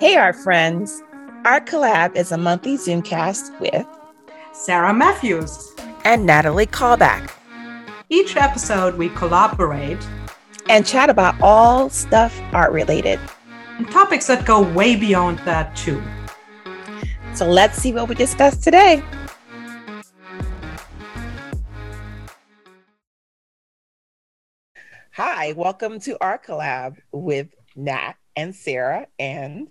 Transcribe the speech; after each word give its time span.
Hey, 0.00 0.14
our 0.14 0.32
friends. 0.32 1.02
Art 1.44 1.66
Collab 1.66 2.14
is 2.14 2.30
a 2.30 2.38
monthly 2.38 2.76
Zoomcast 2.76 3.58
with 3.58 3.84
Sarah 4.52 4.94
Matthews 4.94 5.74
and 6.04 6.24
Natalie 6.24 6.66
Kalbach. 6.66 7.28
Each 8.08 8.36
episode, 8.36 8.94
we 8.94 9.08
collaborate 9.08 9.98
and 10.68 10.86
chat 10.86 11.10
about 11.10 11.34
all 11.42 11.90
stuff 11.90 12.40
art 12.52 12.70
related 12.70 13.18
and 13.76 13.90
topics 13.90 14.28
that 14.28 14.46
go 14.46 14.62
way 14.62 14.94
beyond 14.94 15.40
that, 15.40 15.74
too. 15.74 16.00
So 17.34 17.48
let's 17.48 17.76
see 17.76 17.92
what 17.92 18.08
we 18.08 18.14
discuss 18.14 18.56
today. 18.56 19.02
Hi, 25.14 25.54
welcome 25.54 25.98
to 26.02 26.16
Art 26.20 26.46
Collab 26.46 26.98
with 27.10 27.48
Nat 27.74 28.14
and 28.36 28.54
Sarah 28.54 29.08
and 29.18 29.66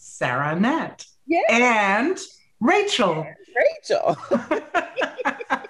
Sarah 0.00 0.58
Nat. 0.58 1.04
Yeah. 1.26 1.40
And 1.48 2.18
Rachel. 2.60 3.26
Rachel. 3.54 4.16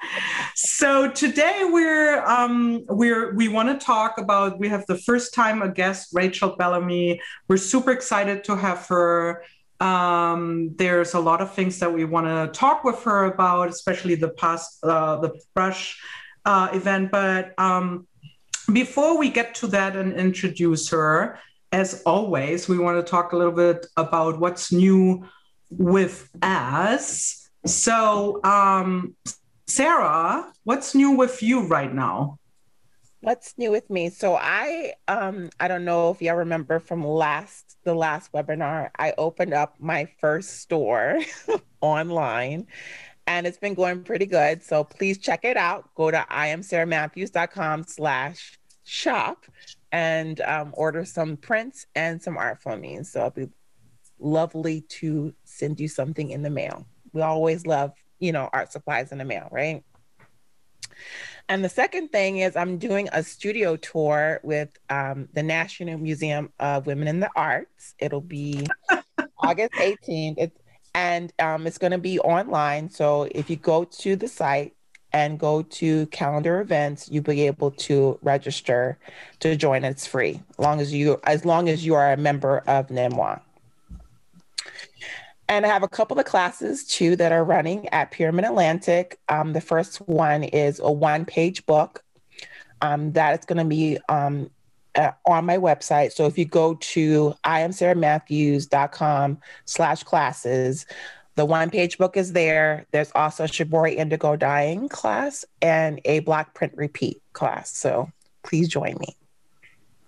so 0.54 1.10
today 1.10 1.68
we're 1.70 2.24
um 2.24 2.84
we're 2.88 3.34
we 3.34 3.48
want 3.48 3.68
to 3.68 3.84
talk 3.84 4.18
about 4.18 4.58
we 4.58 4.68
have 4.68 4.84
the 4.86 4.98
first 4.98 5.34
time 5.34 5.62
a 5.62 5.68
guest 5.68 6.10
Rachel 6.12 6.56
Bellamy. 6.56 7.20
We're 7.48 7.56
super 7.56 7.90
excited 7.90 8.44
to 8.44 8.56
have 8.56 8.86
her. 8.86 9.42
Um, 9.80 10.74
there's 10.76 11.14
a 11.14 11.20
lot 11.20 11.40
of 11.40 11.54
things 11.54 11.78
that 11.78 11.92
we 11.92 12.04
want 12.04 12.26
to 12.26 12.58
talk 12.58 12.84
with 12.84 13.02
her 13.04 13.24
about, 13.24 13.68
especially 13.70 14.14
the 14.14 14.28
past 14.28 14.78
uh, 14.84 15.16
the 15.16 15.40
brush 15.54 15.98
uh, 16.44 16.68
event. 16.72 17.10
But 17.10 17.58
um, 17.58 18.06
before 18.72 19.18
we 19.18 19.30
get 19.30 19.54
to 19.56 19.66
that 19.68 19.96
and 19.96 20.12
introduce 20.12 20.90
her, 20.90 21.38
as 21.72 22.02
always, 22.04 22.68
we 22.68 22.78
want 22.78 23.04
to 23.04 23.08
talk 23.08 23.32
a 23.32 23.36
little 23.36 23.52
bit 23.52 23.86
about 23.96 24.38
what's 24.38 24.72
new 24.72 25.26
with 25.70 26.28
us. 26.42 27.48
So, 27.66 28.42
um, 28.44 29.14
Sarah, 29.66 30.52
what's 30.64 30.94
new 30.94 31.12
with 31.12 31.42
you 31.42 31.66
right 31.66 31.92
now? 31.92 32.38
What's 33.20 33.54
new 33.58 33.70
with 33.70 33.88
me? 33.90 34.08
So 34.08 34.34
I 34.34 34.94
um 35.06 35.50
I 35.60 35.68
don't 35.68 35.84
know 35.84 36.10
if 36.10 36.22
y'all 36.22 36.36
remember 36.36 36.80
from 36.80 37.06
last 37.06 37.76
the 37.84 37.94
last 37.94 38.32
webinar, 38.32 38.88
I 38.98 39.12
opened 39.18 39.52
up 39.52 39.74
my 39.78 40.08
first 40.20 40.60
store 40.60 41.20
online 41.82 42.66
and 43.26 43.46
it's 43.46 43.58
been 43.58 43.74
going 43.74 44.04
pretty 44.04 44.24
good. 44.24 44.62
So 44.62 44.84
please 44.84 45.18
check 45.18 45.44
it 45.44 45.58
out. 45.58 45.94
Go 45.94 46.10
to 46.10 46.26
iamsarahmatthews.com 46.30 47.84
slash 47.84 48.58
shop 48.84 49.44
and 49.92 50.40
um, 50.42 50.70
order 50.74 51.04
some 51.04 51.36
prints 51.36 51.86
and 51.94 52.22
some 52.22 52.36
art 52.36 52.62
from 52.62 52.80
me. 52.80 53.02
So 53.02 53.26
it'll 53.26 53.30
be 53.30 53.52
lovely 54.18 54.82
to 54.82 55.34
send 55.44 55.80
you 55.80 55.88
something 55.88 56.30
in 56.30 56.42
the 56.42 56.50
mail. 56.50 56.86
We 57.12 57.22
always 57.22 57.66
love, 57.66 57.92
you 58.18 58.32
know, 58.32 58.48
art 58.52 58.72
supplies 58.72 59.12
in 59.12 59.18
the 59.18 59.24
mail, 59.24 59.48
right? 59.50 59.82
And 61.48 61.64
the 61.64 61.68
second 61.68 62.08
thing 62.08 62.38
is 62.38 62.54
I'm 62.56 62.78
doing 62.78 63.08
a 63.12 63.22
studio 63.22 63.76
tour 63.76 64.40
with 64.42 64.68
um, 64.88 65.28
the 65.32 65.42
National 65.42 65.98
Museum 65.98 66.52
of 66.60 66.86
Women 66.86 67.08
in 67.08 67.20
the 67.20 67.30
Arts. 67.34 67.94
It'll 67.98 68.20
be 68.20 68.66
August 69.38 69.72
18th. 69.74 70.34
It's, 70.38 70.56
and 70.94 71.32
um, 71.38 71.66
it's 71.66 71.78
going 71.78 71.92
to 71.92 71.98
be 71.98 72.18
online. 72.20 72.90
So 72.90 73.28
if 73.32 73.48
you 73.48 73.56
go 73.56 73.84
to 73.84 74.16
the 74.16 74.28
site, 74.28 74.74
and 75.12 75.38
go 75.38 75.62
to 75.62 76.06
calendar 76.06 76.60
events, 76.60 77.08
you'll 77.10 77.24
be 77.24 77.46
able 77.46 77.70
to 77.72 78.18
register 78.22 78.98
to 79.40 79.56
join. 79.56 79.84
It's 79.84 80.06
free, 80.06 80.40
as 80.50 80.58
long 80.58 80.80
as 80.80 80.92
you 80.92 81.20
as 81.24 81.44
long 81.44 81.68
as 81.68 81.84
you 81.84 81.94
are 81.94 82.12
a 82.12 82.16
member 82.16 82.58
of 82.66 82.88
NMWA. 82.88 83.40
And 85.48 85.66
I 85.66 85.68
have 85.68 85.82
a 85.82 85.88
couple 85.88 86.18
of 86.18 86.26
classes 86.26 86.84
too 86.84 87.16
that 87.16 87.32
are 87.32 87.42
running 87.42 87.88
at 87.88 88.12
Pyramid 88.12 88.44
Atlantic. 88.44 89.18
Um, 89.28 89.52
the 89.52 89.60
first 89.60 89.96
one 90.08 90.44
is 90.44 90.78
a 90.78 90.92
one-page 90.92 91.66
book 91.66 92.04
um, 92.82 93.10
that 93.12 93.40
is 93.40 93.44
going 93.46 93.58
to 93.58 93.64
be 93.64 93.98
um, 94.08 94.48
uh, 94.94 95.10
on 95.26 95.44
my 95.44 95.58
website. 95.58 96.12
So 96.12 96.26
if 96.26 96.38
you 96.38 96.44
go 96.44 96.74
to 96.74 97.34
iamsarahmatthews.com 97.44 99.38
slash 99.64 100.02
classes, 100.04 100.86
the 101.36 101.44
one 101.44 101.70
page 101.70 101.98
book 101.98 102.16
is 102.16 102.32
there. 102.32 102.86
There's 102.90 103.12
also 103.14 103.44
Shibori 103.44 103.96
Indigo 103.96 104.36
Dyeing 104.36 104.88
class 104.88 105.44
and 105.62 106.00
a 106.04 106.20
block 106.20 106.54
print 106.54 106.72
repeat 106.76 107.22
class. 107.32 107.76
So 107.76 108.10
please 108.42 108.68
join 108.68 108.96
me. 108.98 109.16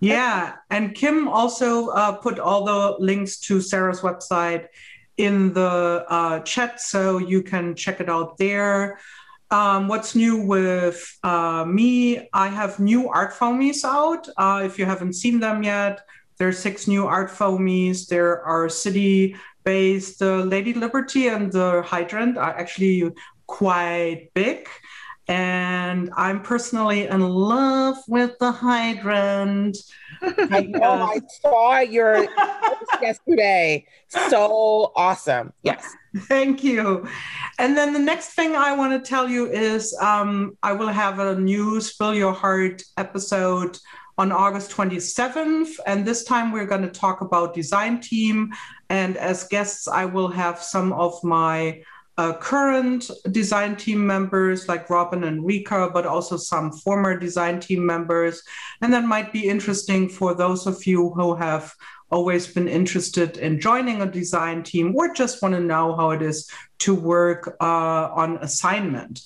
Yeah. 0.01 0.57
And 0.69 0.95
Kim 0.95 1.29
also 1.29 1.89
uh, 1.89 2.13
put 2.13 2.41
all 2.41 2.65
the 2.65 2.97
links 2.99 3.39
to 3.41 3.61
Sarah's 3.61 4.01
website 4.01 4.67
in 5.17 5.53
the 5.53 6.05
uh, 6.09 6.41
chat 6.41 6.81
so 6.81 7.19
you 7.19 7.43
can 7.43 7.75
check 7.77 8.01
it 8.01 8.09
out 8.09 8.37
there. 8.37 8.99
Um, 9.53 9.87
what's 9.87 10.15
new 10.15 10.39
with 10.39 11.19
uh, 11.23 11.65
me? 11.69 12.29
I 12.33 12.49
have 12.49 12.81
new 12.81 13.11
art 13.11 13.35
foamies 13.35 13.85
out. 13.85 14.27
Uh, 14.37 14.63
if 14.65 14.79
you 14.79 14.87
haven't 14.87 15.13
seen 15.13 15.41
them 15.41 15.63
yet, 15.63 16.01
there's 16.43 16.59
six 16.59 16.89
new 16.89 17.07
art 17.07 17.31
foamies. 17.31 18.09
There 18.09 18.43
are 18.43 18.69
city 18.69 19.37
based. 19.63 20.19
The 20.19 20.45
Lady 20.45 20.75
Liberty 20.75 21.29
and 21.29 21.53
the 21.53 21.83
Hydrant 21.83 22.37
are 22.37 22.59
actually 22.59 23.13
quite 23.47 24.31
big. 24.35 24.69
And 25.29 26.11
I'm 26.17 26.43
personally 26.43 27.07
in 27.07 27.21
love 27.21 27.97
with 28.09 28.37
the 28.41 28.51
hydrant. 28.51 29.79
I 30.21 30.63
know 30.63 31.15
I 31.15 31.21
saw 31.41 31.79
your 31.79 32.27
yesterday. 33.01 33.87
So 34.09 34.91
awesome. 34.97 35.53
Yes. 35.63 35.95
Thank 36.27 36.65
you. 36.65 37.07
And 37.61 37.77
then 37.77 37.93
the 37.93 38.01
next 38.01 38.31
thing 38.31 38.57
I 38.57 38.75
want 38.75 38.93
to 38.93 39.09
tell 39.09 39.29
you 39.29 39.47
is 39.47 39.97
um, 40.01 40.59
I 40.61 40.73
will 40.73 40.89
have 40.89 41.21
a 41.21 41.39
new 41.39 41.81
Spill 41.81 42.15
Your 42.17 42.33
Heart 42.33 42.83
episode 42.97 43.79
on 44.19 44.33
August 44.33 44.71
27th. 44.71 45.71
And 45.87 46.05
this 46.05 46.25
time 46.25 46.53
we're 46.53 46.67
going 46.67 46.83
to 46.83 46.89
talk 46.89 47.21
about 47.21 47.55
design 47.55 48.01
team. 48.01 48.53
And 48.91 49.17
as 49.17 49.45
guests, 49.45 49.89
I 49.89 50.05
will 50.05 50.29
have 50.29 50.63
some 50.63 50.93
of 50.93 51.23
my 51.25 51.83
uh, 52.19 52.35
current 52.35 53.11
design 53.31 53.75
team 53.75 54.07
members 54.07 54.69
like 54.69 54.91
Robin 54.91 55.25
and 55.25 55.45
Rika, 55.45 55.91
but 55.93 56.07
also 56.07 56.37
some 56.37 56.71
former 56.71 57.19
design 57.19 57.59
team 57.59 57.85
members. 57.87 58.43
And 58.83 58.93
that 58.93 59.05
might 59.05 59.33
be 59.33 59.49
interesting 59.49 60.09
for 60.09 60.35
those 60.35 60.67
of 60.67 60.87
you 60.87 61.11
who 61.11 61.35
have 61.35 61.73
always 62.11 62.47
been 62.47 62.69
interested 62.69 63.39
in 63.39 63.59
joining 63.59 64.03
a 64.03 64.11
design 64.11 64.63
team 64.63 64.95
or 64.95 65.15
just 65.15 65.41
want 65.41 65.55
to 65.55 65.61
know 65.61 65.97
how 65.97 66.11
it 66.11 66.21
is 66.21 66.51
to 66.81 66.95
work 66.95 67.57
uh, 67.61 68.11
on 68.15 68.37
assignment. 68.43 69.23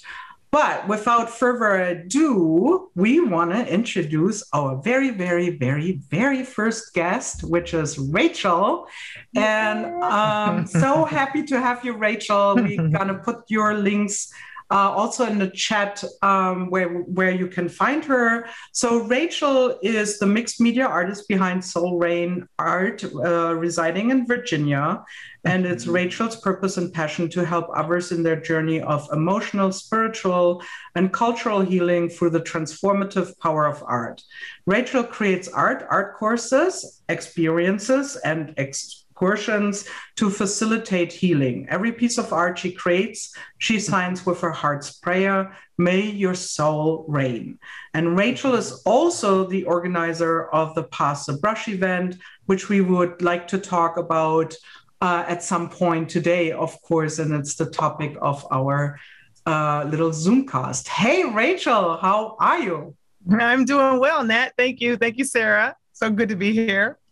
But 0.51 0.89
without 0.89 1.29
further 1.29 1.77
ado, 1.77 2.91
we 2.95 3.21
want 3.21 3.53
to 3.53 3.67
introduce 3.67 4.43
our 4.53 4.81
very, 4.81 5.11
very, 5.11 5.51
very, 5.51 6.01
very 6.09 6.45
first 6.45 6.95
guest, 6.95 7.45
which 7.45 7.75
is 7.75 7.99
Rachel. 7.99 8.87
And 9.35 10.03
um, 10.03 10.67
so 10.67 11.05
happy 11.05 11.43
to 11.45 11.61
have 11.61 11.85
you, 11.85 11.95
Rachel. 11.95 12.57
We're 12.57 12.89
going 12.89 13.09
to 13.09 13.21
put 13.23 13.43
your 13.49 13.75
links 13.75 14.33
uh, 14.71 14.91
also 14.91 15.27
in 15.27 15.39
the 15.39 15.51
chat 15.51 16.03
um, 16.23 16.71
where, 16.71 16.89
where 16.89 17.31
you 17.31 17.47
can 17.47 17.69
find 17.69 18.05
her. 18.05 18.49
So, 18.73 19.05
Rachel 19.05 19.79
is 19.83 20.19
the 20.19 20.27
mixed 20.27 20.61
media 20.61 20.87
artist 20.87 21.29
behind 21.29 21.65
Soul 21.65 21.99
Rain 21.99 22.49
Art, 22.59 23.05
uh, 23.05 23.55
residing 23.55 24.11
in 24.11 24.27
Virginia. 24.27 25.05
And 25.47 25.65
it's. 25.65 25.87
Rachel's 25.87 26.37
purpose 26.37 26.77
and 26.77 26.93
passion 26.93 27.31
to 27.31 27.45
help 27.45 27.69
others 27.75 28.13
in 28.13 28.23
their 28.23 28.41
journey 28.41 28.81
of 28.83 29.09
emotional, 29.13 29.73
spiritual, 29.73 30.63
and 30.95 31.13
cultural 31.13 31.61
healing 31.61 32.09
through 32.09 32.31
the 32.31 32.41
transformative 32.41 33.39
power 33.39 33.67
of 33.67 33.83
art. 33.87 34.23
Rachel 34.67 35.05
creates 35.05 35.49
art, 35.49 35.87
art 35.89 36.17
courses, 36.17 37.01
experiences, 37.09 38.17
and 38.17 38.53
ex- 38.59 39.07
portions 39.17 39.89
to 40.17 40.29
facilitate 40.29 41.13
healing. 41.13 41.67
Every 41.71 41.93
piece 41.93 42.19
of 42.19 42.33
art 42.33 42.59
she 42.59 42.73
creates, 42.73 43.35
she 43.59 43.81
signs 43.81 44.27
with 44.27 44.41
her 44.41 44.53
heart's 44.53 44.93
prayer, 44.93 45.57
May 45.79 46.03
your 46.11 46.35
soul 46.35 47.05
reign. 47.09 47.59
And 47.95 48.17
Rachel 48.17 48.55
is 48.55 48.83
also 48.85 49.47
the 49.47 49.65
organizer 49.65 50.49
of 50.51 50.75
the 50.75 50.85
Pass 50.85 51.27
the 51.27 51.35
Brush 51.35 51.69
event, 51.69 52.17
which 52.47 52.69
we 52.69 52.81
would 52.81 53.23
like 53.23 53.49
to 53.49 53.59
talk 53.59 53.97
about 53.97 54.55
uh, 55.01 55.25
at 55.27 55.43
some 55.43 55.69
point 55.69 56.09
today, 56.09 56.53
of 56.53 56.81
course, 56.83 57.19
and 57.19 57.33
it's 57.35 57.55
the 57.55 57.67
topic 57.67 58.17
of 58.21 58.47
our 58.51 58.99
uh, 59.47 59.85
little 59.89 60.11
Zoomcast. 60.11 60.89
Hey, 60.89 61.25
Rachel, 61.25 61.97
how 61.99 62.37
are 62.41 62.61
you? 62.61 62.97
I'm 63.31 63.65
doing 63.65 63.99
well, 63.99 64.25
Nat. 64.25 64.53
Thank 64.57 64.81
you. 64.81 64.97
Thank 64.97 65.19
you, 65.19 65.25
Sarah. 65.25 65.77
So 65.93 66.11
good 66.11 66.29
to 66.29 66.37
be 66.37 66.53
here. 66.53 66.99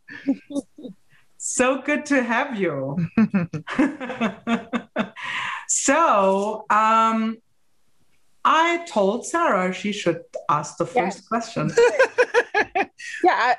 So 1.47 1.83
good 1.83 2.07
to 2.07 2.23
have 2.23 2.59
you. 2.59 2.97
so, 5.69 6.65
um, 6.71 7.37
I 8.45 8.85
told 8.87 9.27
Sarah 9.27 9.73
she 9.73 9.93
should 9.93 10.21
ask 10.49 10.77
the 10.77 10.87
first 10.87 11.19
yeah. 11.23 11.29
question. 11.29 11.71
yeah. 13.25 13.55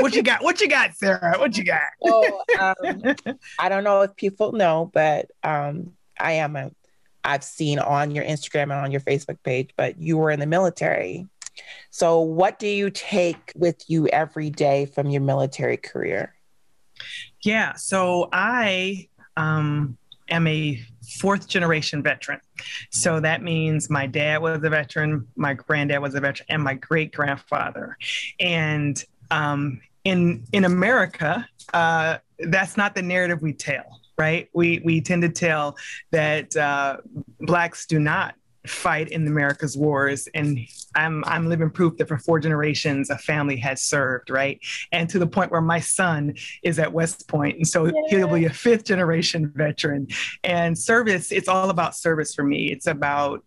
what 0.00 0.14
you 0.14 0.22
got? 0.22 0.42
What 0.42 0.60
you 0.60 0.68
got, 0.68 0.94
Sarah? 0.94 1.38
What 1.38 1.56
you 1.56 1.64
got? 1.64 1.82
so, 2.04 2.42
um, 2.58 3.02
I 3.58 3.68
don't 3.68 3.84
know 3.84 4.02
if 4.02 4.16
people 4.16 4.52
know, 4.52 4.90
but 4.92 5.30
um, 5.42 5.92
I 6.18 6.32
am 6.32 6.56
a. 6.56 6.70
I've 7.24 7.44
seen 7.44 7.78
on 7.78 8.12
your 8.12 8.24
Instagram 8.24 8.64
and 8.64 8.72
on 8.72 8.90
your 8.90 9.02
Facebook 9.02 9.38
page, 9.42 9.70
but 9.76 10.00
you 10.00 10.16
were 10.16 10.30
in 10.30 10.40
the 10.40 10.46
military. 10.46 11.26
So, 11.90 12.20
what 12.20 12.58
do 12.58 12.68
you 12.68 12.90
take 12.90 13.52
with 13.54 13.82
you 13.88 14.08
every 14.08 14.50
day 14.50 14.86
from 14.86 15.10
your 15.10 15.20
military 15.20 15.76
career? 15.76 16.34
Yeah. 17.42 17.74
So 17.74 18.28
I 18.32 19.08
um, 19.36 19.96
am 20.28 20.46
a 20.46 20.82
fourth 21.20 21.48
generation 21.48 22.02
veteran. 22.02 22.40
So 22.90 23.20
that 23.20 23.42
means 23.42 23.90
my 23.90 24.06
dad 24.06 24.42
was 24.42 24.62
a 24.62 24.70
veteran, 24.70 25.26
my 25.36 25.54
granddad 25.54 26.00
was 26.00 26.14
a 26.14 26.20
veteran, 26.20 26.46
and 26.48 26.62
my 26.62 26.74
great 26.74 27.12
grandfather. 27.12 27.96
And 28.38 29.02
um, 29.30 29.80
in 30.04 30.44
in 30.52 30.64
America, 30.64 31.48
uh, 31.72 32.18
that's 32.38 32.76
not 32.76 32.94
the 32.94 33.02
narrative 33.02 33.42
we 33.42 33.52
tell. 33.52 34.00
Right? 34.16 34.48
We 34.52 34.80
we 34.84 35.00
tend 35.00 35.22
to 35.22 35.28
tell 35.28 35.76
that 36.10 36.56
uh, 36.56 36.98
blacks 37.40 37.86
do 37.86 38.00
not 38.00 38.34
fight 38.66 39.08
in 39.08 39.26
America's 39.26 39.76
wars. 39.76 40.28
And 40.34 40.58
I'm 40.94 41.24
I'm 41.24 41.48
living 41.48 41.70
proof 41.70 41.96
that 41.98 42.08
for 42.08 42.18
four 42.18 42.40
generations 42.40 43.10
a 43.10 43.18
family 43.18 43.56
has 43.56 43.82
served, 43.82 44.30
right? 44.30 44.60
And 44.92 45.08
to 45.10 45.18
the 45.18 45.26
point 45.26 45.50
where 45.50 45.60
my 45.60 45.80
son 45.80 46.34
is 46.62 46.78
at 46.78 46.92
West 46.92 47.28
Point. 47.28 47.56
And 47.56 47.66
so 47.66 47.86
yeah. 47.86 47.92
he'll 48.08 48.34
be 48.34 48.44
a 48.46 48.52
fifth 48.52 48.84
generation 48.84 49.52
veteran. 49.54 50.08
And 50.44 50.78
service, 50.78 51.32
it's 51.32 51.48
all 51.48 51.70
about 51.70 51.96
service 51.96 52.34
for 52.34 52.42
me. 52.42 52.70
It's 52.70 52.86
about 52.86 53.44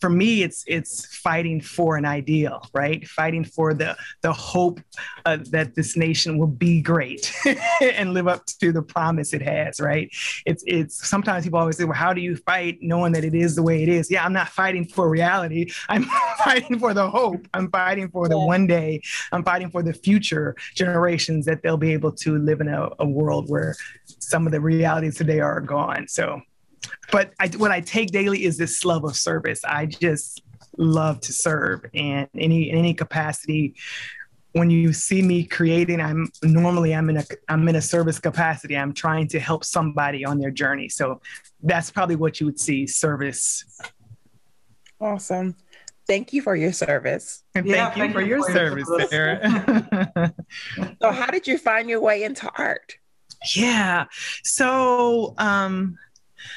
for 0.00 0.10
me 0.10 0.42
it's 0.42 0.64
it's 0.66 1.06
fighting 1.16 1.60
for 1.60 1.96
an 1.96 2.04
ideal 2.04 2.66
right? 2.72 3.06
Fighting 3.06 3.44
for 3.44 3.74
the 3.74 3.96
the 4.22 4.32
hope 4.32 4.80
uh, 5.24 5.38
that 5.50 5.74
this 5.74 5.96
nation 5.96 6.38
will 6.38 6.46
be 6.46 6.80
great 6.80 7.32
and 7.80 8.14
live 8.14 8.28
up 8.28 8.46
to 8.46 8.72
the 8.72 8.82
promise 8.82 9.32
it 9.32 9.42
has 9.42 9.80
right? 9.80 10.10
It's 10.46 10.62
it's 10.66 11.08
sometimes 11.08 11.44
people 11.44 11.58
always 11.58 11.76
say 11.76 11.84
well 11.84 11.94
how 11.94 12.12
do 12.12 12.20
you 12.20 12.36
fight 12.36 12.78
knowing 12.80 13.12
that 13.12 13.24
it 13.24 13.34
is 13.34 13.56
the 13.56 13.62
way 13.62 13.82
it 13.82 13.88
is? 13.88 14.10
Yeah 14.10 14.24
i'm 14.24 14.32
not 14.32 14.48
fighting 14.48 14.84
for 14.84 15.08
reality. 15.08 15.70
I'm 15.88 16.04
fighting 16.44 16.78
for 16.78 16.94
the 16.94 17.08
hope. 17.08 17.46
I'm 17.54 17.70
fighting 17.70 18.08
for 18.08 18.28
the 18.28 18.38
one 18.38 18.66
day. 18.66 19.02
I'm 19.32 19.44
fighting 19.44 19.70
for 19.70 19.82
the 19.82 19.92
future 19.92 20.54
generations 20.74 21.46
that 21.46 21.62
they'll 21.62 21.76
be 21.76 21.92
able 21.92 22.12
to 22.12 22.38
live 22.38 22.60
in 22.60 22.68
a, 22.68 22.90
a 22.98 23.06
world 23.06 23.48
where 23.48 23.74
some 24.04 24.46
of 24.46 24.52
the 24.52 24.60
realities 24.60 25.16
today 25.16 25.40
are 25.40 25.60
gone. 25.60 26.08
So 26.08 26.40
but 27.10 27.32
I, 27.40 27.48
what 27.48 27.70
I 27.70 27.80
take 27.80 28.10
daily 28.10 28.44
is 28.44 28.56
this 28.56 28.84
love 28.84 29.04
of 29.04 29.16
service. 29.16 29.60
I 29.64 29.86
just 29.86 30.42
love 30.76 31.20
to 31.20 31.32
serve, 31.32 31.84
and 31.94 32.28
any 32.34 32.70
in 32.70 32.78
any 32.78 32.94
capacity. 32.94 33.74
When 34.52 34.68
you 34.68 34.92
see 34.92 35.22
me 35.22 35.44
creating, 35.44 36.00
I'm 36.00 36.28
normally 36.42 36.92
I'm 36.92 37.08
in 37.08 37.18
a 37.18 37.24
I'm 37.48 37.68
in 37.68 37.76
a 37.76 37.80
service 37.80 38.18
capacity. 38.18 38.76
I'm 38.76 38.92
trying 38.92 39.28
to 39.28 39.38
help 39.38 39.64
somebody 39.64 40.24
on 40.24 40.40
their 40.40 40.50
journey. 40.50 40.88
So 40.88 41.20
that's 41.62 41.90
probably 41.90 42.16
what 42.16 42.40
you 42.40 42.46
would 42.46 42.58
see 42.58 42.86
service. 42.86 43.64
Awesome. 45.00 45.54
Thank 46.08 46.32
you 46.32 46.42
for 46.42 46.56
your 46.56 46.72
service. 46.72 47.44
And 47.54 47.64
yeah, 47.64 47.90
thank, 47.90 47.96
you 47.96 48.02
thank 48.02 48.14
for 48.14 48.20
you 48.20 48.26
your 48.26 48.42
for 48.44 48.52
service, 48.52 49.10
Sarah. 49.10 50.34
so 51.00 51.12
how 51.12 51.26
did 51.26 51.46
you 51.46 51.56
find 51.56 51.88
your 51.88 52.00
way 52.00 52.24
into 52.24 52.50
art? 52.58 52.94
Yeah. 53.54 54.06
So 54.42 55.34
um 55.38 55.96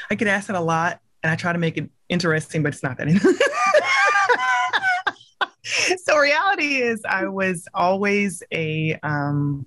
I 0.10 0.16
get 0.16 0.28
asked 0.28 0.48
that 0.48 0.56
a 0.56 0.62
lot, 0.62 1.00
and 1.22 1.32
I 1.32 1.36
try 1.36 1.54
to 1.54 1.60
make 1.60 1.78
it 1.78 1.90
interesting, 2.10 2.64
but 2.64 2.74
it's 2.74 2.84
not 2.84 2.98
that. 2.98 3.08
so 6.04 6.18
reality 6.18 6.82
is, 6.82 7.02
I 7.08 7.28
was 7.28 7.68
always 7.74 8.44
a 8.52 9.00
um, 9.04 9.66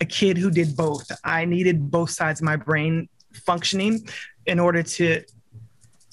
a 0.00 0.04
kid 0.04 0.38
who 0.38 0.50
did 0.50 0.76
both. 0.76 1.10
I 1.24 1.44
needed 1.44 1.90
both 1.90 2.10
sides 2.10 2.40
of 2.40 2.44
my 2.44 2.56
brain 2.56 3.08
functioning 3.46 4.06
in 4.46 4.58
order 4.58 4.82
to 4.82 5.22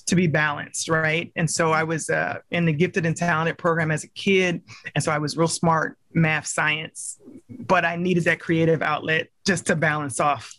to 0.07 0.16
be 0.16 0.28
balanced, 0.28 0.90
right? 0.90 1.31
And 1.36 1.50
so 1.50 1.72
I 1.72 1.84
was 1.84 2.10
uh, 2.10 2.40
in 2.50 2.66
the 2.66 2.74
gifted 2.74 3.06
and 3.06 3.16
talented 3.16 3.57
program 3.57 3.92
as 3.92 4.04
a 4.04 4.10
kid, 4.10 4.62
and 4.96 5.04
so 5.04 5.12
I 5.12 5.19
was 5.19 5.38
real 5.38 5.48
smart, 5.48 5.98
math, 6.13 6.48
science, 6.48 7.19
but 7.50 7.86
I 7.86 7.96
needed 7.96 8.24
that 8.24 8.40
creative 8.40 8.81
outlet 8.81 9.28
just 9.46 9.68
to 9.68 9.75
balance 9.75 10.19
off 10.19 10.56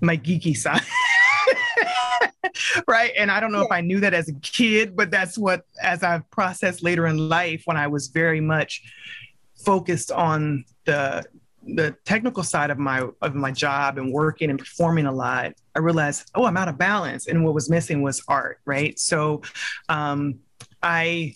my 0.00 0.16
geeky 0.16 0.56
side. 0.56 0.82
right. 2.88 3.12
And 3.16 3.30
I 3.30 3.40
don't 3.40 3.52
know 3.52 3.60
yeah. 3.60 3.66
if 3.66 3.72
I 3.72 3.80
knew 3.80 4.00
that 4.00 4.14
as 4.14 4.28
a 4.28 4.34
kid, 4.34 4.96
but 4.96 5.10
that's 5.10 5.36
what, 5.38 5.64
as 5.82 6.02
I've 6.02 6.28
processed 6.30 6.82
later 6.82 7.06
in 7.06 7.28
life, 7.28 7.62
when 7.64 7.76
I 7.76 7.86
was 7.86 8.08
very 8.08 8.40
much 8.40 8.82
focused 9.64 10.10
on 10.10 10.64
the 10.84 11.24
the 11.66 11.96
technical 12.04 12.42
side 12.42 12.70
of 12.70 12.78
my 12.78 13.08
of 13.22 13.34
my 13.34 13.50
job 13.50 13.96
and 13.96 14.12
working 14.12 14.50
and 14.50 14.58
performing 14.58 15.06
a 15.06 15.12
lot, 15.12 15.54
I 15.74 15.78
realized, 15.78 16.30
oh, 16.34 16.44
I'm 16.44 16.58
out 16.58 16.68
of 16.68 16.76
balance, 16.76 17.26
and 17.26 17.42
what 17.42 17.54
was 17.54 17.70
missing 17.70 18.02
was 18.02 18.22
art. 18.28 18.60
Right. 18.66 18.98
So, 18.98 19.42
um, 19.88 20.40
I 20.82 21.34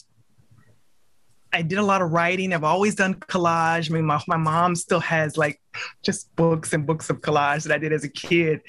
I 1.53 1.63
did 1.63 1.79
a 1.79 1.83
lot 1.83 2.03
of 2.03 2.13
writing. 2.13 2.53
I've 2.53 2.65
always 2.65 2.95
done 2.95 3.15
collage. 3.15 3.91
I 3.91 3.95
mean, 3.95 4.05
my, 4.05 4.21
my 4.27 4.37
mom 4.37 4.75
still 4.75 5.01
has 5.01 5.37
like 5.37 5.61
just 6.03 6.35
books 6.37 6.73
and 6.73 6.87
books 6.87 7.11
of 7.11 7.21
collage 7.21 7.65
that 7.65 7.75
I 7.75 7.79
did 7.79 7.93
as 7.93 8.05
a 8.05 8.09
kid. 8.09 8.63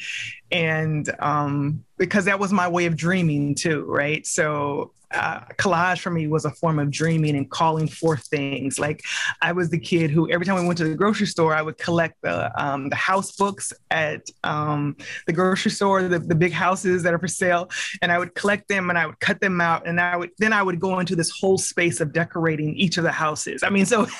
And 0.52 1.10
um, 1.20 1.84
because 1.98 2.26
that 2.26 2.40
was 2.40 2.52
my 2.52 2.68
way 2.68 2.86
of 2.86 2.96
dreaming 2.96 3.56
too, 3.56 3.86
right? 3.88 4.26
So 4.26 4.92
uh, 5.12 5.40
collage 5.58 6.00
for 6.00 6.12
me 6.12 6.28
was 6.28 6.46
a 6.46 6.52
form 6.52 6.78
of 6.78 6.92
dreaming 6.92 7.36
and 7.36 7.50
calling 7.50 7.88
forth 7.88 8.26
things. 8.28 8.78
Like 8.78 9.02
I 9.42 9.52
was 9.52 9.70
the 9.70 9.80
kid 9.80 10.12
who 10.12 10.30
every 10.30 10.46
time 10.46 10.56
we 10.60 10.66
went 10.66 10.78
to 10.80 10.84
the 10.84 10.96
grocery 10.96 11.26
store, 11.26 11.56
I 11.56 11.62
would 11.62 11.78
collect 11.78 12.16
the 12.22 12.52
um, 12.62 12.90
the 12.90 12.96
house 12.96 13.36
books 13.36 13.74
at 13.90 14.30
um, 14.44 14.96
the 15.26 15.34
grocery 15.34 15.72
store, 15.72 16.04
the, 16.04 16.20
the 16.20 16.36
big 16.36 16.52
houses 16.52 17.04
that 17.04 17.14
are 17.14 17.20
for 17.20 17.28
sale, 17.28 17.70
and 18.02 18.12
I 18.12 18.20
would 18.20 18.36
collect 18.36 18.68
them 18.68 18.90
and 18.90 19.00
I 19.00 19.08
would 19.08 19.20
cut 19.20 19.42
them 19.42 19.60
out, 19.62 19.88
and 19.88 20.00
I 20.00 20.16
would 20.16 20.32
then 20.38 20.54
I 20.54 20.62
would 20.62 20.80
go 20.80 21.00
into 21.00 21.16
this 21.16 21.32
whole 21.32 21.58
space 21.58 22.00
of 22.02 22.14
decorating 22.14 22.76
each 22.76 22.98
of 22.98 23.04
the 23.04 23.12
houses. 23.12 23.64
I 23.64 23.70
mean, 23.70 23.86
so. 23.86 24.08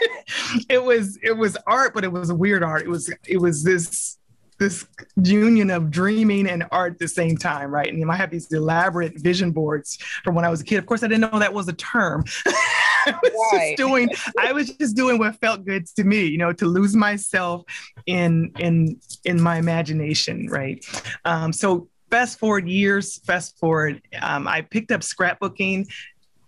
it 0.68 0.82
was 0.82 1.18
it 1.22 1.36
was 1.36 1.56
art, 1.66 1.94
but 1.94 2.04
it 2.04 2.12
was 2.12 2.30
a 2.30 2.34
weird 2.34 2.62
art. 2.62 2.82
It 2.82 2.88
was 2.88 3.12
it 3.26 3.38
was 3.38 3.62
this 3.62 4.18
this 4.58 4.86
union 5.22 5.70
of 5.70 5.90
dreaming 5.90 6.48
and 6.48 6.64
art 6.70 6.94
at 6.94 6.98
the 6.98 7.08
same 7.08 7.36
time, 7.36 7.70
right? 7.70 7.88
And 7.88 7.98
you 7.98 8.06
might 8.06 8.16
have 8.16 8.30
these 8.30 8.50
elaborate 8.52 9.18
vision 9.20 9.50
boards 9.50 9.98
from 10.24 10.34
when 10.34 10.44
I 10.44 10.48
was 10.48 10.62
a 10.62 10.64
kid. 10.64 10.78
Of 10.78 10.86
course, 10.86 11.02
I 11.02 11.08
didn't 11.08 11.30
know 11.30 11.38
that 11.38 11.52
was 11.52 11.68
a 11.68 11.74
term. 11.74 12.24
I 12.46 13.14
was 13.22 13.32
right. 13.52 13.76
just 13.76 13.76
doing 13.76 14.08
I 14.38 14.52
was 14.52 14.70
just 14.70 14.96
doing 14.96 15.18
what 15.18 15.36
felt 15.36 15.64
good 15.64 15.86
to 15.96 16.04
me, 16.04 16.24
you 16.24 16.38
know, 16.38 16.52
to 16.54 16.66
lose 16.66 16.96
myself 16.96 17.64
in 18.06 18.52
in 18.58 18.98
in 19.24 19.40
my 19.40 19.58
imagination, 19.58 20.48
right? 20.48 20.84
Um, 21.24 21.52
so 21.52 21.88
fast 22.10 22.38
forward 22.38 22.68
years, 22.68 23.18
fast 23.18 23.58
forward, 23.58 24.02
um, 24.20 24.48
I 24.48 24.62
picked 24.62 24.90
up 24.90 25.02
scrapbooking. 25.02 25.86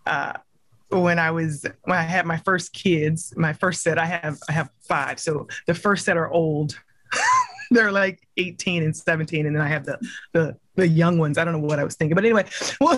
Uh, 0.07 0.33
when 0.91 1.19
I 1.19 1.31
was 1.31 1.67
when 1.85 1.99
I 1.99 2.03
had 2.03 2.27
my 2.27 2.39
first 2.39 2.73
kids, 2.73 3.35
my 3.37 3.53
first 3.53 3.83
set, 3.83 3.99
I 3.99 4.07
have 4.07 4.39
I 4.49 4.53
have 4.53 4.71
five. 4.81 5.21
So 5.21 5.49
the 5.67 5.75
first 5.75 6.05
set 6.05 6.17
are 6.17 6.31
old. 6.31 6.79
They're 7.71 7.93
like 7.93 8.27
18 8.39 8.83
and 8.83 8.97
17, 8.97 9.45
and 9.45 9.55
then 9.55 9.63
I 9.63 9.69
have 9.69 9.85
the 9.85 9.99
the 10.33 10.57
the 10.77 10.89
young 10.89 11.19
ones. 11.19 11.37
I 11.37 11.45
don't 11.45 11.53
know 11.53 11.67
what 11.67 11.79
I 11.79 11.85
was 11.85 11.97
thinking, 11.97 12.15
but 12.15 12.25
anyway. 12.25 12.47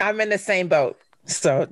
I'm 0.00 0.20
in 0.20 0.28
the 0.28 0.38
same 0.38 0.68
boat. 0.68 0.98
So 1.26 1.62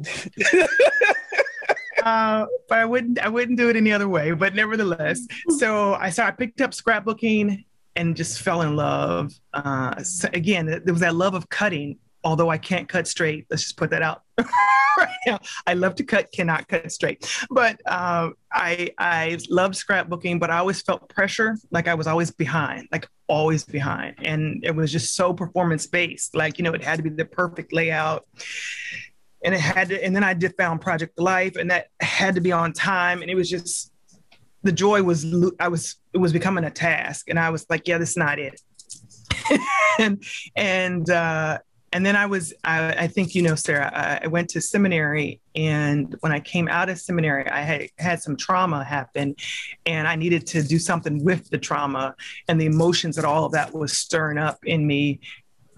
uh, 2.04 2.46
but 2.68 2.78
I 2.78 2.84
wouldn't 2.84 3.18
I 3.18 3.28
wouldn't 3.28 3.58
do 3.58 3.68
it 3.68 3.76
any 3.76 3.92
other 3.92 4.08
way. 4.08 4.32
But 4.32 4.54
nevertheless, 4.54 5.26
so 5.58 5.94
I 5.94 6.10
saw 6.10 6.26
I 6.26 6.30
picked 6.30 6.60
up 6.60 6.70
scrapbooking 6.70 7.64
and 7.96 8.16
just 8.16 8.40
fell 8.40 8.62
in 8.62 8.76
love. 8.76 9.32
Uh, 9.52 10.02
so 10.02 10.28
again, 10.32 10.66
there 10.66 10.94
was 10.94 11.00
that 11.00 11.14
love 11.14 11.34
of 11.34 11.48
cutting 11.48 11.98
although 12.24 12.48
I 12.48 12.58
can't 12.58 12.88
cut 12.88 13.06
straight. 13.06 13.46
Let's 13.50 13.62
just 13.62 13.76
put 13.76 13.90
that 13.90 14.02
out 14.02 14.22
right 14.38 15.08
now. 15.26 15.40
I 15.66 15.74
love 15.74 15.94
to 15.96 16.04
cut, 16.04 16.32
cannot 16.32 16.68
cut 16.68 16.90
straight. 16.92 17.28
But 17.50 17.80
uh, 17.86 18.30
I 18.52 18.90
I 18.98 19.38
love 19.50 19.72
scrapbooking, 19.72 20.40
but 20.40 20.50
I 20.50 20.58
always 20.58 20.82
felt 20.82 21.08
pressure, 21.08 21.56
like 21.70 21.88
I 21.88 21.94
was 21.94 22.06
always 22.06 22.30
behind, 22.30 22.88
like 22.92 23.08
always 23.26 23.64
behind, 23.64 24.16
and 24.24 24.64
it 24.64 24.74
was 24.74 24.92
just 24.92 25.16
so 25.16 25.32
performance 25.32 25.86
based. 25.86 26.34
Like 26.34 26.58
you 26.58 26.64
know, 26.64 26.72
it 26.72 26.82
had 26.82 26.96
to 26.96 27.02
be 27.02 27.10
the 27.10 27.24
perfect 27.24 27.72
layout. 27.72 28.26
And 29.44 29.56
it 29.56 29.60
had 29.60 29.88
to, 29.88 30.04
and 30.04 30.14
then 30.14 30.22
I 30.22 30.34
did 30.34 30.54
found 30.56 30.80
Project 30.80 31.18
Life, 31.18 31.56
and 31.56 31.68
that 31.72 31.88
had 31.98 32.36
to 32.36 32.40
be 32.40 32.52
on 32.52 32.72
time. 32.72 33.22
And 33.22 33.30
it 33.30 33.34
was 33.34 33.50
just 33.50 33.92
the 34.62 34.70
joy 34.70 35.02
was 35.02 35.26
I 35.58 35.66
was 35.66 35.96
it 36.12 36.18
was 36.18 36.32
becoming 36.32 36.62
a 36.62 36.70
task, 36.70 37.28
and 37.28 37.40
I 37.40 37.50
was 37.50 37.66
like, 37.68 37.88
yeah, 37.88 37.98
this 37.98 38.10
is 38.10 38.16
not 38.16 38.38
it. 38.38 38.60
and 39.98 40.22
and 40.54 41.10
uh, 41.10 41.58
and 41.92 42.04
then 42.06 42.16
I 42.16 42.26
was, 42.26 42.54
I, 42.64 42.92
I, 42.92 43.06
think 43.06 43.34
you 43.34 43.42
know, 43.42 43.54
Sarah, 43.54 44.20
I 44.22 44.26
went 44.26 44.48
to 44.50 44.60
seminary. 44.60 45.40
And 45.54 46.16
when 46.20 46.32
I 46.32 46.40
came 46.40 46.68
out 46.68 46.88
of 46.88 46.98
seminary, 46.98 47.48
I 47.48 47.60
had 47.60 47.88
had 47.98 48.22
some 48.22 48.36
trauma 48.36 48.82
happen 48.82 49.36
and 49.84 50.08
I 50.08 50.16
needed 50.16 50.46
to 50.48 50.62
do 50.62 50.78
something 50.78 51.22
with 51.22 51.50
the 51.50 51.58
trauma 51.58 52.14
and 52.48 52.60
the 52.60 52.66
emotions 52.66 53.16
that 53.16 53.26
all 53.26 53.44
of 53.44 53.52
that 53.52 53.74
was 53.74 53.92
stirring 53.92 54.38
up 54.38 54.58
in 54.64 54.86
me. 54.86 55.20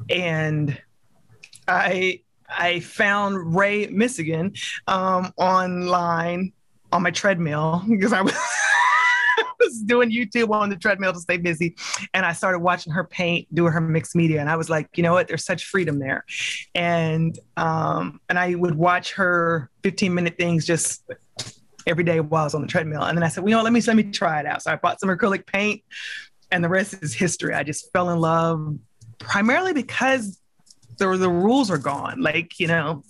And 0.08 0.80
I, 1.66 2.20
I 2.48 2.80
found 2.80 3.56
Rae 3.56 3.88
Missigman 3.88 4.56
um, 4.86 5.32
online 5.36 6.52
on 6.92 7.02
my 7.02 7.10
treadmill 7.10 7.82
because 7.88 8.12
I 8.12 8.22
was 8.22 8.34
was 9.60 9.80
doing 9.80 10.10
YouTube 10.10 10.50
on 10.50 10.70
the 10.70 10.76
treadmill 10.76 11.12
to 11.12 11.20
stay 11.20 11.36
busy. 11.36 11.76
And 12.12 12.24
I 12.24 12.32
started 12.32 12.60
watching 12.60 12.92
her 12.92 13.04
paint, 13.04 13.52
doing 13.54 13.72
her 13.72 13.80
mixed 13.80 14.14
media. 14.14 14.40
And 14.40 14.50
I 14.50 14.56
was 14.56 14.70
like, 14.70 14.88
you 14.96 15.02
know 15.02 15.12
what? 15.12 15.28
There's 15.28 15.44
such 15.44 15.64
freedom 15.64 15.98
there. 15.98 16.24
And 16.74 17.38
um, 17.56 18.20
and 18.28 18.38
I 18.38 18.54
would 18.54 18.74
watch 18.74 19.14
her 19.14 19.70
15 19.82 20.14
minute 20.14 20.36
things 20.38 20.66
just 20.66 21.02
every 21.86 22.04
day 22.04 22.20
while 22.20 22.42
I 22.42 22.44
was 22.44 22.54
on 22.54 22.62
the 22.62 22.68
treadmill. 22.68 23.02
And 23.02 23.16
then 23.16 23.22
I 23.22 23.28
said, 23.28 23.42
well, 23.42 23.50
you 23.50 23.56
know, 23.56 23.62
let 23.62 23.72
me 23.72 23.80
let 23.82 23.96
me 23.96 24.04
try 24.04 24.40
it 24.40 24.46
out. 24.46 24.62
So 24.62 24.72
I 24.72 24.76
bought 24.76 25.00
some 25.00 25.08
acrylic 25.10 25.46
paint, 25.46 25.82
and 26.50 26.62
the 26.62 26.68
rest 26.68 26.94
is 27.02 27.14
history. 27.14 27.54
I 27.54 27.62
just 27.62 27.92
fell 27.92 28.10
in 28.10 28.20
love 28.20 28.78
primarily 29.18 29.72
because 29.72 30.38
the 30.98 31.16
the 31.16 31.30
rules 31.30 31.70
are 31.70 31.78
gone. 31.78 32.20
Like 32.20 32.58
you 32.58 32.66
know, 32.66 33.02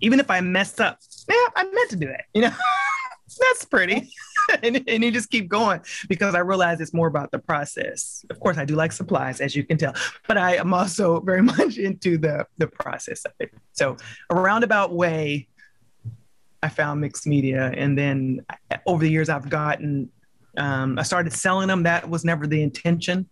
even 0.00 0.20
if 0.20 0.30
I 0.30 0.40
messed 0.40 0.80
up, 0.80 0.98
yeah, 1.28 1.34
I 1.56 1.64
meant 1.64 1.90
to 1.90 1.96
do 1.96 2.06
that. 2.06 2.24
You 2.34 2.42
know, 2.42 2.52
that's 3.38 3.64
pretty. 3.64 4.10
and, 4.62 4.82
and 4.88 5.04
you 5.04 5.10
just 5.10 5.30
keep 5.30 5.48
going 5.48 5.80
because 6.08 6.34
I 6.34 6.40
realize 6.40 6.80
it's 6.80 6.94
more 6.94 7.06
about 7.06 7.30
the 7.30 7.38
process. 7.38 8.24
Of 8.30 8.40
course, 8.40 8.58
I 8.58 8.64
do 8.64 8.74
like 8.74 8.92
supplies, 8.92 9.40
as 9.40 9.56
you 9.56 9.64
can 9.64 9.78
tell, 9.78 9.94
but 10.28 10.38
I 10.38 10.56
am 10.56 10.74
also 10.74 11.20
very 11.24 11.42
much 11.42 11.78
into 11.78 12.18
the 12.18 12.46
the 12.58 12.66
process 12.66 13.24
of 13.24 13.32
it. 13.40 13.52
So 13.72 13.96
a 14.30 14.34
roundabout 14.34 14.92
way, 14.92 15.48
I 16.62 16.68
found 16.68 17.00
mixed 17.00 17.26
media, 17.26 17.72
and 17.76 17.96
then 17.96 18.44
over 18.86 19.04
the 19.04 19.10
years, 19.10 19.28
I've 19.28 19.48
gotten. 19.48 20.10
Um, 20.56 21.00
I 21.00 21.02
started 21.02 21.32
selling 21.32 21.66
them. 21.66 21.82
That 21.82 22.08
was 22.08 22.24
never 22.24 22.46
the 22.46 22.62
intention, 22.62 23.28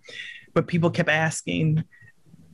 but 0.54 0.66
people 0.66 0.90
kept 0.90 1.08
asking, 1.08 1.84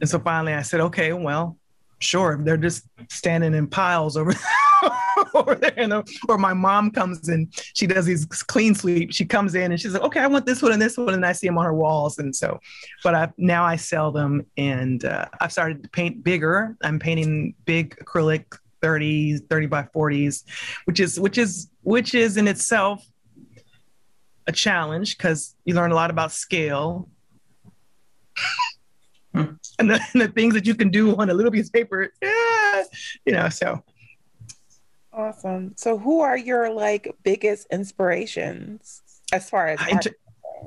and 0.00 0.10
so 0.10 0.18
finally, 0.18 0.52
I 0.52 0.62
said, 0.62 0.80
"Okay, 0.80 1.12
well, 1.14 1.56
sure." 2.00 2.38
They're 2.42 2.58
just 2.58 2.84
standing 3.08 3.54
in 3.54 3.66
piles 3.66 4.16
over 4.16 4.34
over 5.34 5.54
there. 5.54 5.72
The, 5.76 6.18
or 6.28 6.38
my 6.38 6.52
mom 6.52 6.90
comes 6.90 7.28
in, 7.28 7.48
she 7.52 7.86
does 7.86 8.06
these 8.06 8.26
clean 8.26 8.74
sweep. 8.74 9.12
She 9.12 9.24
comes 9.24 9.54
in 9.54 9.72
and 9.72 9.80
she's 9.80 9.92
like, 9.92 10.02
okay, 10.02 10.20
I 10.20 10.26
want 10.26 10.46
this 10.46 10.62
one 10.62 10.72
and 10.72 10.80
this 10.80 10.96
one. 10.96 11.14
And 11.14 11.24
I 11.24 11.32
see 11.32 11.46
them 11.46 11.58
on 11.58 11.64
her 11.64 11.74
walls. 11.74 12.18
And 12.18 12.34
so, 12.34 12.58
but 13.02 13.14
I, 13.14 13.32
now 13.36 13.64
I 13.64 13.76
sell 13.76 14.12
them 14.12 14.46
and 14.56 15.04
uh, 15.04 15.26
I've 15.40 15.52
started 15.52 15.82
to 15.82 15.88
paint 15.90 16.22
bigger. 16.22 16.76
I'm 16.82 16.98
painting 16.98 17.54
big 17.64 17.96
acrylic 17.96 18.44
30s, 18.82 19.48
30 19.48 19.66
by 19.66 19.82
40s, 19.94 20.44
which 20.84 21.00
is, 21.00 21.18
which 21.18 21.38
is, 21.38 21.68
which 21.82 22.14
is 22.14 22.36
in 22.36 22.46
itself 22.48 23.04
a 24.46 24.52
challenge 24.52 25.18
because 25.18 25.54
you 25.64 25.74
learn 25.74 25.92
a 25.92 25.94
lot 25.94 26.10
about 26.10 26.32
scale. 26.32 27.08
And, 29.80 29.88
the, 29.88 30.00
and 30.12 30.20
the 30.20 30.26
things 30.26 30.54
that 30.54 30.66
you 30.66 30.74
can 30.74 30.88
do 30.88 31.14
on 31.14 31.30
a 31.30 31.34
little 31.34 31.52
piece 31.52 31.68
of 31.68 31.72
paper, 31.72 32.12
yeah, 32.20 32.82
you 33.24 33.32
know, 33.32 33.48
so 33.48 33.84
Awesome. 35.18 35.74
So 35.76 35.98
who 35.98 36.20
are 36.20 36.38
your 36.38 36.70
like 36.70 37.12
biggest 37.24 37.66
inspirations 37.72 39.02
as 39.32 39.50
far 39.50 39.66
as 39.66 39.80
art? 39.80 40.06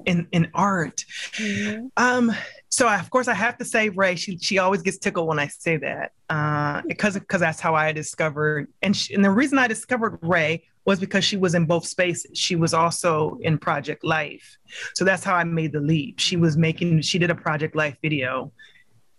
in 0.06 0.28
in 0.34 0.52
art? 0.54 1.06
Mm-hmm. 1.38 1.88
Um 1.96 2.36
so 2.68 2.86
I, 2.86 3.00
of 3.00 3.10
course 3.10 3.30
I 3.30 3.34
have 3.34 3.58
to 3.60 3.66
say 3.66 3.88
Rae 3.88 4.16
she 4.16 4.38
she 4.40 4.58
always 4.60 4.82
gets 4.82 4.98
tickled 4.98 5.30
when 5.30 5.40
I 5.40 5.48
say 5.48 5.78
that. 5.78 6.12
Uh 6.30 6.82
because 6.86 7.14
because 7.14 7.40
that's 7.40 7.62
how 7.62 7.76
I 7.76 7.94
discovered 7.94 8.68
and 8.82 8.96
she, 8.96 9.14
and 9.14 9.24
the 9.24 9.32
reason 9.32 9.58
I 9.58 9.70
discovered 9.70 10.20
Rae 10.22 10.64
was 10.84 11.00
because 11.00 11.24
she 11.24 11.38
was 11.38 11.56
in 11.56 11.66
both 11.66 11.88
spaces. 11.88 12.38
She 12.38 12.58
was 12.58 12.74
also 12.74 13.38
in 13.42 13.58
Project 13.58 14.04
Life. 14.04 14.58
So 14.96 15.06
that's 15.06 15.24
how 15.24 15.36
I 15.36 15.46
made 15.46 15.72
the 15.72 15.80
leap. 15.80 16.20
She 16.20 16.36
was 16.36 16.58
making 16.58 17.04
she 17.04 17.20
did 17.20 17.32
a 17.32 17.36
Project 17.36 17.74
Life 17.74 17.96
video 18.02 18.52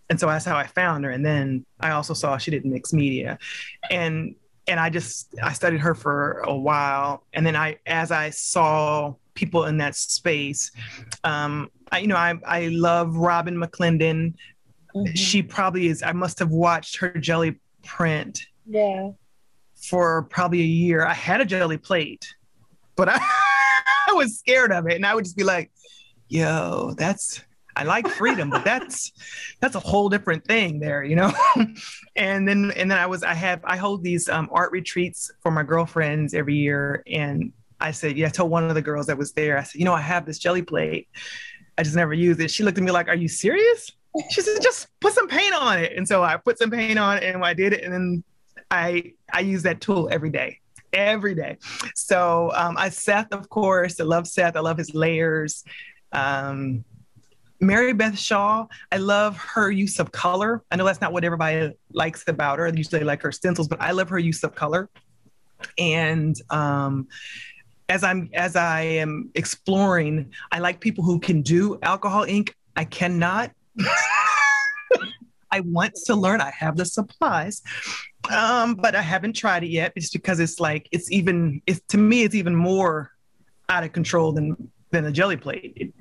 and 0.09 0.19
so 0.19 0.27
that's 0.27 0.45
how 0.45 0.57
I 0.57 0.67
found 0.67 1.05
her. 1.05 1.09
And 1.09 1.25
then 1.25 1.65
I 1.79 1.91
also 1.91 2.13
saw 2.13 2.37
she 2.37 2.51
did 2.51 2.65
mixed 2.65 2.93
media, 2.93 3.39
and 3.89 4.35
and 4.67 4.79
I 4.79 4.89
just 4.89 5.33
I 5.41 5.53
studied 5.53 5.81
her 5.81 5.95
for 5.95 6.39
a 6.39 6.55
while, 6.55 7.25
and 7.33 7.45
then 7.45 7.55
I 7.55 7.77
as 7.85 8.11
I 8.11 8.29
saw 8.29 9.13
people 9.33 9.65
in 9.65 9.77
that 9.77 9.95
space, 9.95 10.71
um, 11.23 11.69
I, 11.91 11.99
you 11.99 12.07
know 12.07 12.15
I 12.15 12.35
I 12.45 12.67
love 12.67 13.15
Robin 13.15 13.55
McClendon. 13.55 14.35
Mm-hmm. 14.95 15.13
She 15.15 15.41
probably 15.41 15.87
is. 15.87 16.03
I 16.03 16.11
must 16.11 16.39
have 16.39 16.51
watched 16.51 16.97
her 16.97 17.09
jelly 17.09 17.59
print. 17.83 18.39
Yeah. 18.65 19.11
For 19.75 20.23
probably 20.23 20.61
a 20.61 20.65
year, 20.65 21.05
I 21.05 21.13
had 21.13 21.41
a 21.41 21.45
jelly 21.45 21.77
plate, 21.77 22.33
but 22.95 23.09
I, 23.09 23.17
I 24.07 24.13
was 24.13 24.39
scared 24.39 24.71
of 24.71 24.87
it, 24.87 24.93
and 24.93 25.05
I 25.05 25.13
would 25.13 25.25
just 25.25 25.35
be 25.35 25.43
like, 25.43 25.71
"Yo, 26.29 26.93
that's 26.97 27.41
I 27.75 27.83
like 27.83 28.07
freedom, 28.07 28.49
but 28.49 28.63
that's 28.63 29.11
that's 29.59 29.75
a 29.75 29.79
whole 29.79 30.09
different 30.09 30.45
thing 30.45 30.79
there, 30.79 31.03
you 31.03 31.15
know. 31.15 31.33
and 32.15 32.47
then 32.47 32.71
and 32.75 32.91
then 32.91 32.97
I 32.97 33.05
was 33.05 33.23
I 33.23 33.33
have 33.33 33.61
I 33.63 33.77
hold 33.77 34.03
these 34.03 34.29
um, 34.29 34.49
art 34.51 34.71
retreats 34.71 35.31
for 35.41 35.51
my 35.51 35.63
girlfriends 35.63 36.33
every 36.33 36.55
year, 36.55 37.03
and 37.07 37.51
I 37.79 37.91
said, 37.91 38.17
yeah, 38.17 38.27
I 38.27 38.29
told 38.29 38.51
one 38.51 38.63
of 38.65 38.75
the 38.75 38.81
girls 38.81 39.07
that 39.07 39.17
was 39.17 39.33
there, 39.33 39.57
I 39.57 39.63
said, 39.63 39.79
you 39.79 39.85
know, 39.85 39.93
I 39.93 40.01
have 40.01 40.25
this 40.25 40.39
jelly 40.39 40.61
plate, 40.61 41.07
I 41.77 41.83
just 41.83 41.95
never 41.95 42.13
use 42.13 42.39
it. 42.39 42.51
She 42.51 42.63
looked 42.63 42.77
at 42.77 42.83
me 42.83 42.91
like, 42.91 43.07
are 43.07 43.15
you 43.15 43.27
serious? 43.27 43.91
She 44.29 44.41
said, 44.41 44.61
just 44.61 44.87
put 44.99 45.13
some 45.13 45.27
paint 45.27 45.55
on 45.55 45.79
it, 45.79 45.93
and 45.95 46.07
so 46.07 46.23
I 46.23 46.37
put 46.37 46.59
some 46.59 46.69
paint 46.69 46.99
on 46.99 47.17
it, 47.17 47.23
and 47.23 47.43
I 47.43 47.53
did 47.53 47.73
it, 47.73 47.83
and 47.83 47.93
then 47.93 48.23
I 48.69 49.13
I 49.31 49.39
use 49.41 49.63
that 49.63 49.81
tool 49.81 50.09
every 50.11 50.29
day 50.29 50.59
every 50.93 51.33
day. 51.33 51.57
So 51.95 52.51
um, 52.53 52.75
I 52.77 52.89
Seth, 52.89 53.33
of 53.33 53.49
course, 53.49 53.99
I 53.99 54.03
love 54.03 54.27
Seth. 54.27 54.55
I 54.55 54.59
love 54.59 54.77
his 54.77 54.93
layers. 54.93 55.63
Um, 56.11 56.85
Mary 57.59 57.93
Beth 57.93 58.17
Shaw, 58.17 58.67
I 58.91 58.97
love 58.97 59.37
her 59.37 59.71
use 59.71 59.99
of 59.99 60.11
color. 60.11 60.63
I 60.71 60.75
know 60.75 60.85
that's 60.85 61.01
not 61.01 61.13
what 61.13 61.23
everybody 61.23 61.73
likes 61.93 62.23
about 62.27 62.59
her. 62.59 62.69
They 62.69 62.77
usually 62.77 63.03
like 63.03 63.21
her 63.21 63.31
stencils, 63.31 63.67
but 63.67 63.81
I 63.81 63.91
love 63.91 64.09
her 64.09 64.19
use 64.19 64.43
of 64.43 64.53
color. 64.53 64.89
And 65.77 66.35
um, 66.49 67.07
as 67.89 68.03
I'm 68.03 68.29
as 68.33 68.55
I 68.55 68.81
am 68.81 69.29
exploring, 69.35 70.33
I 70.51 70.59
like 70.59 70.79
people 70.79 71.03
who 71.03 71.19
can 71.19 71.41
do 71.41 71.79
alcohol 71.81 72.23
ink. 72.23 72.55
I 72.75 72.85
cannot. 72.85 73.51
I 75.51 75.59
want 75.59 75.93
to 76.05 76.15
learn. 76.15 76.41
I 76.41 76.49
have 76.49 76.75
the 76.77 76.85
supplies, 76.85 77.61
um, 78.35 78.73
but 78.73 78.95
I 78.95 79.01
haven't 79.01 79.33
tried 79.33 79.63
it 79.63 79.69
yet. 79.69 79.93
It's 79.95 80.09
because 80.09 80.39
it's 80.39 80.59
like 80.59 80.89
it's 80.91 81.11
even. 81.11 81.61
It's 81.67 81.81
to 81.89 81.97
me, 81.97 82.23
it's 82.23 82.35
even 82.35 82.55
more 82.55 83.11
out 83.69 83.83
of 83.83 83.93
control 83.93 84.31
than 84.31 84.71
than 84.89 85.05
a 85.05 85.11
jelly 85.11 85.37
plate. 85.37 85.73
It, 85.75 85.93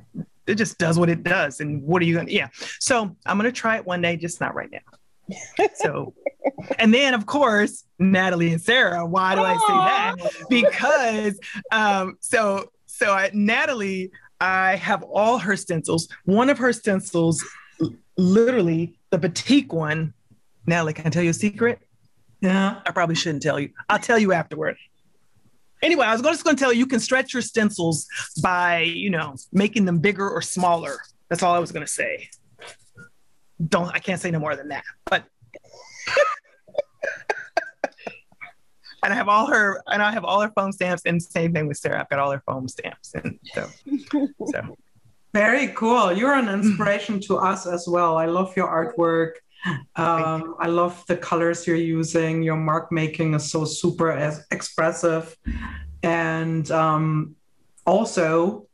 it 0.47 0.57
just 0.57 0.79
does 0.79 0.99
what 0.99 1.09
it 1.09 1.23
does. 1.23 1.61
And 1.61 1.83
what 1.83 2.03
are 2.03 2.05
you 2.05 2.15
going 2.15 2.27
to, 2.27 2.33
yeah. 2.33 2.49
So 2.81 3.17
I'm 3.27 3.39
going 3.39 3.51
to 3.51 3.53
try 3.53 3.77
it 3.77 3.87
one 3.87 4.03
day, 4.03 4.17
just 4.17 4.41
not 4.41 4.55
right 4.55 4.71
now. 4.71 5.37
so, 5.75 6.15
and 6.79 6.93
then 6.93 7.15
of 7.15 7.27
course, 7.27 7.85
Natalie 7.99 8.53
and 8.53 8.61
Sarah, 8.61 9.07
why 9.07 9.35
do 9.35 9.43
I 9.43 9.55
say 9.55 9.67
that? 9.69 10.33
Because, 10.51 11.39
um, 11.71 12.17
so, 12.21 12.71
so 12.87 13.13
I, 13.13 13.31
Natalie, 13.33 14.11
I 14.41 14.77
have 14.77 15.03
all 15.05 15.39
her 15.39 15.57
stencils. 15.57 16.09
One 16.25 16.51
of 16.51 16.59
her 16.59 16.73
stencils, 16.73 17.45
literally 18.17 18.99
the 19.11 19.19
batik 19.19 19.73
one. 19.73 20.15
Natalie, 20.67 20.93
can 20.93 21.07
I 21.07 21.11
tell 21.11 21.23
you 21.23 21.31
a 21.31 21.35
secret? 21.35 21.81
Yeah. 22.41 22.81
I 22.85 22.91
probably 22.91 23.15
shouldn't 23.15 23.43
tell 23.43 23.61
you. 23.61 23.71
I'll 23.89 23.99
tell 23.99 24.19
you 24.19 24.33
afterward. 24.33 24.77
Anyway, 25.83 26.07
I 26.07 26.13
was 26.13 26.23
just 26.23 26.45
going 26.45 26.57
to 26.57 26.61
tell 26.61 26.73
you, 26.73 26.79
you 26.79 26.87
can 26.87 27.01
stretch 27.01 27.35
your 27.35 27.43
stencils 27.43 28.07
by, 28.41 28.81
you 28.81 29.11
know, 29.11 29.35
making 29.53 29.85
them 29.85 29.99
bigger 29.99 30.29
or 30.29 30.41
smaller. 30.41 30.99
That's 31.29 31.43
all 31.43 31.55
I 31.55 31.59
was 31.59 31.73
going 31.73 31.85
to 31.85 31.91
say. 31.93 32.29
Don't, 33.69 33.89
I 33.89 33.99
can't 33.99 34.21
say 34.21 34.31
no 34.31 34.39
more 34.39 34.55
than 34.55 34.69
that. 34.69 34.85
But, 35.07 35.25
and 39.03 39.13
I 39.13 39.17
have 39.17 39.29
all 39.29 39.47
her, 39.47 39.83
and 39.89 40.01
I 40.01 40.13
have 40.13 40.25
all 40.25 40.41
her 40.41 40.53
foam 40.55 40.71
stamps, 40.71 41.03
and 41.05 41.21
same 41.21 41.53
thing 41.53 41.67
with 41.67 41.79
Sarah. 41.79 42.01
I've 42.01 42.09
got 42.09 42.21
all 42.21 42.31
her 42.31 42.43
foam 42.47 42.69
stamps, 42.69 43.15
and 43.15 43.39
so, 43.53 43.69
so. 44.47 44.77
Very 45.35 45.69
cool. 45.69 46.13
You're 46.13 46.35
an 46.35 46.49
inspiration 46.49 47.19
to 47.21 47.39
us 47.39 47.67
as 47.67 47.89
well. 47.89 48.19
I 48.19 48.27
love 48.27 48.55
your 48.55 48.69
artwork. 48.69 49.33
Um, 49.97 50.57
I 50.59 50.67
love 50.67 51.05
the 51.07 51.17
colors 51.17 51.67
you're 51.67 51.77
using. 51.77 52.43
Your 52.43 52.57
mark 52.57 52.91
making 52.91 53.35
is 53.35 53.51
so 53.51 53.65
super 53.65 54.11
as 54.11 54.45
expressive. 54.51 55.37
And 56.03 56.69
um, 56.71 57.37
also, 57.87 58.67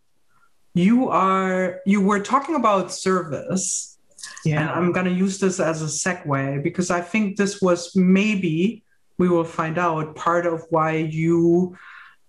you 0.74 1.08
are 1.08 1.80
you 1.84 2.00
were 2.00 2.20
talking 2.20 2.54
about 2.54 2.92
service. 2.92 3.98
Yeah. 4.44 4.60
And 4.60 4.70
I'm 4.70 4.92
gonna 4.92 5.10
use 5.10 5.38
this 5.38 5.60
as 5.60 5.82
a 5.82 5.86
segue 5.86 6.62
because 6.62 6.90
I 6.90 7.00
think 7.00 7.36
this 7.36 7.60
was 7.60 7.94
maybe 7.96 8.82
we 9.18 9.28
will 9.28 9.44
find 9.44 9.78
out 9.78 10.14
part 10.14 10.46
of 10.46 10.64
why 10.70 10.96
you 10.96 11.76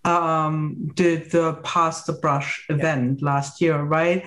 um, 0.03 0.91
did 0.95 1.31
the 1.31 1.53
pass 1.63 2.03
the 2.03 2.13
brush 2.13 2.65
event 2.69 3.19
yeah. 3.19 3.25
last 3.25 3.61
year, 3.61 3.81
right? 3.81 4.25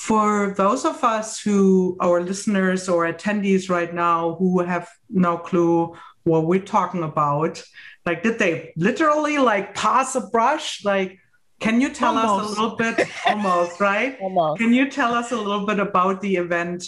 For 0.00 0.54
those 0.56 0.86
of 0.86 1.04
us 1.04 1.38
who, 1.38 1.94
our 2.00 2.22
listeners 2.22 2.88
or 2.88 3.04
attendees 3.04 3.68
right 3.68 3.92
now, 3.92 4.34
who 4.36 4.60
have 4.60 4.88
no 5.10 5.36
clue 5.36 5.94
what 6.24 6.46
we're 6.46 6.58
talking 6.58 7.02
about, 7.02 7.62
like, 8.06 8.22
did 8.22 8.38
they 8.38 8.72
literally 8.76 9.36
like 9.36 9.74
pass 9.74 10.14
a 10.14 10.22
brush? 10.22 10.82
Like, 10.86 11.18
can 11.60 11.82
you 11.82 11.90
tell 11.90 12.16
almost. 12.16 12.52
us 12.52 12.56
a 12.56 12.62
little 12.62 12.76
bit, 12.78 13.08
almost, 13.26 13.78
right? 13.78 14.18
Almost. 14.22 14.58
Can 14.58 14.72
you 14.72 14.90
tell 14.90 15.12
us 15.12 15.32
a 15.32 15.36
little 15.36 15.66
bit 15.66 15.78
about 15.78 16.22
the 16.22 16.36
event 16.36 16.82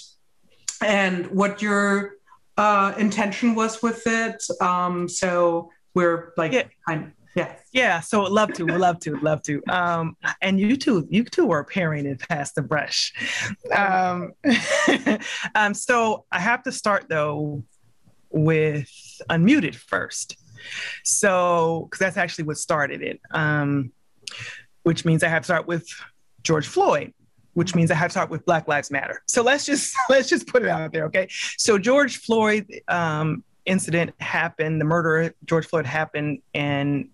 and 0.82 1.26
what 1.26 1.60
your 1.60 2.14
uh, 2.56 2.94
intention 2.96 3.54
was 3.54 3.82
with 3.82 4.06
it? 4.06 4.42
Um, 4.58 5.06
so 5.06 5.70
we're 5.92 6.32
like, 6.38 6.52
yeah. 6.52 6.62
I'm, 6.88 7.12
Yes. 7.34 7.60
Yeah. 7.72 8.00
So 8.00 8.22
love 8.22 8.52
to, 8.54 8.66
love 8.66 8.98
to, 9.00 9.16
love 9.20 9.42
to. 9.42 9.62
Um, 9.68 10.16
and 10.40 10.60
you 10.60 10.76
two, 10.76 11.06
you 11.10 11.24
two 11.24 11.50
are 11.50 11.64
pairing 11.64 12.06
and 12.06 12.18
pass 12.18 12.52
the 12.52 12.62
brush. 12.62 13.12
Um, 13.74 14.32
um, 15.54 15.72
so 15.72 16.26
I 16.30 16.40
have 16.40 16.62
to 16.64 16.72
start 16.72 17.06
though 17.08 17.64
with 18.30 18.90
unmuted 19.30 19.74
first. 19.74 20.36
So, 21.04 21.88
because 21.90 21.98
that's 21.98 22.16
actually 22.16 22.44
what 22.44 22.58
started 22.58 23.02
it, 23.02 23.20
um, 23.32 23.92
which 24.82 25.04
means 25.04 25.24
I 25.24 25.28
have 25.28 25.42
to 25.42 25.46
start 25.46 25.66
with 25.66 25.88
George 26.42 26.66
Floyd 26.66 27.12
which 27.54 27.74
means 27.74 27.90
I 27.90 27.94
have 27.94 28.08
to 28.08 28.12
start 28.12 28.30
with 28.30 28.44
Black 28.46 28.66
Lives 28.68 28.90
Matter. 28.90 29.22
So 29.28 29.42
let's 29.42 29.66
just 29.66 29.94
let's 30.08 30.28
just 30.28 30.46
put 30.46 30.62
it 30.62 30.68
out 30.68 30.92
there, 30.92 31.04
okay? 31.06 31.28
So 31.58 31.78
George 31.78 32.18
Floyd 32.18 32.66
um, 32.88 33.44
incident 33.66 34.14
happened, 34.20 34.80
the 34.80 34.84
murder 34.84 35.34
George 35.44 35.66
Floyd 35.66 35.86
happened, 35.86 36.40
and 36.54 37.08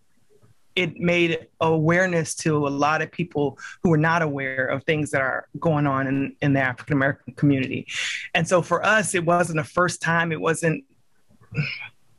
it 0.78 0.96
made 0.96 1.48
awareness 1.60 2.36
to 2.36 2.68
a 2.68 2.70
lot 2.70 3.02
of 3.02 3.10
people 3.10 3.58
who 3.82 3.90
were 3.90 3.98
not 3.98 4.22
aware 4.22 4.64
of 4.66 4.84
things 4.84 5.10
that 5.10 5.20
are 5.20 5.48
going 5.58 5.88
on 5.88 6.06
in, 6.06 6.36
in 6.40 6.52
the 6.52 6.60
African 6.60 6.92
American 6.92 7.34
community. 7.34 7.84
And 8.32 8.46
so 8.46 8.62
for 8.62 8.86
us, 8.86 9.12
it 9.12 9.24
wasn't 9.24 9.56
the 9.56 9.64
first 9.64 10.00
time, 10.00 10.30
it 10.30 10.40
wasn't 10.40 10.84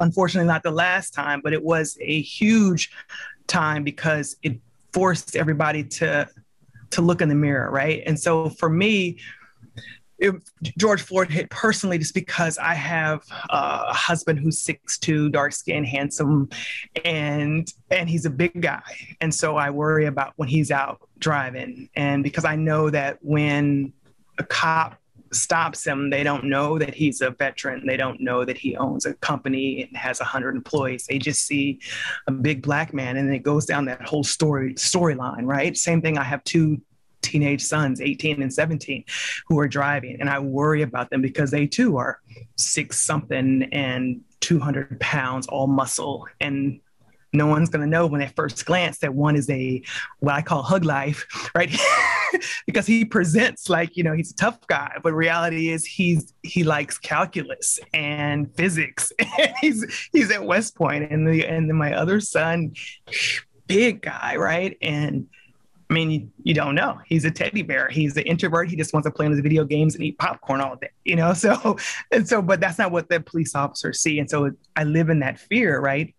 unfortunately 0.02 0.46
not 0.46 0.64
the 0.64 0.72
last 0.72 1.14
time, 1.14 1.40
but 1.42 1.54
it 1.54 1.64
was 1.64 1.98
a 2.02 2.22
huge 2.22 2.92
time 3.48 3.86
because 3.86 4.36
it 4.44 4.60
forced 4.92 5.38
everybody 5.38 5.86
to 5.86 6.28
to 6.90 7.02
look 7.02 7.22
in 7.22 7.30
the 7.30 7.36
mirror, 7.36 7.72
right? 7.72 8.04
And 8.06 8.20
so 8.20 8.50
for 8.50 8.70
me, 8.70 9.20
it, 10.20 10.36
George 10.78 11.02
Floyd 11.02 11.30
hit 11.30 11.50
personally 11.50 11.98
just 11.98 12.14
because 12.14 12.58
I 12.58 12.74
have 12.74 13.24
a 13.50 13.94
husband 13.94 14.40
who's 14.40 14.64
6'2", 14.64 15.32
dark 15.32 15.54
skinned, 15.54 15.88
handsome, 15.88 16.50
and 17.06 17.72
and 17.90 18.10
he's 18.10 18.26
a 18.26 18.30
big 18.30 18.62
guy. 18.62 18.82
And 19.22 19.34
so 19.34 19.58
I 19.58 19.70
worry 19.70 20.06
about 20.06 20.34
when 20.36 20.50
he's 20.50 20.72
out 20.72 21.00
driving. 21.20 21.90
And 21.96 22.24
because 22.24 22.46
I 22.46 22.56
know 22.56 22.90
that 22.90 23.18
when 23.22 23.94
a 24.38 24.44
cop 24.44 25.00
stops 25.32 25.86
him, 25.86 26.10
they 26.10 26.24
don't 26.24 26.46
know 26.46 26.80
that 26.80 26.94
he's 26.94 27.22
a 27.22 27.32
veteran. 27.32 27.86
They 27.86 27.98
don't 27.98 28.20
know 28.20 28.46
that 28.46 28.58
he 28.58 28.76
owns 28.76 29.06
a 29.06 29.14
company 29.16 29.84
and 29.84 29.96
has 29.96 30.20
100 30.20 30.56
employees. 30.56 31.06
They 31.08 31.20
just 31.20 31.46
see 31.46 31.80
a 32.28 32.32
big 32.32 32.62
black 32.62 32.94
man, 32.94 33.18
and 33.18 33.34
it 33.34 33.44
goes 33.44 33.66
down 33.66 33.86
that 33.86 34.02
whole 34.08 34.24
story 34.24 34.74
storyline, 34.76 35.46
right? 35.46 35.78
Same 35.78 36.02
thing. 36.02 36.18
I 36.18 36.24
have 36.24 36.44
two 36.44 36.82
teenage 37.22 37.62
sons, 37.62 38.02
18 38.02 38.42
and 38.42 38.54
17, 38.54 39.04
who 39.48 39.60
are 39.60 39.68
driving, 39.68 40.18
and 40.20 40.30
I 40.30 40.40
worry 40.40 40.82
about 40.82 41.10
them 41.10 41.22
because 41.22 41.52
they 41.52 41.68
too 41.68 41.98
are 41.98 42.20
six 42.58 43.02
something 43.02 43.64
and 43.72 44.22
200 44.42 45.00
pounds, 45.00 45.48
all 45.48 45.68
muscle, 45.68 46.28
and 46.40 46.80
no 47.32 47.48
one's 47.48 47.70
going 47.70 47.82
to 47.82 47.88
know 47.88 48.08
when 48.08 48.22
they 48.22 48.28
first 48.28 48.66
glance 48.66 49.00
that 49.00 49.14
one 49.14 49.36
is 49.36 49.50
a 49.50 49.82
what 50.20 50.34
I 50.34 50.42
call 50.42 50.64
hug 50.64 50.86
life, 50.86 51.28
right? 51.54 51.70
because 52.66 52.88
he 52.88 53.06
presents 53.06 53.70
like 53.70 53.96
you 53.96 54.04
know 54.04 54.14
he's 54.14 54.32
a 54.32 54.36
tough 54.36 54.66
guy, 54.68 54.98
but 55.04 55.14
reality 55.14 55.70
is 55.70 55.86
he's 55.86 56.34
he 56.44 56.64
likes 56.64 56.98
calculus 56.98 57.80
and 57.94 58.54
physics. 58.56 59.12
And 59.40 59.54
he's 59.62 60.10
he's 60.12 60.32
at 60.32 60.44
West 60.44 60.76
Point, 60.76 61.12
and 61.12 61.28
the 61.28 61.46
and 61.46 61.70
then 61.70 61.78
my 61.78 61.94
other 61.94 62.20
son, 62.20 62.74
big 63.68 64.02
guy, 64.02 64.36
right? 64.36 64.78
And 64.82 65.28
I 65.90 65.94
mean, 65.94 66.12
you, 66.12 66.30
you, 66.44 66.54
don't 66.54 66.76
know. 66.76 67.00
He's 67.08 67.26
a 67.26 67.32
teddy 67.32 67.64
bear. 67.64 67.90
He's 67.90 68.16
an 68.16 68.24
introvert. 68.24 68.70
He 68.70 68.76
just 68.76 68.94
wants 68.94 69.08
to 69.08 69.12
play 69.12 69.26
on 69.26 69.32
his 69.32 69.42
video 69.42 69.64
games 69.64 69.96
and 69.96 70.04
eat 70.04 70.20
popcorn 70.20 70.62
all 70.62 70.76
day, 70.76 70.92
you 71.04 71.16
know? 71.16 71.34
So, 71.40 71.78
and 72.12 72.28
so, 72.28 72.42
but 72.42 72.60
that's 72.60 72.78
not 72.78 72.92
what 72.92 73.10
the 73.10 73.20
police 73.20 73.56
officers 73.56 74.00
see. 74.00 74.20
And 74.20 74.30
so 74.30 74.52
I 74.76 74.84
live 74.84 75.10
in 75.10 75.20
that 75.20 75.40
fear, 75.40 75.80
right? 75.80 76.14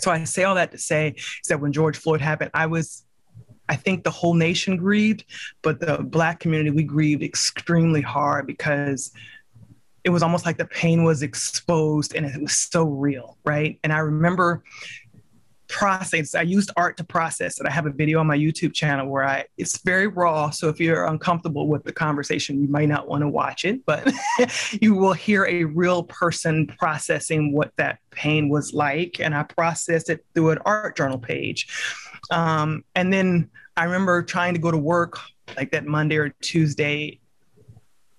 So 0.00 0.10
I 0.10 0.24
say 0.24 0.44
all 0.44 0.54
that 0.56 0.72
to 0.72 0.78
say 0.78 1.14
is 1.16 1.48
that 1.48 1.60
when 1.60 1.72
George 1.72 1.96
Floyd 1.96 2.20
happened, 2.20 2.50
I 2.52 2.66
was 2.66 3.04
I 3.70 3.76
think 3.76 4.02
the 4.02 4.10
whole 4.10 4.34
nation 4.34 4.76
grieved, 4.76 5.24
but 5.62 5.78
the 5.78 5.98
Black 5.98 6.40
community, 6.40 6.70
we 6.70 6.82
grieved 6.82 7.22
extremely 7.22 8.00
hard 8.00 8.48
because 8.48 9.12
it 10.02 10.10
was 10.10 10.24
almost 10.24 10.44
like 10.44 10.58
the 10.58 10.64
pain 10.64 11.04
was 11.04 11.22
exposed 11.22 12.16
and 12.16 12.26
it 12.26 12.40
was 12.42 12.56
so 12.56 12.82
real, 12.82 13.38
right? 13.44 13.78
And 13.84 13.92
I 13.92 13.98
remember 13.98 14.64
process. 15.70 16.34
I 16.34 16.42
used 16.42 16.70
art 16.76 16.96
to 16.98 17.04
process 17.04 17.60
it. 17.60 17.66
I 17.66 17.70
have 17.70 17.86
a 17.86 17.90
video 17.90 18.20
on 18.20 18.26
my 18.26 18.36
YouTube 18.36 18.74
channel 18.74 19.08
where 19.08 19.24
I 19.24 19.44
it's 19.56 19.78
very 19.82 20.08
raw. 20.08 20.50
So 20.50 20.68
if 20.68 20.80
you're 20.80 21.06
uncomfortable 21.06 21.68
with 21.68 21.84
the 21.84 21.92
conversation, 21.92 22.60
you 22.60 22.68
might 22.68 22.88
not 22.88 23.08
want 23.08 23.22
to 23.22 23.28
watch 23.28 23.64
it, 23.64 23.84
but 23.86 24.12
you 24.80 24.94
will 24.94 25.12
hear 25.12 25.46
a 25.46 25.64
real 25.64 26.02
person 26.02 26.66
processing 26.66 27.52
what 27.52 27.72
that 27.76 27.98
pain 28.10 28.48
was 28.48 28.74
like. 28.74 29.20
And 29.20 29.34
I 29.34 29.44
processed 29.44 30.10
it 30.10 30.24
through 30.34 30.50
an 30.50 30.58
art 30.64 30.96
journal 30.96 31.18
page. 31.18 31.68
Um, 32.30 32.84
and 32.94 33.12
then 33.12 33.50
I 33.76 33.84
remember 33.84 34.22
trying 34.22 34.54
to 34.54 34.60
go 34.60 34.70
to 34.70 34.78
work 34.78 35.18
like 35.56 35.70
that 35.72 35.86
Monday 35.86 36.16
or 36.16 36.30
Tuesday 36.42 37.19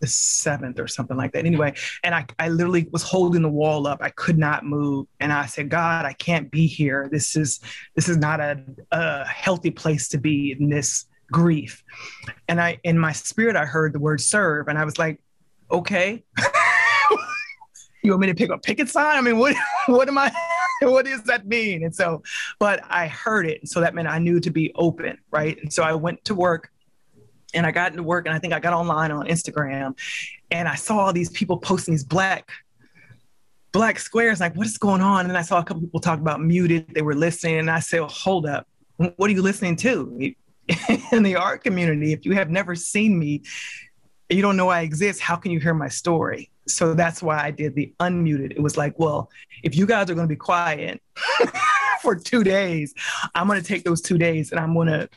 the 0.01 0.07
seventh 0.07 0.79
or 0.79 0.87
something 0.87 1.15
like 1.15 1.31
that. 1.31 1.45
Anyway, 1.45 1.71
mm-hmm. 1.71 1.99
and 2.03 2.15
I, 2.15 2.25
I 2.39 2.49
literally 2.49 2.87
was 2.91 3.03
holding 3.03 3.41
the 3.41 3.49
wall 3.49 3.87
up. 3.87 3.99
I 4.01 4.09
could 4.09 4.37
not 4.37 4.65
move. 4.65 5.07
And 5.19 5.31
I 5.31 5.45
said, 5.45 5.69
God, 5.69 6.05
I 6.05 6.13
can't 6.13 6.51
be 6.51 6.67
here. 6.67 7.07
This 7.11 7.35
is 7.35 7.59
this 7.95 8.09
is 8.09 8.17
not 8.17 8.39
a, 8.39 8.61
a 8.91 9.25
healthy 9.25 9.71
place 9.71 10.09
to 10.09 10.17
be 10.17 10.51
in 10.51 10.69
this 10.69 11.05
grief. 11.31 11.83
And 12.47 12.59
I 12.59 12.79
in 12.83 12.97
my 12.97 13.13
spirit, 13.13 13.55
I 13.55 13.65
heard 13.65 13.93
the 13.93 13.99
word 13.99 14.19
serve. 14.19 14.67
And 14.67 14.77
I 14.77 14.85
was 14.85 14.99
like, 14.99 15.21
okay. 15.71 16.23
you 18.03 18.11
want 18.11 18.21
me 18.21 18.27
to 18.27 18.35
pick 18.35 18.49
a 18.49 18.57
picket 18.57 18.89
sign? 18.89 19.17
I 19.17 19.21
mean, 19.21 19.37
what 19.37 19.55
what 19.87 20.07
am 20.07 20.17
I 20.17 20.31
what 20.81 21.05
does 21.05 21.23
that 21.23 21.45
mean? 21.45 21.83
And 21.83 21.95
so, 21.95 22.23
but 22.59 22.81
I 22.89 23.07
heard 23.07 23.45
it. 23.45 23.67
So 23.67 23.79
that 23.81 23.93
meant 23.93 24.07
I 24.07 24.19
knew 24.19 24.39
to 24.39 24.49
be 24.49 24.71
open, 24.75 25.17
right? 25.31 25.57
And 25.61 25.71
so 25.71 25.83
I 25.83 25.93
went 25.93 26.23
to 26.25 26.35
work 26.35 26.71
and 27.53 27.65
I 27.65 27.71
got 27.71 27.91
into 27.91 28.03
work 28.03 28.25
and 28.25 28.35
I 28.35 28.39
think 28.39 28.53
I 28.53 28.59
got 28.59 28.73
online 28.73 29.11
on 29.11 29.27
Instagram 29.27 29.97
and 30.49 30.67
I 30.67 30.75
saw 30.75 30.99
all 30.99 31.13
these 31.13 31.29
people 31.29 31.57
posting 31.57 31.93
these 31.93 32.03
black 32.03 32.51
black 33.71 33.99
squares 33.99 34.39
like 34.39 34.55
what 34.55 34.67
is 34.67 34.77
going 34.77 35.01
on? 35.01 35.27
And 35.27 35.37
I 35.37 35.41
saw 35.41 35.59
a 35.59 35.63
couple 35.63 35.81
people 35.81 35.99
talk 35.99 36.19
about 36.19 36.41
muted 36.41 36.87
they 36.93 37.01
were 37.01 37.15
listening 37.15 37.57
and 37.57 37.69
I 37.71 37.79
said 37.79 38.01
well, 38.01 38.09
hold 38.09 38.45
up. 38.45 38.67
What 38.97 39.29
are 39.29 39.33
you 39.33 39.41
listening 39.41 39.75
to? 39.77 40.33
In 41.11 41.23
the 41.23 41.35
art 41.35 41.63
community 41.63 42.13
if 42.13 42.25
you 42.25 42.33
have 42.33 42.49
never 42.49 42.75
seen 42.75 43.17
me 43.17 43.41
you 44.29 44.41
don't 44.41 44.55
know 44.55 44.69
I 44.69 44.81
exist 44.81 45.19
how 45.19 45.35
can 45.35 45.51
you 45.51 45.59
hear 45.59 45.73
my 45.73 45.89
story? 45.89 46.49
So 46.67 46.93
that's 46.93 47.21
why 47.23 47.43
I 47.43 47.51
did 47.51 47.75
the 47.75 47.93
unmuted. 47.99 48.51
It 48.51 48.61
was 48.61 48.77
like 48.77 48.97
well 48.99 49.29
if 49.63 49.75
you 49.75 49.85
guys 49.85 50.09
are 50.09 50.15
going 50.15 50.27
to 50.27 50.33
be 50.33 50.37
quiet 50.37 51.01
for 52.01 52.15
2 52.15 52.43
days 52.43 52.93
I'm 53.35 53.47
going 53.47 53.61
to 53.61 53.67
take 53.67 53.83
those 53.83 54.01
2 54.01 54.17
days 54.17 54.51
and 54.51 54.59
I'm 54.59 54.73
going 54.73 54.87
to 54.87 55.09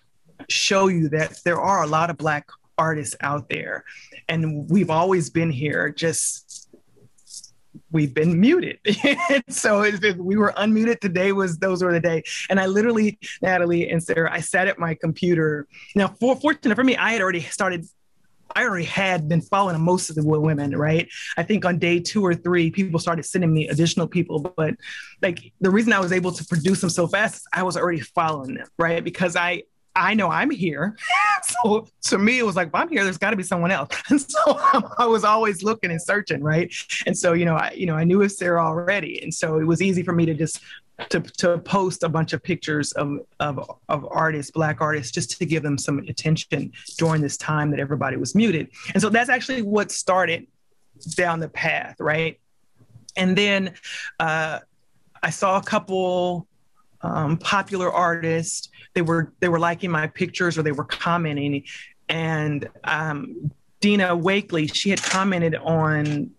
show 0.48 0.88
you 0.88 1.08
that 1.10 1.40
there 1.44 1.60
are 1.60 1.82
a 1.82 1.86
lot 1.86 2.10
of 2.10 2.16
Black 2.16 2.48
artists 2.78 3.16
out 3.20 3.48
there. 3.48 3.84
And 4.28 4.68
we've 4.68 4.90
always 4.90 5.30
been 5.30 5.50
here, 5.50 5.90
just 5.90 6.68
we've 7.90 8.12
been 8.12 8.40
muted. 8.40 8.78
so 9.48 9.82
if 9.82 10.16
we 10.16 10.36
were 10.36 10.52
unmuted 10.56 11.00
today 11.00 11.32
was 11.32 11.58
those 11.58 11.82
were 11.82 11.92
the 11.92 12.00
day. 12.00 12.22
And 12.50 12.58
I 12.58 12.66
literally, 12.66 13.18
Natalie 13.40 13.88
and 13.88 14.02
Sarah, 14.02 14.32
I 14.32 14.40
sat 14.40 14.66
at 14.66 14.78
my 14.78 14.94
computer. 14.94 15.66
Now, 15.94 16.08
for, 16.08 16.36
fortunate 16.36 16.74
for 16.74 16.84
me, 16.84 16.96
I 16.96 17.12
had 17.12 17.22
already 17.22 17.40
started 17.40 17.86
I 18.56 18.64
already 18.64 18.84
had 18.84 19.28
been 19.28 19.40
following 19.40 19.80
most 19.80 20.10
of 20.10 20.16
the 20.16 20.22
women, 20.22 20.76
right? 20.76 21.08
I 21.36 21.42
think 21.42 21.64
on 21.64 21.78
day 21.78 21.98
two 21.98 22.24
or 22.24 22.34
three, 22.34 22.70
people 22.70 23.00
started 23.00 23.24
sending 23.24 23.52
me 23.52 23.68
additional 23.68 24.06
people. 24.06 24.54
But 24.56 24.74
like 25.22 25.52
the 25.60 25.70
reason 25.70 25.92
I 25.92 25.98
was 25.98 26.12
able 26.12 26.30
to 26.30 26.44
produce 26.44 26.80
them 26.80 26.90
so 26.90 27.08
fast, 27.08 27.42
I 27.52 27.64
was 27.64 27.76
already 27.76 28.00
following 28.00 28.54
them, 28.54 28.66
right? 28.78 29.02
Because 29.02 29.34
I 29.34 29.64
I 29.96 30.14
know 30.14 30.28
I'm 30.28 30.50
here. 30.50 30.96
so 31.42 31.86
to 32.02 32.18
me, 32.18 32.38
it 32.38 32.46
was 32.46 32.56
like, 32.56 32.68
if 32.68 32.74
I'm 32.74 32.88
here, 32.88 33.04
there's 33.04 33.18
got 33.18 33.30
to 33.30 33.36
be 33.36 33.42
someone 33.42 33.70
else. 33.70 33.90
And 34.10 34.20
so 34.20 34.58
I 34.98 35.06
was 35.06 35.24
always 35.24 35.62
looking 35.62 35.90
and 35.90 36.00
searching, 36.00 36.42
right? 36.42 36.72
And 37.06 37.16
so, 37.16 37.32
you 37.32 37.44
know, 37.44 37.56
I, 37.56 37.72
you 37.76 37.86
know, 37.86 37.94
I 37.94 38.04
knew 38.04 38.20
it 38.20 38.24
was 38.24 38.38
Sarah 38.38 38.64
already. 38.64 39.22
And 39.22 39.32
so 39.32 39.58
it 39.58 39.64
was 39.64 39.80
easy 39.82 40.02
for 40.02 40.12
me 40.12 40.26
to 40.26 40.34
just 40.34 40.60
to, 41.10 41.20
to 41.20 41.58
post 41.58 42.02
a 42.02 42.08
bunch 42.08 42.32
of 42.32 42.42
pictures 42.42 42.92
of, 42.92 43.18
of, 43.40 43.70
of 43.88 44.06
artists, 44.10 44.50
Black 44.50 44.80
artists, 44.80 45.10
just 45.10 45.36
to 45.38 45.46
give 45.46 45.62
them 45.62 45.76
some 45.76 45.98
attention 46.00 46.72
during 46.98 47.20
this 47.20 47.36
time 47.36 47.70
that 47.70 47.80
everybody 47.80 48.16
was 48.16 48.34
muted. 48.34 48.68
And 48.92 49.02
so 49.02 49.08
that's 49.08 49.30
actually 49.30 49.62
what 49.62 49.90
started 49.90 50.46
down 51.16 51.40
the 51.40 51.48
path, 51.48 51.96
right? 51.98 52.38
And 53.16 53.36
then 53.36 53.74
uh, 54.20 54.60
I 55.22 55.30
saw 55.30 55.58
a 55.58 55.62
couple 55.62 56.46
um, 57.04 57.36
popular 57.36 57.92
artists. 57.92 58.70
They 58.94 59.02
were 59.02 59.32
they 59.40 59.48
were 59.48 59.58
liking 59.58 59.90
my 59.90 60.06
pictures 60.06 60.56
or 60.56 60.62
they 60.62 60.72
were 60.72 60.84
commenting. 60.84 61.64
And 62.08 62.68
um, 62.84 63.52
Dina 63.80 64.16
Wakley, 64.16 64.74
she 64.74 64.90
had 64.90 65.02
commented 65.02 65.54
on 65.54 66.30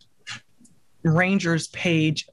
Ranger's 1.04 1.68
page, 1.68 2.28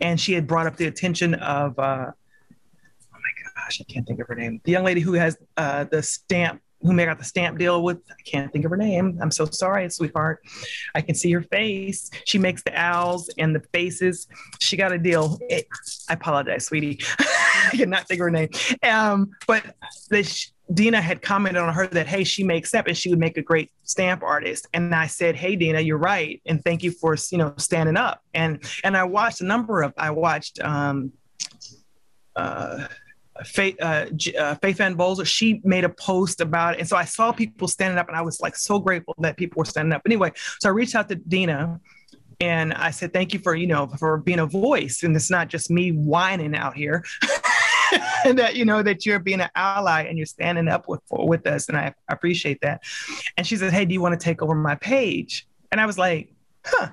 and 0.00 0.20
she 0.20 0.32
had 0.32 0.46
brought 0.46 0.66
up 0.66 0.76
the 0.76 0.86
attention 0.86 1.34
of. 1.34 1.78
Uh, 1.78 2.10
oh 2.10 3.18
my 3.18 3.62
gosh, 3.62 3.80
I 3.80 3.84
can't 3.84 4.06
think 4.06 4.20
of 4.20 4.26
her 4.26 4.34
name. 4.34 4.60
The 4.64 4.72
young 4.72 4.84
lady 4.84 5.00
who 5.00 5.12
has 5.12 5.38
uh, 5.56 5.84
the 5.84 6.02
stamp 6.02 6.60
who 6.82 6.92
made 6.92 7.08
out 7.08 7.18
the 7.18 7.24
stamp 7.24 7.58
deal 7.58 7.82
with 7.82 7.98
I 8.10 8.22
can't 8.24 8.52
think 8.52 8.64
of 8.64 8.70
her 8.70 8.76
name. 8.76 9.18
I'm 9.20 9.30
so 9.30 9.46
sorry, 9.46 9.88
sweetheart. 9.90 10.44
I 10.94 11.00
can 11.00 11.14
see 11.14 11.32
her 11.32 11.42
face. 11.42 12.10
She 12.26 12.38
makes 12.38 12.62
the 12.62 12.78
owls 12.78 13.30
and 13.38 13.54
the 13.54 13.60
faces. 13.72 14.28
She 14.60 14.76
got 14.76 14.92
a 14.92 14.98
deal. 14.98 15.38
It, 15.48 15.66
I 16.08 16.14
apologize, 16.14 16.66
sweetie. 16.66 17.00
I 17.72 17.76
cannot 17.76 18.08
think 18.08 18.20
of 18.20 18.24
her 18.24 18.30
name. 18.30 18.48
Um, 18.82 19.30
but 19.46 19.64
Dina 20.72 21.00
had 21.00 21.22
commented 21.22 21.62
on 21.62 21.72
her 21.72 21.86
that, 21.88 22.06
hey, 22.06 22.24
she 22.24 22.42
makes 22.42 22.74
up 22.74 22.86
and 22.86 22.96
she 22.96 23.10
would 23.10 23.18
make 23.18 23.36
a 23.36 23.42
great 23.42 23.70
stamp 23.84 24.22
artist. 24.22 24.66
And 24.74 24.94
I 24.94 25.06
said, 25.06 25.36
hey, 25.36 25.54
Dina, 25.54 25.80
you're 25.80 25.98
right. 25.98 26.40
And 26.46 26.62
thank 26.64 26.82
you 26.82 26.90
for, 26.90 27.16
you 27.30 27.38
know, 27.38 27.54
standing 27.56 27.96
up. 27.96 28.22
And, 28.34 28.62
and 28.82 28.96
I 28.96 29.04
watched 29.04 29.40
a 29.40 29.44
number 29.44 29.82
of, 29.82 29.92
I 29.96 30.10
watched, 30.10 30.60
um, 30.60 31.12
uh, 32.34 32.88
Faith, 33.44 33.76
uh, 33.82 34.06
uh, 34.38 34.54
Faith 34.56 34.78
Bolzer, 34.78 35.26
she 35.26 35.60
made 35.62 35.84
a 35.84 35.90
post 35.90 36.40
about 36.40 36.74
it. 36.74 36.80
And 36.80 36.88
so 36.88 36.96
I 36.96 37.04
saw 37.04 37.32
people 37.32 37.68
standing 37.68 37.98
up 37.98 38.08
and 38.08 38.16
I 38.16 38.22
was 38.22 38.40
like 38.40 38.56
so 38.56 38.78
grateful 38.78 39.14
that 39.18 39.36
people 39.36 39.60
were 39.60 39.66
standing 39.66 39.92
up. 39.92 40.02
Anyway, 40.06 40.32
so 40.58 40.70
I 40.70 40.72
reached 40.72 40.94
out 40.94 41.08
to 41.10 41.16
Dina 41.16 41.78
and 42.40 42.72
I 42.72 42.90
said, 42.90 43.12
thank 43.12 43.32
you 43.32 43.40
for, 43.40 43.54
you 43.54 43.66
know, 43.66 43.86
for 43.86 44.18
being 44.18 44.38
a 44.38 44.46
voice. 44.46 45.02
And 45.02 45.14
it's 45.14 45.30
not 45.30 45.48
just 45.48 45.70
me 45.70 45.90
whining 45.90 46.56
out 46.56 46.74
here. 46.76 47.04
that 48.34 48.56
you 48.56 48.64
know 48.64 48.82
that 48.82 49.06
you're 49.06 49.18
being 49.18 49.40
an 49.40 49.50
ally 49.54 50.02
and 50.02 50.16
you're 50.16 50.26
standing 50.26 50.68
up 50.68 50.88
with 50.88 51.00
with 51.10 51.46
us 51.46 51.68
and 51.68 51.76
I, 51.76 51.94
appreciate 52.08 52.60
that 52.62 52.82
and 53.36 53.46
she 53.46 53.56
said 53.56 53.72
hey 53.72 53.84
do 53.84 53.92
you 53.92 54.00
want 54.00 54.18
to 54.18 54.24
take 54.24 54.42
over 54.42 54.54
my 54.54 54.74
page 54.76 55.46
and 55.72 55.80
i 55.80 55.86
was 55.86 55.98
like 55.98 56.32
huh 56.64 56.88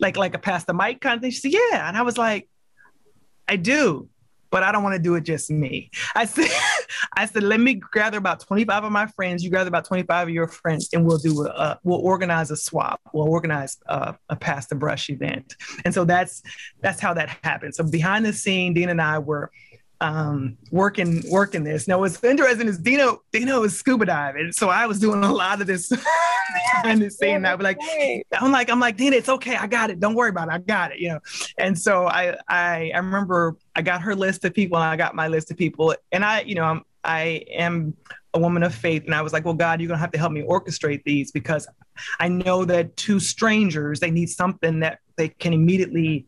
like 0.00 0.16
like 0.16 0.34
a 0.34 0.38
pass 0.38 0.64
the 0.64 0.74
mic 0.74 1.00
kind 1.00 1.16
of 1.16 1.22
thing 1.22 1.30
she 1.30 1.38
said 1.38 1.52
yeah 1.52 1.88
and 1.88 1.96
i 1.96 2.02
was 2.02 2.18
like 2.18 2.48
i 3.46 3.56
do 3.56 4.08
but 4.50 4.62
I 4.62 4.72
don't 4.72 4.82
want 4.82 4.94
to 4.94 4.98
do 4.98 5.14
it 5.14 5.24
just 5.24 5.50
me. 5.50 5.90
I 6.14 6.24
said, 6.24 6.48
I 7.16 7.26
said, 7.26 7.42
let 7.42 7.60
me 7.60 7.80
gather 7.92 8.18
about 8.18 8.40
25 8.40 8.84
of 8.84 8.92
my 8.92 9.06
friends. 9.06 9.44
You 9.44 9.50
gather 9.50 9.68
about 9.68 9.84
25 9.84 10.28
of 10.28 10.34
your 10.34 10.48
friends, 10.48 10.88
and 10.92 11.04
we'll 11.04 11.18
do 11.18 11.46
a, 11.46 11.78
we'll 11.84 12.00
organize 12.00 12.50
a 12.50 12.56
swap. 12.56 13.00
We'll 13.12 13.28
organize 13.28 13.78
a, 13.86 14.16
a 14.28 14.36
pass 14.36 14.66
the 14.66 14.74
brush 14.74 15.10
event. 15.10 15.56
And 15.84 15.92
so 15.92 16.04
that's 16.04 16.42
that's 16.80 17.00
how 17.00 17.14
that 17.14 17.28
happened. 17.42 17.74
So 17.74 17.84
behind 17.84 18.24
the 18.24 18.32
scene, 18.32 18.74
Dean 18.74 18.88
and 18.88 19.00
I 19.00 19.18
were 19.18 19.50
um, 20.00 20.56
working 20.70 21.22
working 21.28 21.64
this. 21.64 21.88
Now, 21.88 21.98
what's 21.98 22.22
interesting 22.22 22.68
is 22.68 22.78
Dina 22.78 23.14
Dina 23.32 23.60
is 23.62 23.76
scuba 23.76 24.06
diving, 24.06 24.52
so 24.52 24.68
I 24.68 24.86
was 24.86 25.00
doing 25.00 25.24
a 25.24 25.32
lot 25.32 25.60
of 25.60 25.66
this 25.66 25.88
behind 26.82 27.02
the 27.02 27.10
scene. 27.10 27.44
I 27.44 27.54
was 27.54 27.64
like, 27.64 27.78
I'm 28.32 28.52
like, 28.52 28.70
I'm 28.70 28.80
like, 28.80 28.96
Dina, 28.96 29.16
it's 29.16 29.28
okay, 29.28 29.56
I 29.56 29.66
got 29.66 29.90
it. 29.90 29.98
Don't 29.98 30.14
worry 30.14 30.30
about 30.30 30.48
it, 30.48 30.52
I 30.52 30.58
got 30.58 30.92
it. 30.92 30.98
You 30.98 31.10
know. 31.10 31.20
And 31.58 31.78
so 31.78 32.06
I 32.06 32.36
I, 32.48 32.92
I 32.94 32.98
remember 32.98 33.56
I 33.74 33.82
got 33.82 34.02
her 34.02 34.14
list 34.14 34.44
of 34.44 34.54
people, 34.54 34.78
and 34.78 34.84
I 34.84 34.96
got 34.96 35.14
my 35.14 35.28
list 35.28 35.50
of 35.50 35.56
people, 35.56 35.94
and 36.12 36.24
I 36.24 36.42
you 36.42 36.54
know 36.54 36.64
I'm 36.64 36.84
I 37.02 37.44
am 37.52 37.96
a 38.34 38.38
woman 38.38 38.62
of 38.62 38.74
faith, 38.74 39.04
and 39.04 39.14
I 39.14 39.22
was 39.22 39.32
like, 39.32 39.44
well, 39.44 39.54
God, 39.54 39.80
you're 39.80 39.88
gonna 39.88 39.98
have 39.98 40.12
to 40.12 40.18
help 40.18 40.32
me 40.32 40.42
orchestrate 40.42 41.02
these 41.04 41.32
because 41.32 41.66
I 42.20 42.28
know 42.28 42.64
that 42.64 42.96
two 42.96 43.18
strangers 43.18 43.98
they 43.98 44.12
need 44.12 44.28
something 44.28 44.80
that 44.80 45.00
they 45.16 45.28
can 45.28 45.52
immediately 45.52 46.26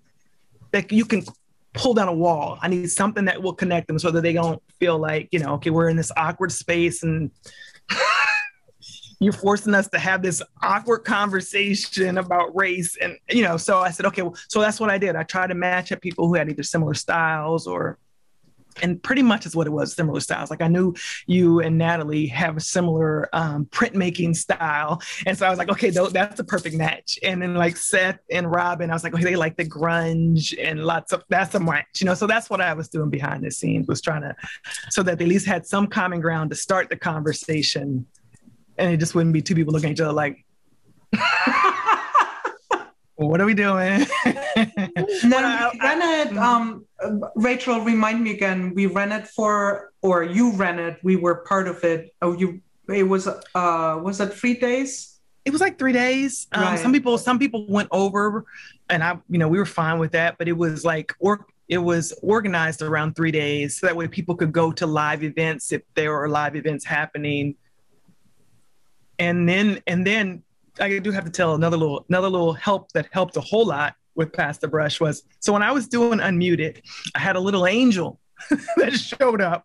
that 0.73 0.91
you 0.91 1.05
can 1.05 1.23
pull 1.73 1.95
down 1.95 2.09
a 2.09 2.15
wall. 2.15 2.59
I 2.61 2.69
need 2.69 2.91
something 2.91 3.25
that 3.27 3.43
will 3.43 3.55
connect 3.55 3.87
them 3.87 3.99
so 3.99 4.11
that 4.11 4.23
they 4.23 4.33
don't 4.33 4.63
feel 4.79 4.99
like, 4.99 5.29
you 5.31 5.39
know, 5.39 5.55
okay, 5.55 5.71
we're 5.71 5.89
in 5.89 5.97
this 5.97 6.13
awkward 6.17 6.53
space 6.53 7.03
and 7.03 7.31
you're 9.21 9.33
forcing 9.33 9.75
us 9.75 9.89
to 9.89 9.99
have 9.99 10.23
this 10.23 10.43
awkward 10.63 11.01
conversation 11.01 12.19
about 12.19 12.57
race. 12.57 12.97
And, 12.97 13.17
you 13.29 13.43
know, 13.43 13.57
so 13.57 13.79
I 13.79 13.91
said, 13.91 14.07
okay, 14.07 14.23
well, 14.23 14.37
so 14.49 14.61
that's 14.61 14.81
what 14.81 14.91
I 14.91 14.99
did. 14.99 15.15
I 15.15 15.23
tried 15.23 15.49
to 15.49 15.55
match 15.55 15.93
up 15.93 16.01
people 16.01 16.27
who 16.27 16.35
had 16.35 16.49
either 16.51 16.63
similar 16.63 16.95
styles 16.95 17.67
or 17.67 17.99
and 18.83 19.03
pretty 19.03 19.23
much 19.23 19.47
is 19.47 19.57
what 19.57 19.66
it 19.66 19.71
was 19.71 19.95
similar 19.95 20.21
styles. 20.21 20.51
Like 20.51 20.62
i 20.62 20.69
knew 20.69 20.95
you 21.27 21.61
and 21.61 21.79
natalie 21.79 22.27
have 22.27 22.57
a 22.57 22.61
similar 22.61 23.29
um, 23.35 23.66
printmaking 23.66 24.37
style. 24.37 25.01
And 25.27 25.37
so 25.37 25.47
i 25.47 25.51
was 25.51 25.59
like 25.59 25.71
okay 25.71 25.90
th- 25.90 26.11
that's 26.11 26.40
a 26.40 26.45
perfect 26.45 26.77
match. 26.77 27.19
And 27.23 27.43
then 27.43 27.55
like 27.55 27.77
seth 27.77 28.21
and 28.31 28.51
robin 28.51 28.90
i 28.90 28.95
was 28.95 29.05
like 29.05 29.14
okay 29.14 29.25
they 29.25 29.37
like 29.37 29.57
the 29.57 29.64
grunge 29.64 30.55
and 30.62 30.85
lots 30.85 31.12
of 31.12 31.25
that's 31.29 31.55
a 31.55 31.61
match 31.61 31.87
you 32.01 32.07
know? 32.07 32.14
So 32.14 32.27
that's 32.27 32.51
what 32.51 32.61
i 32.61 32.73
was 32.75 32.88
doing 32.88 33.11
behind 33.11 33.45
the 33.45 33.51
scenes 33.51 33.87
was 33.87 34.01
trying 34.01 34.23
to 34.23 34.35
so 34.90 35.03
that 35.03 35.19
they 35.19 35.25
at 35.25 35.29
least 35.29 35.47
had 35.47 35.66
some 35.66 35.87
common 35.87 36.21
ground 36.21 36.51
to 36.51 36.57
start 36.57 36.88
the 36.88 36.97
conversation. 36.97 38.07
And 38.79 38.93
it 38.93 38.97
just 38.97 39.14
wouldn't 39.14 39.33
be 39.33 39.43
two 39.43 39.55
people 39.55 39.73
looking 39.73 39.90
at 39.90 39.95
each 39.95 40.01
other 40.01 40.12
like 40.12 40.45
what 43.16 43.40
are 43.40 43.47
we 43.47 43.55
doing? 43.55 44.07
now, 45.24 45.70
we 45.72 45.81
ran 45.81 46.29
it, 46.29 46.37
um, 46.37 46.85
Rachel, 47.35 47.81
remind 47.81 48.22
me 48.22 48.33
again, 48.33 48.74
we 48.74 48.87
ran 48.87 49.12
it 49.12 49.26
for, 49.29 49.92
or 50.03 50.22
you 50.22 50.53
ran 50.53 50.79
it, 50.79 50.98
we 51.03 51.16
were 51.16 51.37
part 51.46 51.68
of 51.68 51.83
it. 51.85 52.14
Oh, 52.22 52.37
you, 52.37 52.61
it 52.88 53.05
was, 53.05 53.26
uh, 53.26 54.00
was 54.03 54.20
it 54.20 54.33
three 54.33 54.55
days? 54.55 55.18
It 55.44 55.50
was 55.53 55.61
like 55.61 55.79
three 55.79 55.92
days. 55.92 56.48
Um, 56.53 56.62
right. 56.62 56.79
Some 56.79 56.92
people, 56.92 57.16
some 57.18 57.38
people 57.38 57.66
went 57.68 57.88
over 57.90 58.44
and 58.88 59.03
I, 59.03 59.18
you 59.29 59.38
know, 59.38 59.48
we 59.48 59.59
were 59.59 59.66
fine 59.66 59.98
with 59.98 60.12
that, 60.12 60.37
but 60.38 60.48
it 60.48 60.57
was 60.57 60.85
like, 60.85 61.14
or 61.18 61.46
it 61.68 61.79
was 61.79 62.12
organized 62.22 62.83
around 62.83 63.14
three 63.14 63.31
days. 63.31 63.79
So 63.79 63.87
that 63.87 63.96
way 63.96 64.09
people 64.09 64.35
could 64.35 64.53
go 64.53 64.72
to 64.72 64.87
live 64.87 65.22
events 65.22 65.72
if 65.72 65.83
there 65.94 66.12
were 66.12 66.29
live 66.29 66.57
events 66.57 66.85
happening. 66.85 67.55
And 69.18 69.48
then, 69.48 69.81
and 69.87 70.07
then 70.07 70.42
I 70.81 70.98
do 70.98 71.11
have 71.11 71.24
to 71.24 71.31
tell 71.31 71.55
another 71.55 71.76
little 71.76 72.05
another 72.09 72.29
little 72.29 72.53
help 72.53 72.92
that 72.92 73.09
helped 73.12 73.37
a 73.37 73.40
whole 73.40 73.66
lot 73.66 73.94
with 74.14 74.33
Pass 74.33 74.59
the 74.59 74.68
Brush 74.68 75.01
was 75.01 75.23
so 75.40 75.53
when 75.53 75.62
I 75.62 75.73
was 75.73 75.88
doing 75.88 76.18
Unmuted, 76.18 76.83
I 77.14 77.18
had 77.18 77.37
a 77.37 77.40
little 77.40 77.66
angel 77.66 78.20
that 78.77 78.92
showed 78.94 79.40
up, 79.40 79.64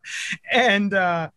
and 0.51 0.93
uh, 0.93 1.29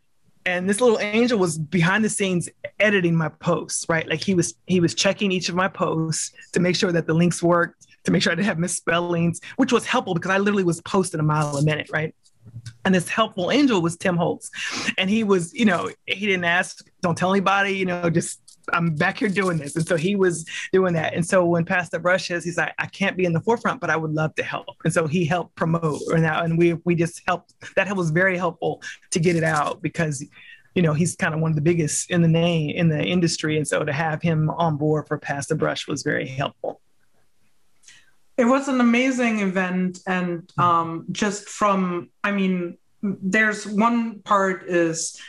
and 0.46 0.68
this 0.68 0.80
little 0.80 0.98
angel 0.98 1.38
was 1.38 1.58
behind 1.58 2.04
the 2.04 2.08
scenes 2.08 2.48
editing 2.80 3.14
my 3.14 3.28
posts, 3.28 3.86
right? 3.88 4.08
Like 4.08 4.22
he 4.22 4.34
was 4.34 4.54
he 4.66 4.80
was 4.80 4.94
checking 4.94 5.32
each 5.32 5.48
of 5.48 5.54
my 5.54 5.68
posts 5.68 6.32
to 6.52 6.60
make 6.60 6.76
sure 6.76 6.92
that 6.92 7.06
the 7.06 7.14
links 7.14 7.42
worked, 7.42 7.86
to 8.04 8.10
make 8.10 8.22
sure 8.22 8.32
I 8.32 8.34
didn't 8.34 8.46
have 8.46 8.58
misspellings, 8.58 9.40
which 9.56 9.72
was 9.72 9.86
helpful 9.86 10.14
because 10.14 10.30
I 10.30 10.38
literally 10.38 10.64
was 10.64 10.80
posting 10.82 11.20
a 11.20 11.24
mile 11.24 11.56
a 11.56 11.62
minute, 11.62 11.90
right? 11.92 12.14
And 12.84 12.94
this 12.94 13.08
helpful 13.08 13.50
angel 13.50 13.82
was 13.82 13.96
Tim 13.96 14.16
Holtz. 14.16 14.50
And 14.96 15.10
he 15.10 15.24
was, 15.24 15.52
you 15.52 15.64
know, 15.64 15.90
he 16.06 16.26
didn't 16.26 16.44
ask, 16.44 16.86
don't 17.02 17.16
tell 17.16 17.32
anybody, 17.32 17.72
you 17.72 17.84
know, 17.84 18.08
just 18.08 18.40
I'm 18.72 18.94
back 18.94 19.18
here 19.18 19.28
doing 19.28 19.58
this. 19.58 19.76
And 19.76 19.86
so 19.86 19.96
he 19.96 20.16
was 20.16 20.44
doing 20.72 20.94
that. 20.94 21.14
And 21.14 21.26
so 21.26 21.44
when 21.44 21.64
Pass 21.64 21.88
the 21.90 21.98
Brush 21.98 22.30
is, 22.30 22.44
he's 22.44 22.56
like, 22.56 22.74
I 22.78 22.86
can't 22.86 23.16
be 23.16 23.24
in 23.24 23.32
the 23.32 23.40
forefront, 23.40 23.80
but 23.80 23.90
I 23.90 23.96
would 23.96 24.12
love 24.12 24.34
to 24.36 24.42
help. 24.42 24.66
And 24.84 24.92
so 24.92 25.06
he 25.06 25.24
helped 25.24 25.54
promote 25.54 26.00
and 26.08 26.24
that, 26.24 26.44
and 26.44 26.58
we 26.58 26.74
we 26.84 26.94
just 26.94 27.22
helped. 27.26 27.54
That 27.76 27.94
was 27.96 28.10
very 28.10 28.36
helpful 28.36 28.82
to 29.10 29.18
get 29.20 29.36
it 29.36 29.44
out 29.44 29.82
because 29.82 30.24
you 30.74 30.82
know 30.82 30.92
he's 30.92 31.16
kind 31.16 31.34
of 31.34 31.40
one 31.40 31.50
of 31.50 31.56
the 31.56 31.62
biggest 31.62 32.10
in 32.10 32.22
the 32.22 32.28
name 32.28 32.70
in 32.70 32.88
the 32.88 33.02
industry. 33.02 33.56
And 33.56 33.66
so 33.66 33.84
to 33.84 33.92
have 33.92 34.22
him 34.22 34.50
on 34.50 34.76
board 34.76 35.08
for 35.08 35.18
Pass 35.18 35.46
the 35.46 35.54
Brush 35.54 35.88
was 35.88 36.02
very 36.02 36.26
helpful. 36.26 36.80
It 38.38 38.44
was 38.44 38.68
an 38.68 38.80
amazing 38.80 39.40
event. 39.40 39.98
And 40.06 40.48
um, 40.58 41.06
just 41.10 41.48
from, 41.48 42.10
I 42.22 42.30
mean, 42.30 42.78
there's 43.02 43.66
one 43.66 44.20
part 44.20 44.68
is 44.68 45.20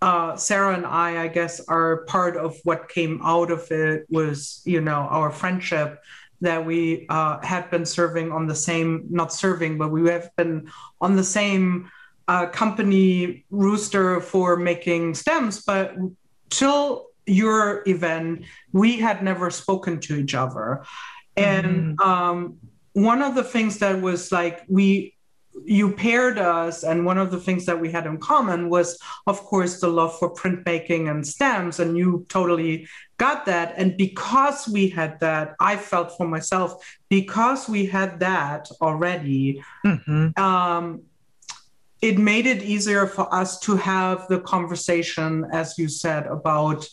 uh, 0.00 0.36
Sarah 0.36 0.74
and 0.74 0.86
I, 0.86 1.24
I 1.24 1.28
guess, 1.28 1.60
are 1.68 2.04
part 2.04 2.36
of 2.36 2.56
what 2.64 2.88
came 2.88 3.20
out 3.24 3.50
of 3.50 3.70
it 3.70 4.06
was, 4.08 4.62
you 4.64 4.80
know, 4.80 5.08
our 5.10 5.30
friendship 5.30 6.00
that 6.40 6.64
we 6.64 7.06
uh, 7.08 7.40
had 7.42 7.68
been 7.70 7.84
serving 7.84 8.30
on 8.30 8.46
the 8.46 8.54
same, 8.54 9.06
not 9.10 9.32
serving, 9.32 9.76
but 9.76 9.90
we 9.90 10.08
have 10.08 10.30
been 10.36 10.70
on 11.00 11.16
the 11.16 11.24
same 11.24 11.90
uh, 12.28 12.46
company 12.46 13.44
rooster 13.50 14.20
for 14.20 14.56
making 14.56 15.14
stems. 15.14 15.64
But 15.64 15.96
till 16.48 17.06
your 17.26 17.82
event, 17.86 18.44
we 18.72 18.98
had 18.98 19.22
never 19.22 19.50
spoken 19.50 19.98
to 20.00 20.16
each 20.16 20.34
other. 20.34 20.84
And 21.36 21.98
mm-hmm. 21.98 22.08
um, 22.08 22.58
one 22.92 23.20
of 23.22 23.34
the 23.34 23.44
things 23.44 23.78
that 23.78 24.00
was 24.00 24.30
like, 24.30 24.62
we 24.68 25.14
you 25.64 25.92
paired 25.92 26.38
us, 26.38 26.84
and 26.84 27.04
one 27.04 27.18
of 27.18 27.30
the 27.30 27.40
things 27.40 27.66
that 27.66 27.80
we 27.80 27.90
had 27.90 28.06
in 28.06 28.18
common 28.18 28.68
was, 28.68 28.98
of 29.26 29.40
course, 29.40 29.80
the 29.80 29.88
love 29.88 30.18
for 30.18 30.34
printmaking 30.34 31.10
and 31.10 31.26
stamps, 31.26 31.78
and 31.78 31.96
you 31.96 32.26
totally 32.28 32.88
got 33.18 33.46
that. 33.46 33.74
And 33.76 33.96
because 33.96 34.68
we 34.68 34.88
had 34.88 35.20
that, 35.20 35.54
I 35.60 35.76
felt 35.76 36.16
for 36.16 36.26
myself, 36.26 36.84
because 37.08 37.68
we 37.68 37.86
had 37.86 38.20
that 38.20 38.70
already, 38.80 39.62
mm-hmm. 39.84 40.40
um, 40.42 41.02
it 42.00 42.16
made 42.18 42.46
it 42.46 42.62
easier 42.62 43.06
for 43.06 43.32
us 43.34 43.58
to 43.60 43.76
have 43.76 44.28
the 44.28 44.40
conversation, 44.40 45.46
as 45.52 45.76
you 45.78 45.88
said, 45.88 46.26
about 46.26 46.88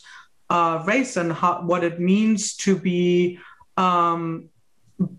uh, 0.50 0.82
race 0.86 1.16
and 1.16 1.32
how, 1.32 1.62
what 1.62 1.84
it 1.84 2.00
means 2.00 2.56
to 2.56 2.76
be 2.76 3.38
um, 3.76 4.48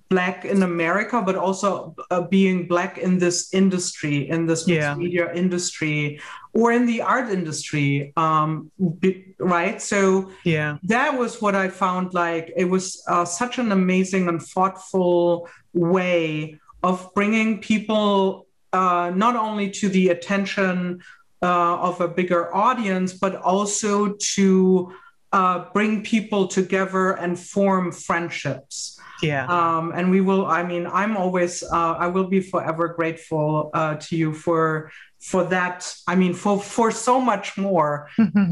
black 0.10 0.46
in 0.46 0.64
America, 0.64 1.22
but 1.22 1.36
also 1.36 1.96
uh, 2.10 2.22
being 2.22 2.68
black 2.68 2.98
in 2.98 3.18
this 3.20 3.54
industry, 3.54 4.30
in 4.30 4.46
this 4.46 4.68
yeah. 4.68 4.96
media 4.96 5.32
industry, 5.34 6.20
or 6.54 6.72
in 6.72 6.86
the 6.86 7.02
art 7.02 7.30
industry, 7.30 8.14
um, 8.18 8.72
be, 9.00 9.36
right? 9.40 9.82
So 9.82 10.32
yeah, 10.44 10.78
that 10.84 11.18
was 11.18 11.42
what 11.42 11.56
I 11.56 11.70
found. 11.70 12.14
Like 12.14 12.52
it 12.56 12.66
was 12.66 13.04
uh, 13.08 13.26
such 13.26 13.60
an 13.60 13.72
amazing 13.72 14.28
and 14.28 14.42
thoughtful 14.42 15.48
way 15.74 16.60
of 16.84 17.14
bringing 17.14 17.60
people 17.60 18.48
uh, 18.74 19.12
not 19.16 19.36
only 19.36 19.70
to 19.72 19.90
the 19.90 20.10
attention 20.10 21.02
uh, 21.42 21.78
of 21.78 22.02
a 22.02 22.08
bigger 22.08 22.54
audience, 22.56 23.14
but 23.14 23.36
also 23.36 24.16
to 24.20 24.94
uh, 25.32 25.66
bring 25.74 26.04
people 26.04 26.48
together 26.48 27.12
and 27.12 27.40
form 27.40 27.92
friendships. 27.92 28.97
Yeah. 29.22 29.46
Um, 29.48 29.92
and 29.96 30.12
we 30.12 30.22
will. 30.22 30.46
I 30.46 30.64
mean, 30.64 30.86
I'm 30.88 31.18
always. 31.18 31.64
Uh, 31.64 31.94
I 31.98 32.08
will 32.08 32.28
be 32.28 32.40
forever 32.42 32.88
grateful 32.90 33.72
uh, 33.74 33.96
to 33.96 34.16
you 34.16 34.34
for 34.34 34.92
for 35.20 35.44
that. 35.46 35.92
I 36.08 36.16
mean, 36.16 36.34
for 36.34 36.60
for 36.62 36.92
so 36.92 37.20
much 37.20 37.58
more. 37.58 38.10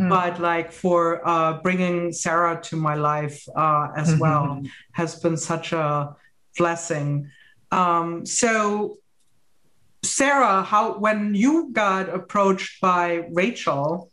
but 0.10 0.39
like 0.39 0.71
for 0.71 1.21
uh, 1.28 1.62
bringing 1.62 2.12
Sarah 2.12 2.60
to 2.63 2.75
my 2.75 2.95
life 2.95 3.43
uh, 3.56 3.89
as 3.95 4.10
Mm-hmm. 4.10 4.19
well 4.19 4.62
has 4.93 5.19
been 5.19 5.38
such 5.38 5.73
a 5.73 6.15
blessing. 6.58 7.30
Um, 7.71 8.25
so. 8.25 8.97
Sarah, 10.04 10.62
how 10.62 10.99
when 10.99 11.34
you 11.34 11.69
got 11.73 12.10
approached 12.10 12.80
by 12.80 13.25
Rachel, 13.34 14.12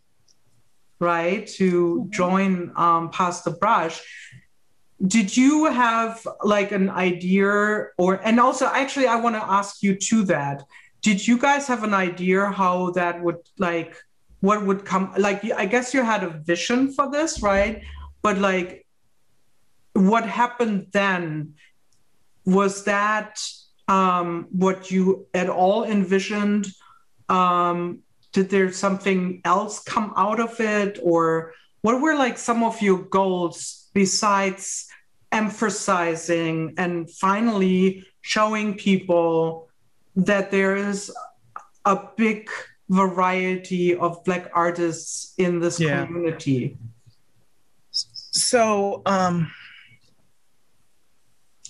right, 0.98 1.46
to 1.58 2.06
join 2.08 2.72
um, 2.76 3.10
Pass 3.10 3.42
the 3.42 3.50
Brush, 3.50 4.00
did 5.06 5.36
you 5.36 5.64
have 5.64 6.26
like 6.44 6.70
an 6.70 6.88
idea 6.88 7.88
or 7.98 8.20
and 8.24 8.38
also 8.38 8.66
actually 8.66 9.06
i 9.06 9.16
want 9.16 9.34
to 9.34 9.42
ask 9.42 9.82
you 9.82 9.94
to 9.96 10.24
that. 10.24 10.62
Did 11.00 11.26
you 11.26 11.36
guys 11.36 11.66
have 11.66 11.82
an 11.82 11.94
idea 11.94 12.46
how 12.46 12.90
that 12.90 13.20
would 13.20 13.38
like 13.58 13.96
what 14.40 14.64
would 14.64 14.84
come 14.84 15.12
like 15.18 15.44
i 15.52 15.66
guess 15.66 15.92
you 15.92 16.02
had 16.02 16.22
a 16.22 16.30
vision 16.30 16.92
for 16.92 17.10
this 17.10 17.42
right? 17.42 17.82
But 18.22 18.38
like 18.38 18.86
what 19.94 20.24
happened 20.24 20.86
then? 20.92 21.54
Was 22.44 22.84
that 22.84 23.42
um 23.88 24.46
what 24.52 24.92
you 24.92 25.26
at 25.34 25.48
all 25.48 25.82
envisioned? 25.82 26.66
Um 27.28 28.00
did 28.32 28.48
there 28.48 28.72
something 28.72 29.42
else 29.44 29.82
come 29.82 30.14
out 30.16 30.38
of 30.38 30.60
it? 30.60 31.00
Or 31.02 31.54
what 31.80 32.00
were 32.00 32.14
like 32.14 32.38
some 32.38 32.62
of 32.62 32.80
your 32.80 33.02
goals 33.02 33.90
besides 33.92 34.86
emphasizing 35.32 36.74
and 36.76 37.10
finally 37.10 38.04
showing 38.20 38.74
people 38.74 39.68
that 40.14 40.50
there 40.50 40.76
is 40.76 41.10
a 41.84 41.98
big 42.16 42.48
variety 42.88 43.96
of 43.96 44.22
black 44.24 44.50
artists 44.54 45.32
in 45.38 45.58
this 45.58 45.80
Yeah. 45.80 46.04
community 46.06 46.76
So, 48.34 49.02
um, 49.04 49.50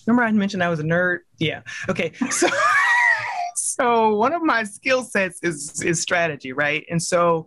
remember 0.06 0.22
I 0.22 0.30
mentioned 0.32 0.62
I 0.62 0.68
was 0.68 0.80
a 0.80 0.84
nerd? 0.84 1.18
Yeah. 1.38 1.62
Okay. 1.88 2.12
So, 2.30 2.48
so 3.56 4.14
one 4.16 4.32
of 4.32 4.42
my 4.42 4.64
skill 4.64 5.02
sets 5.02 5.38
is 5.42 5.82
is 5.82 6.00
strategy, 6.00 6.52
right? 6.52 6.84
And 6.90 7.02
so, 7.02 7.46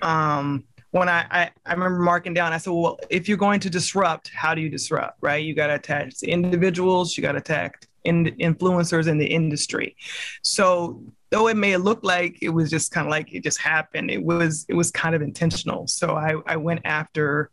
um, 0.00 0.64
when 0.92 1.08
I, 1.08 1.26
I 1.30 1.50
I 1.66 1.72
remember 1.72 1.98
marking 1.98 2.34
down, 2.34 2.52
I 2.52 2.58
said, 2.58 2.72
well, 2.72 2.98
if 3.10 3.28
you're 3.28 3.38
going 3.38 3.60
to 3.60 3.70
disrupt, 3.70 4.30
how 4.34 4.54
do 4.54 4.60
you 4.60 4.68
disrupt, 4.68 5.18
right? 5.20 5.42
You 5.42 5.54
got 5.54 5.66
to 5.66 5.74
attach 5.74 6.20
the 6.20 6.30
individuals, 6.30 7.16
you 7.16 7.22
got 7.22 7.32
to 7.32 7.38
attack 7.38 7.86
in 8.04 8.26
influencers 8.40 9.08
in 9.08 9.18
the 9.18 9.26
industry. 9.26 9.96
So 10.42 11.02
though 11.30 11.48
it 11.48 11.56
may 11.56 11.76
look 11.78 12.00
like 12.02 12.38
it 12.42 12.50
was 12.50 12.70
just 12.70 12.92
kind 12.92 13.06
of 13.06 13.10
like 13.10 13.32
it 13.32 13.42
just 13.42 13.58
happened, 13.58 14.10
it 14.10 14.22
was 14.22 14.66
it 14.68 14.74
was 14.74 14.90
kind 14.90 15.14
of 15.14 15.22
intentional. 15.22 15.86
So 15.88 16.14
I 16.14 16.34
I 16.46 16.56
went 16.56 16.80
after 16.84 17.50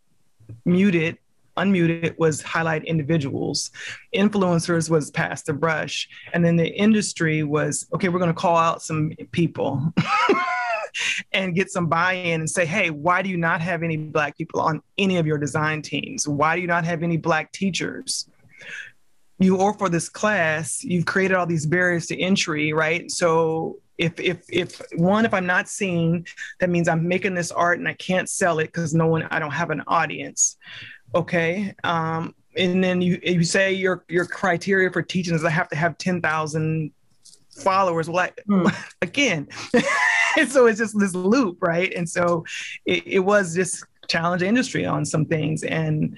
muted 0.65 1.17
unmuted 1.57 2.17
was 2.17 2.41
highlight 2.41 2.85
individuals 2.85 3.71
influencers 4.15 4.89
was 4.89 5.11
pass 5.11 5.43
the 5.43 5.53
brush 5.53 6.07
and 6.33 6.43
then 6.43 6.55
the 6.55 6.69
industry 6.69 7.43
was 7.43 7.85
okay 7.93 8.07
we're 8.07 8.19
going 8.19 8.29
to 8.29 8.33
call 8.33 8.55
out 8.55 8.81
some 8.81 9.11
people 9.31 9.93
and 11.31 11.55
get 11.55 11.69
some 11.69 11.87
buy-in 11.87 12.41
and 12.41 12.49
say 12.49 12.65
hey 12.65 12.89
why 12.89 13.21
do 13.21 13.29
you 13.29 13.37
not 13.37 13.61
have 13.61 13.83
any 13.83 13.97
black 13.97 14.37
people 14.37 14.59
on 14.61 14.81
any 14.97 15.17
of 15.17 15.27
your 15.27 15.37
design 15.37 15.81
teams? 15.81 16.27
Why 16.27 16.55
do 16.55 16.61
you 16.61 16.67
not 16.67 16.85
have 16.85 17.03
any 17.03 17.17
black 17.17 17.51
teachers? 17.51 18.29
You 19.39 19.57
or 19.57 19.73
for 19.73 19.89
this 19.89 20.09
class 20.09 20.83
you've 20.83 21.05
created 21.05 21.35
all 21.35 21.45
these 21.45 21.65
barriers 21.65 22.07
to 22.07 22.19
entry 22.19 22.73
right? 22.73 23.09
So 23.11 23.79
if 23.97 24.17
if 24.19 24.43
if 24.49 24.81
one 24.95 25.25
if 25.25 25.33
i'm 25.33 25.45
not 25.45 25.67
seen 25.67 26.25
that 26.61 26.69
means 26.69 26.87
i'm 26.87 27.05
making 27.05 27.33
this 27.35 27.51
art 27.51 27.79
and 27.79 27.87
i 27.87 27.93
can't 27.95 28.29
sell 28.29 28.59
it 28.59 28.67
because 28.67 28.93
no 28.95 29.07
one 29.07 29.23
i 29.29 29.39
don't 29.39 29.51
have 29.51 29.71
an 29.71 29.83
audience 29.87 30.55
okay? 31.13 31.73
Um 31.83 32.33
and 32.57 32.83
then 32.83 33.01
you 33.01 33.19
you 33.21 33.43
say 33.43 33.73
your 33.73 34.05
your 34.07 34.25
criteria 34.25 34.89
for 34.91 35.01
teaching 35.01 35.35
is 35.35 35.43
i 35.43 35.49
have 35.49 35.69
to 35.69 35.75
have 35.75 35.97
10,000 35.97 36.91
followers. 37.61 38.09
Well 38.09 38.19
I, 38.19 38.31
Hmm. 38.47 38.67
again 39.01 39.47
and 40.39 40.51
so 40.55 40.65
it's 40.67 40.79
just 40.79 40.97
this 40.99 41.13
loop 41.13 41.57
right? 41.61 41.93
And 41.93 42.09
so 42.09 42.45
it, 42.85 43.05
it 43.05 43.19
was 43.19 43.55
just 43.55 43.83
challenge 44.07 44.41
industry 44.41 44.85
on 44.85 45.05
some 45.05 45.25
things 45.25 45.63
and 45.63 46.17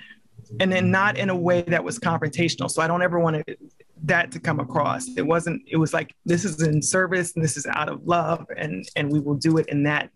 and 0.60 0.72
then 0.72 0.92
not 0.92 1.18
in 1.18 1.30
a 1.30 1.36
way 1.36 1.62
that 1.62 1.84
was 1.84 1.98
confrontational. 1.98 2.70
So 2.70 2.82
i 2.82 2.88
don't 2.88 3.02
ever 3.02 3.20
want 3.20 3.46
to 3.46 3.58
that 4.04 4.32
to 4.32 4.40
come 4.40 4.60
across. 4.60 5.08
It 5.16 5.26
wasn't 5.26 5.62
it 5.68 5.78
was 5.78 5.94
like 5.94 6.16
this 6.26 6.46
is 6.46 6.62
in 6.62 6.82
service 6.82 7.34
and 7.36 7.44
this 7.44 7.58
is 7.58 7.66
out 7.68 7.90
of 7.90 8.06
love 8.06 8.46
and 8.58 8.86
and 8.96 9.12
we 9.12 9.20
will 9.20 9.36
do 9.36 9.58
it 9.58 9.68
in 9.68 9.84
that 9.84 10.10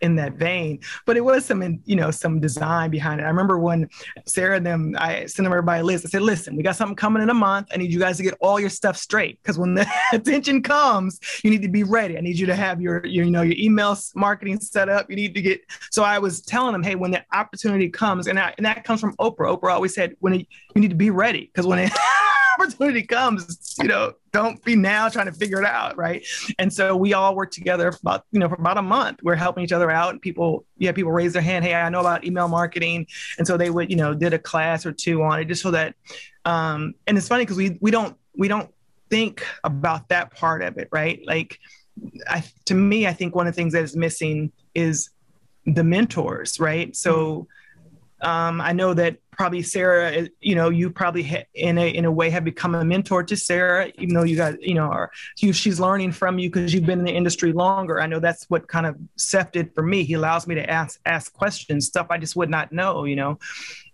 in 0.00 0.16
that 0.16 0.34
vein. 0.34 0.80
But 1.06 1.16
it 1.16 1.22
was 1.22 1.44
some 1.44 1.80
you 1.84 1.96
know 1.96 2.10
some 2.10 2.40
design 2.40 2.90
behind 2.90 3.20
it. 3.20 3.24
I 3.24 3.28
remember 3.28 3.58
when 3.58 3.88
sarah 4.26 4.56
and 4.56 4.66
them 4.66 4.96
i 4.98 5.26
sent 5.26 5.44
them 5.44 5.46
everybody 5.46 5.80
a 5.80 5.84
list. 5.84 6.06
I 6.06 6.08
said 6.08 6.22
listen 6.22 6.56
we 6.56 6.62
got 6.62 6.76
something 6.76 6.96
coming 6.96 7.22
in 7.22 7.30
a 7.30 7.34
month. 7.34 7.68
I 7.72 7.76
need 7.76 7.92
you 7.92 7.98
guys 7.98 8.16
to 8.18 8.22
get 8.22 8.34
all 8.40 8.58
your 8.58 8.70
stuff 8.70 8.96
straight 8.96 9.38
because 9.42 9.58
when 9.58 9.74
the 9.74 9.86
attention 10.12 10.62
comes 10.62 11.20
you 11.42 11.50
need 11.50 11.62
to 11.62 11.68
be 11.68 11.82
ready. 11.82 12.16
I 12.16 12.20
need 12.20 12.38
you 12.38 12.46
to 12.46 12.56
have 12.56 12.80
your, 12.80 13.04
your 13.06 13.24
you 13.24 13.30
know 13.30 13.42
your 13.42 13.56
email 13.58 13.96
marketing 14.14 14.60
set 14.60 14.88
up. 14.88 15.10
You 15.10 15.16
need 15.16 15.34
to 15.34 15.42
get 15.42 15.60
so 15.90 16.02
i 16.02 16.18
was 16.18 16.40
telling 16.40 16.72
them 16.72 16.82
hey 16.82 16.94
when 16.94 17.10
the 17.10 17.24
opportunity 17.32 17.88
comes 17.88 18.26
and, 18.26 18.38
I, 18.38 18.54
and 18.56 18.66
that 18.66 18.84
comes 18.84 19.00
from 19.00 19.14
oprah. 19.16 19.58
Oprah 19.58 19.72
always 19.72 19.94
said 19.94 20.14
when 20.20 20.34
it, 20.34 20.46
you 20.74 20.80
need 20.80 20.90
to 20.90 20.96
be 20.96 21.10
ready 21.10 21.50
because 21.52 21.66
when 21.66 21.78
it 21.78 21.92
opportunity 22.60 23.02
comes, 23.02 23.76
you 23.80 23.88
know, 23.88 24.12
don't 24.32 24.62
be 24.64 24.76
now 24.76 25.08
trying 25.08 25.26
to 25.26 25.32
figure 25.32 25.60
it 25.60 25.66
out, 25.66 25.96
right? 25.96 26.24
And 26.58 26.72
so 26.72 26.96
we 26.96 27.14
all 27.14 27.34
worked 27.34 27.54
together 27.54 27.90
for 27.92 27.98
about, 28.02 28.24
you 28.32 28.38
know, 28.38 28.48
for 28.48 28.54
about 28.54 28.78
a 28.78 28.82
month. 28.82 29.20
We're 29.22 29.34
helping 29.34 29.64
each 29.64 29.72
other 29.72 29.90
out, 29.90 30.10
and 30.10 30.20
people, 30.20 30.64
yeah, 30.78 30.92
people 30.92 31.12
raise 31.12 31.32
their 31.32 31.42
hand, 31.42 31.64
hey, 31.64 31.74
I 31.74 31.88
know 31.88 32.00
about 32.00 32.24
email 32.24 32.48
marketing, 32.48 33.06
and 33.38 33.46
so 33.46 33.56
they 33.56 33.70
would, 33.70 33.90
you 33.90 33.96
know, 33.96 34.14
did 34.14 34.34
a 34.34 34.38
class 34.38 34.86
or 34.86 34.92
two 34.92 35.22
on 35.22 35.40
it, 35.40 35.46
just 35.46 35.62
so 35.62 35.70
that. 35.72 35.94
Um, 36.44 36.94
and 37.06 37.18
it's 37.18 37.28
funny 37.28 37.44
because 37.44 37.56
we 37.56 37.78
we 37.80 37.90
don't 37.90 38.16
we 38.36 38.48
don't 38.48 38.70
think 39.10 39.44
about 39.64 40.08
that 40.08 40.34
part 40.34 40.62
of 40.62 40.78
it, 40.78 40.88
right? 40.92 41.20
Like, 41.26 41.58
I 42.28 42.44
to 42.66 42.74
me, 42.74 43.06
I 43.06 43.12
think 43.12 43.34
one 43.34 43.46
of 43.46 43.54
the 43.54 43.56
things 43.56 43.72
that 43.72 43.82
is 43.82 43.96
missing 43.96 44.52
is 44.74 45.10
the 45.66 45.84
mentors, 45.84 46.60
right? 46.60 46.94
So. 46.94 47.48
Um, 48.22 48.60
I 48.60 48.72
know 48.72 48.94
that 48.94 49.16
probably 49.30 49.62
Sarah, 49.62 50.28
you 50.40 50.54
know, 50.54 50.68
you 50.68 50.90
probably 50.90 51.22
ha- 51.22 51.46
in 51.54 51.78
a 51.78 51.88
in 51.88 52.04
a 52.04 52.12
way 52.12 52.28
have 52.30 52.44
become 52.44 52.74
a 52.74 52.84
mentor 52.84 53.22
to 53.22 53.36
Sarah, 53.36 53.90
even 53.96 54.14
though 54.14 54.22
you 54.22 54.36
got, 54.36 54.60
you 54.62 54.74
know, 54.74 54.84
are 54.84 55.10
you, 55.38 55.52
she's 55.52 55.80
learning 55.80 56.12
from 56.12 56.38
you 56.38 56.50
because 56.50 56.74
you've 56.74 56.84
been 56.84 56.98
in 56.98 57.04
the 57.04 57.14
industry 57.14 57.52
longer. 57.52 58.00
I 58.00 58.06
know 58.06 58.20
that's 58.20 58.44
what 58.50 58.68
kind 58.68 58.86
of 58.86 58.96
Seth 59.16 59.52
did 59.52 59.74
for 59.74 59.82
me. 59.82 60.04
He 60.04 60.14
allows 60.14 60.46
me 60.46 60.54
to 60.56 60.70
ask 60.70 61.00
ask 61.06 61.32
questions, 61.32 61.86
stuff 61.86 62.08
I 62.10 62.18
just 62.18 62.36
would 62.36 62.50
not 62.50 62.72
know, 62.72 63.04
you 63.04 63.16
know. 63.16 63.38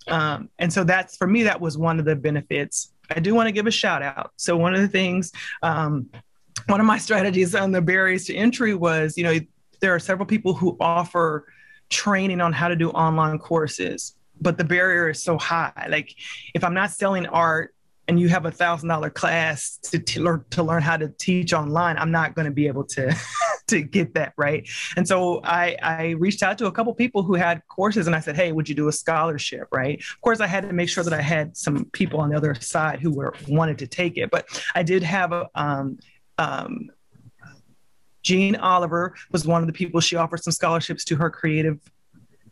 Um, 0.09 0.51
and 0.59 0.73
so 0.73 0.85
that's 0.85 1.17
for 1.17 1.27
me, 1.27 1.45
that 1.45 1.61
was 1.61 1.79
one 1.79 1.99
of 1.99 2.05
the 2.05 2.17
benefits. 2.17 2.93
I 3.11 3.21
do 3.21 3.35
want 3.35 3.47
to 3.47 3.53
give 3.53 3.67
a 3.67 3.71
shout 3.71 4.03
out. 4.03 4.33
So 4.37 4.57
one 4.57 4.75
of 4.75 4.81
the 4.81 4.89
things, 4.89 5.33
um, 5.62 6.11
one 6.67 6.81
of 6.81 6.87
my 6.87 6.99
strategies 7.07 7.55
on 7.55 7.73
the 7.73 7.83
barriers 7.83 8.25
to 8.27 8.35
entry 8.35 8.75
was, 8.75 9.17
you 9.17 9.25
know, 9.25 9.39
there 9.81 9.95
are 9.95 9.99
several 9.99 10.27
people 10.27 10.55
who 10.55 10.77
offer 10.81 11.47
training 11.90 12.40
on 12.40 12.53
how 12.53 12.68
to 12.68 12.77
do 12.77 12.90
online 12.90 13.38
courses 13.38 14.16
but 14.40 14.59
the 14.59 14.64
barrier 14.64 15.11
is 15.11 15.22
so 15.22 15.38
high. 15.38 15.87
Like 15.88 16.14
if 16.55 16.64
i'm 16.64 16.75
not 16.75 16.90
selling 16.90 17.27
art 17.27 17.75
and 18.09 18.20
you 18.20 18.29
have 18.29 18.46
a 18.46 18.51
thousand 18.51 18.88
dollar 18.88 19.11
class 19.11 19.79
to, 19.79 19.99
to 19.99 20.22
learn 20.22 20.44
to 20.51 20.62
learn 20.62 20.83
how 20.83 20.96
to 20.96 21.09
teach 21.18 21.53
online 21.53 21.96
i'm 21.96 22.12
not 22.12 22.37
going 22.37 22.44
to 22.44 22.53
be 22.53 22.68
able 22.68 22.85
to 22.85 23.14
to 23.66 23.81
get 23.83 24.14
that 24.14 24.33
right? 24.37 24.68
And 24.96 25.07
so 25.07 25.40
i 25.44 25.77
i 25.83 26.11
reached 26.11 26.42
out 26.42 26.59
to 26.59 26.66
a 26.66 26.72
couple 26.72 26.94
people 26.94 27.22
who 27.22 27.35
had 27.35 27.62
courses 27.68 28.07
and 28.07 28.14
i 28.14 28.20
said 28.20 28.37
hey 28.37 28.53
would 28.53 28.68
you 28.68 28.75
do 28.75 28.88
a 28.88 28.92
scholarship? 28.92 29.68
Right? 29.72 29.99
Of 29.99 30.20
course 30.20 30.40
i 30.40 30.46
had 30.46 30.64
to 30.68 30.72
make 30.72 30.88
sure 30.88 31.05
that 31.05 31.12
i 31.12 31.22
had 31.22 31.57
some 31.57 31.87
people 31.87 32.20
on 32.20 32.31
the 32.31 32.37
other 32.37 32.55
side 32.55 33.01
who 33.01 33.11
were 33.12 33.35
wanted 33.49 33.79
to 33.79 33.87
take 33.87 34.16
it 34.16 34.31
but 34.31 34.62
i 34.75 34.83
did 34.83 35.03
have 35.03 35.33
um, 35.55 35.99
um, 36.38 36.90
Jeanne 38.27 38.57
Oliver 38.57 39.15
was 39.31 39.47
one 39.47 39.61
of 39.61 39.69
the 39.69 39.73
people. 39.73 40.01
She 40.01 40.17
offered 40.17 40.43
some 40.43 40.53
scholarships 40.53 41.05
to 41.05 41.17
her 41.17 41.31
creative 41.31 41.79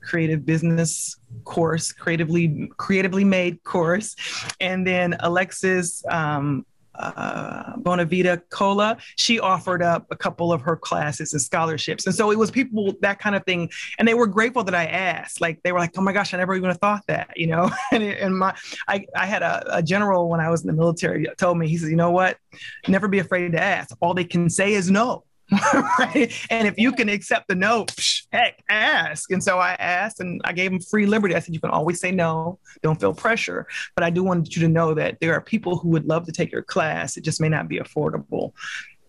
creative 0.00 0.46
business 0.46 1.16
course, 1.42 1.90
creatively 1.90 2.70
creatively 2.76 3.24
made 3.24 3.62
course, 3.64 4.14
and 4.60 4.86
then 4.86 5.16
Alexis 5.20 6.04
um, 6.08 6.64
uh, 6.94 7.74
Bonavita 7.78 8.40
Cola, 8.50 8.96
she 9.16 9.40
offered 9.40 9.82
up 9.82 10.06
a 10.12 10.16
couple 10.16 10.52
of 10.52 10.60
her 10.60 10.76
classes 10.76 11.32
and 11.32 11.42
scholarships, 11.42 12.06
and 12.06 12.14
so 12.14 12.30
it 12.30 12.38
was 12.38 12.52
people 12.52 12.94
that 13.00 13.18
kind 13.18 13.34
of 13.34 13.44
thing, 13.44 13.68
and 13.98 14.06
they 14.06 14.14
were 14.14 14.28
grateful 14.28 14.62
that 14.62 14.76
I 14.76 14.86
asked. 14.86 15.40
Like 15.40 15.60
they 15.64 15.72
were 15.72 15.80
like, 15.80 15.98
"Oh 15.98 16.02
my 16.02 16.12
gosh, 16.12 16.34
I 16.34 16.36
never 16.36 16.54
even 16.54 16.72
thought 16.74 17.02
that," 17.08 17.30
you 17.34 17.48
know. 17.48 17.68
and, 17.92 18.04
it, 18.04 18.20
and 18.20 18.38
my, 18.38 18.54
I, 18.86 19.06
I 19.16 19.26
had 19.26 19.42
a, 19.42 19.78
a 19.78 19.82
general 19.82 20.28
when 20.28 20.38
I 20.38 20.50
was 20.50 20.60
in 20.60 20.68
the 20.68 20.72
military 20.72 21.26
told 21.36 21.58
me, 21.58 21.66
he 21.66 21.78
said, 21.78 21.88
"You 21.88 21.96
know 21.96 22.12
what? 22.12 22.38
Never 22.86 23.08
be 23.08 23.18
afraid 23.18 23.50
to 23.52 23.60
ask. 23.60 23.96
All 23.98 24.14
they 24.14 24.22
can 24.22 24.48
say 24.48 24.74
is 24.74 24.88
no." 24.88 25.24
right? 25.98 26.32
And 26.50 26.66
if 26.66 26.78
you 26.78 26.92
can 26.92 27.08
accept 27.08 27.48
the 27.48 27.54
no, 27.54 27.84
psh, 27.84 28.26
heck, 28.32 28.62
ask. 28.68 29.30
And 29.30 29.42
so 29.42 29.58
I 29.58 29.74
asked 29.74 30.20
and 30.20 30.40
I 30.44 30.52
gave 30.52 30.70
them 30.70 30.80
free 30.80 31.06
liberty. 31.06 31.34
I 31.34 31.38
said, 31.40 31.54
you 31.54 31.60
can 31.60 31.70
always 31.70 32.00
say 32.00 32.10
no, 32.10 32.58
don't 32.82 32.98
feel 32.98 33.14
pressure. 33.14 33.66
But 33.94 34.04
I 34.04 34.10
do 34.10 34.24
want 34.24 34.54
you 34.56 34.62
to 34.62 34.68
know 34.68 34.94
that 34.94 35.18
there 35.20 35.34
are 35.34 35.40
people 35.40 35.76
who 35.76 35.90
would 35.90 36.06
love 36.06 36.26
to 36.26 36.32
take 36.32 36.50
your 36.50 36.62
class. 36.62 37.16
It 37.16 37.24
just 37.24 37.40
may 37.40 37.48
not 37.48 37.68
be 37.68 37.78
affordable 37.78 38.52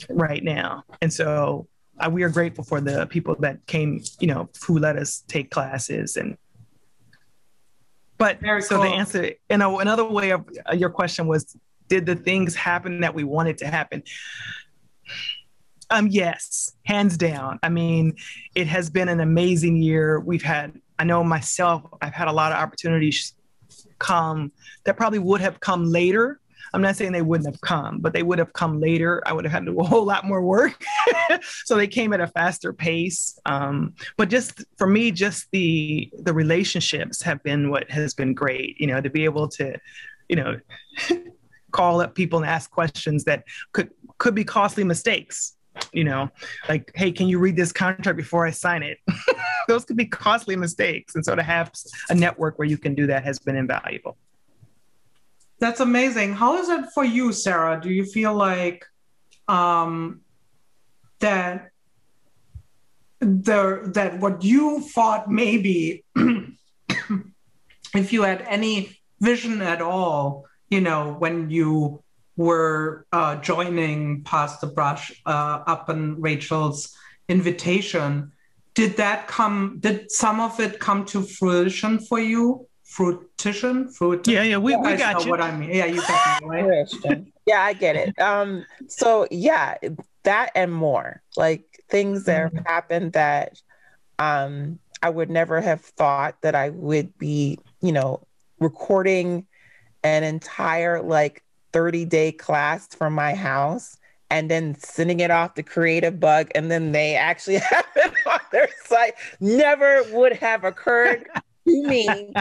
right 0.10 0.44
now. 0.44 0.84
And 1.02 1.12
so 1.12 1.68
uh, 2.00 2.10
we 2.10 2.24
are 2.24 2.30
grateful 2.30 2.64
for 2.64 2.82
the 2.82 3.06
people 3.08 3.36
that 3.40 3.66
came, 3.66 4.04
you 4.20 4.28
know, 4.28 4.50
who 4.66 4.78
let 4.78 4.98
us 4.98 5.24
take 5.28 5.52
classes 5.52 6.18
and 6.18 6.38
but 8.18 8.40
Very 8.40 8.62
so 8.62 8.78
cool. 8.78 8.86
the 8.86 8.96
answer, 8.96 9.32
you 9.50 9.58
know, 9.58 9.80
another 9.80 10.06
way 10.06 10.30
of 10.30 10.48
uh, 10.70 10.74
your 10.74 10.90
question 10.90 11.28
was, 11.28 11.56
did 11.90 12.06
the 12.06 12.16
things 12.16 12.56
happen 12.56 13.02
that 13.02 13.14
we 13.14 13.24
wanted 13.24 13.58
to 13.60 13.68
happen? 13.68 14.04
Um, 15.90 16.08
yes, 16.08 16.74
hands 16.84 17.18
down. 17.18 17.60
I 17.64 17.70
mean, 17.70 18.16
it 18.56 18.68
has 18.68 18.90
been 18.90 19.10
an 19.10 19.20
amazing 19.20 19.78
year. 19.78 20.20
We've 20.20 20.44
had, 20.44 20.80
I 20.98 21.04
know 21.04 21.24
myself, 21.24 21.84
I've 22.02 22.14
had 22.14 22.28
a 22.28 22.32
lot 22.32 22.52
of 22.52 22.58
opportunities 22.58 23.34
come 24.00 24.52
that 24.86 24.98
probably 24.98 25.20
would 25.20 25.42
have 25.42 25.60
come 25.60 25.86
later. 25.86 26.40
I'm 26.74 26.82
not 26.82 26.98
saying 26.98 27.14
they 27.14 27.22
wouldn't 27.22 27.50
have 27.50 27.62
come, 27.62 28.00
but 28.00 28.12
they 28.12 28.24
would 28.24 28.40
have 28.40 28.52
come 28.52 28.82
later. 28.82 29.24
I 29.26 29.32
would 29.32 29.46
have 29.46 29.52
had 29.52 29.66
to 29.66 29.72
do 29.72 29.80
a 29.80 29.84
whole 29.88 30.06
lot 30.06 30.26
more 30.26 30.42
work. 30.42 30.84
so 31.64 31.76
they 31.76 31.88
came 31.88 32.12
at 32.12 32.20
a 32.20 32.28
faster 32.28 32.74
pace. 32.74 33.40
Um, 33.46 33.94
but 34.18 34.30
just 34.30 34.66
for 34.78 34.88
me, 34.88 35.12
just 35.12 35.50
the 35.52 36.12
the 36.24 36.34
relationships 36.34 37.22
have 37.22 37.42
been 37.44 37.70
what 37.70 37.90
has 37.90 38.14
been 38.14 38.34
great. 38.34 38.80
You 38.80 38.88
know, 38.88 39.00
to 39.00 39.10
be 39.10 39.24
able 39.24 39.48
to, 39.50 39.80
you 40.28 40.36
know, 40.36 40.60
call 41.72 42.02
up 42.02 42.16
people 42.16 42.40
and 42.40 42.48
ask 42.48 42.70
questions 42.72 43.24
that 43.26 43.46
could 43.72 43.92
could 44.18 44.36
be 44.36 44.44
costly 44.44 44.84
mistakes 44.84 45.55
you 45.92 46.04
know, 46.04 46.30
like, 46.70 46.92
hey, 46.96 47.12
can 47.12 47.28
you 47.28 47.40
read 47.40 47.56
this 47.56 47.72
contract 47.72 48.18
before 48.18 48.46
I 48.46 48.52
sign 48.52 48.84
it? 48.84 49.00
Those 49.68 49.86
could 49.86 49.98
be 49.98 50.06
costly 50.06 50.56
mistakes. 50.56 51.16
And 51.16 51.26
so 51.26 51.36
to 51.36 51.44
have 51.44 51.72
a 52.10 52.16
network 52.16 52.60
where 52.60 52.68
you 52.68 52.78
can 52.78 52.96
do 52.96 53.08
that 53.08 53.24
has 53.24 53.40
been 53.40 53.56
invaluable. 53.56 54.18
That's 55.60 55.80
amazing. 55.80 56.34
How 56.34 56.58
is 56.58 56.70
it 56.70 56.86
for 56.94 57.04
you, 57.04 57.32
Sarah? 57.32 57.80
Do 57.82 57.90
you 57.90 58.06
feel 58.06 58.34
like 58.34 58.86
um, 59.48 60.22
that 61.20 61.72
the 63.20 63.90
that 63.94 64.20
what 64.20 64.44
you 64.44 64.82
thought 64.82 65.32
maybe 65.32 66.04
if 67.96 68.14
you 68.14 68.24
had 68.24 68.42
any 68.42 69.00
vision 69.22 69.62
at 69.62 69.82
all, 69.82 70.46
you 70.70 70.82
know, 70.82 71.16
when 71.18 71.50
you 71.50 72.04
were 72.38 73.06
uh, 73.12 73.38
joining 73.38 74.24
Pass 74.24 74.60
the 74.60 74.68
Brush 74.68 75.22
uh, 75.26 75.64
up 75.68 75.90
on 75.90 76.20
Rachel's 76.22 76.96
invitation. 77.30 78.32
Did 78.74 78.98
that 78.98 79.28
come? 79.28 79.78
Did 79.80 80.12
some 80.12 80.40
of 80.40 80.60
it 80.60 80.80
come 80.80 81.06
to 81.06 81.22
fruition 81.22 82.00
for 82.00 82.20
you? 82.20 82.68
Fruition, 82.84 83.90
fruit. 83.90 84.28
Yeah, 84.28 84.44
yeah, 84.44 84.58
we, 84.58 84.74
you 84.74 84.80
we 84.82 84.96
got 84.96 85.24
you. 85.24 85.32
What 85.32 85.42
I 85.42 85.56
mean, 85.56 85.70
yeah, 85.70 85.86
you 85.86 86.02
got 86.02 86.44
me 86.44 86.62
right. 86.62 87.26
yeah, 87.46 87.62
I 87.62 87.74
get 87.74 87.96
it. 87.96 88.20
Um, 88.20 88.66
so 88.88 89.28
yeah, 89.32 89.78
that 90.24 90.52
and 90.56 90.74
more 90.74 91.22
like 91.38 91.64
things 91.90 92.26
that 92.26 92.48
mm-hmm. 92.48 92.58
have 92.58 92.66
happened 92.66 93.14
that 93.14 93.62
um 94.20 94.80
I 95.02 95.10
would 95.10 95.30
never 95.30 95.62
have 95.62 95.82
thought 95.82 96.42
that 96.42 96.56
I 96.56 96.70
would 96.70 97.18
be, 97.18 97.60
you 97.82 97.92
know, 97.92 98.26
recording 98.60 99.46
an 100.04 100.24
entire 100.24 101.02
like 101.02 101.44
30 101.76 102.06
day 102.06 102.32
class 102.32 102.88
from 102.96 103.14
my 103.14 103.36
house 103.36 103.98
and 104.30 104.50
then 104.50 104.76
sending 104.76 105.20
it 105.20 105.30
off 105.30 105.56
to 105.56 105.62
Creativebug, 105.62 106.52
and 106.56 106.72
then 106.72 106.94
they 106.94 107.16
actually 107.16 107.58
have 107.72 107.86
it 107.98 108.14
on 108.26 108.40
their 108.54 108.70
site. 108.86 109.14
Never 109.42 110.04
would 110.12 110.32
have 110.38 110.64
occurred 110.64 111.28
to 111.68 111.88
me, 111.88 112.34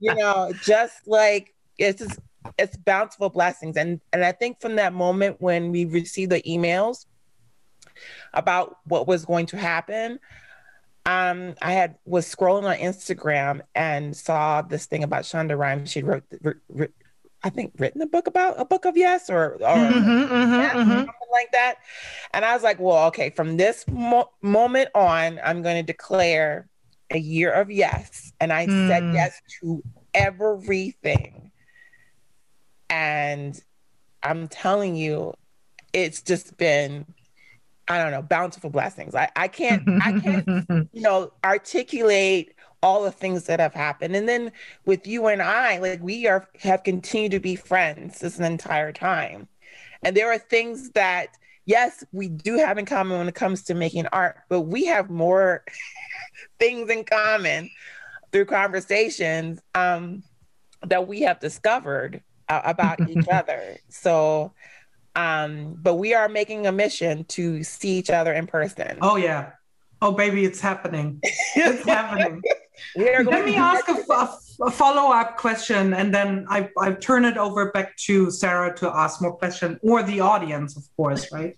you 0.00 0.14
know, 0.14 0.52
just 0.62 1.08
like 1.08 1.52
it's 1.76 1.98
just, 1.98 2.20
it's 2.56 2.76
bountiful 2.76 3.30
blessings. 3.30 3.76
And 3.76 4.00
and 4.12 4.24
I 4.24 4.30
think 4.30 4.60
from 4.60 4.76
that 4.76 4.92
moment 4.92 5.40
when 5.40 5.72
we 5.72 5.84
received 5.84 6.30
the 6.30 6.42
emails 6.42 7.06
about 8.32 8.76
what 8.84 9.08
was 9.08 9.24
going 9.24 9.46
to 9.46 9.56
happen, 9.56 10.20
um, 11.04 11.56
I 11.60 11.72
had 11.72 11.96
was 12.04 12.32
scrolling 12.32 12.62
on 12.62 12.76
Instagram 12.76 13.62
and 13.74 14.16
saw 14.16 14.62
this 14.62 14.86
thing 14.86 15.02
about 15.02 15.24
Shonda 15.24 15.58
Rhimes. 15.58 15.90
She 15.90 16.04
wrote, 16.04 16.22
wrote 16.40 16.92
I 17.42 17.50
think 17.50 17.72
written 17.78 18.02
a 18.02 18.06
book 18.06 18.26
about 18.26 18.60
a 18.60 18.64
book 18.64 18.84
of 18.84 18.96
yes 18.96 19.30
or, 19.30 19.54
or 19.54 19.58
mm-hmm, 19.58 20.08
mm-hmm, 20.08 20.52
yes, 20.54 20.74
mm-hmm. 20.74 20.90
something 20.90 21.14
like 21.30 21.52
that. 21.52 21.76
And 22.34 22.44
I 22.44 22.52
was 22.54 22.62
like, 22.62 22.80
well, 22.80 23.06
okay, 23.08 23.30
from 23.30 23.56
this 23.56 23.84
mo- 23.88 24.30
moment 24.42 24.90
on, 24.94 25.40
I'm 25.44 25.62
going 25.62 25.76
to 25.76 25.82
declare 25.84 26.68
a 27.10 27.18
year 27.18 27.52
of 27.52 27.70
yes. 27.70 28.32
And 28.40 28.52
I 28.52 28.66
mm. 28.66 28.88
said 28.88 29.14
yes 29.14 29.40
to 29.60 29.82
everything. 30.14 31.52
And 32.90 33.60
I'm 34.22 34.48
telling 34.48 34.96
you, 34.96 35.34
it's 35.92 36.22
just 36.22 36.56
been, 36.56 37.06
I 37.86 37.98
don't 37.98 38.10
know, 38.10 38.22
bountiful 38.22 38.70
blessings. 38.70 39.14
I, 39.14 39.30
I 39.36 39.48
can't, 39.48 39.82
I 40.02 40.20
can't, 40.20 40.46
you 40.92 41.02
know, 41.02 41.32
articulate 41.44 42.54
all 42.82 43.02
the 43.02 43.12
things 43.12 43.44
that 43.44 43.60
have 43.60 43.74
happened. 43.74 44.14
And 44.14 44.28
then 44.28 44.52
with 44.84 45.06
you 45.06 45.26
and 45.26 45.42
I, 45.42 45.78
like 45.78 46.02
we 46.02 46.26
are 46.26 46.48
have 46.60 46.84
continued 46.84 47.32
to 47.32 47.40
be 47.40 47.56
friends 47.56 48.20
this 48.20 48.38
entire 48.38 48.92
time. 48.92 49.48
And 50.02 50.16
there 50.16 50.30
are 50.32 50.38
things 50.38 50.90
that 50.90 51.28
yes, 51.68 52.02
we 52.12 52.28
do 52.28 52.56
have 52.56 52.78
in 52.78 52.86
common 52.86 53.18
when 53.18 53.28
it 53.28 53.34
comes 53.34 53.62
to 53.64 53.74
making 53.74 54.06
art, 54.06 54.38
but 54.48 54.62
we 54.62 54.86
have 54.86 55.10
more 55.10 55.64
things 56.58 56.90
in 56.90 57.04
common 57.04 57.70
through 58.32 58.46
conversations 58.46 59.60
um, 59.74 60.22
that 60.86 61.06
we 61.06 61.20
have 61.22 61.40
discovered 61.40 62.22
uh, 62.48 62.62
about 62.64 63.06
each 63.08 63.28
other. 63.32 63.76
So, 63.90 64.52
um, 65.14 65.76
but 65.82 65.96
we 65.96 66.14
are 66.14 66.28
making 66.28 66.66
a 66.66 66.72
mission 66.72 67.24
to 67.24 67.62
see 67.62 67.98
each 67.98 68.10
other 68.10 68.32
in 68.32 68.46
person. 68.46 68.98
Oh 69.02 69.16
yeah. 69.16 69.50
Oh 70.00 70.12
baby, 70.12 70.44
it's 70.44 70.60
happening. 70.60 71.20
It's 71.54 71.84
happening. 71.86 72.42
Let 72.96 73.44
me 73.44 73.56
ask 73.56 73.88
a, 73.88 74.12
a, 74.12 74.38
a 74.62 74.70
follow 74.70 75.12
up 75.12 75.36
question, 75.36 75.94
and 75.94 76.14
then 76.14 76.46
I, 76.48 76.68
I 76.78 76.92
turn 76.92 77.24
it 77.24 77.36
over 77.36 77.70
back 77.70 77.96
to 78.06 78.30
Sarah 78.30 78.74
to 78.76 78.88
ask 78.94 79.20
more 79.22 79.36
questions, 79.36 79.78
or 79.82 80.02
the 80.02 80.20
audience, 80.20 80.76
of 80.76 80.84
course, 80.96 81.32
right? 81.32 81.56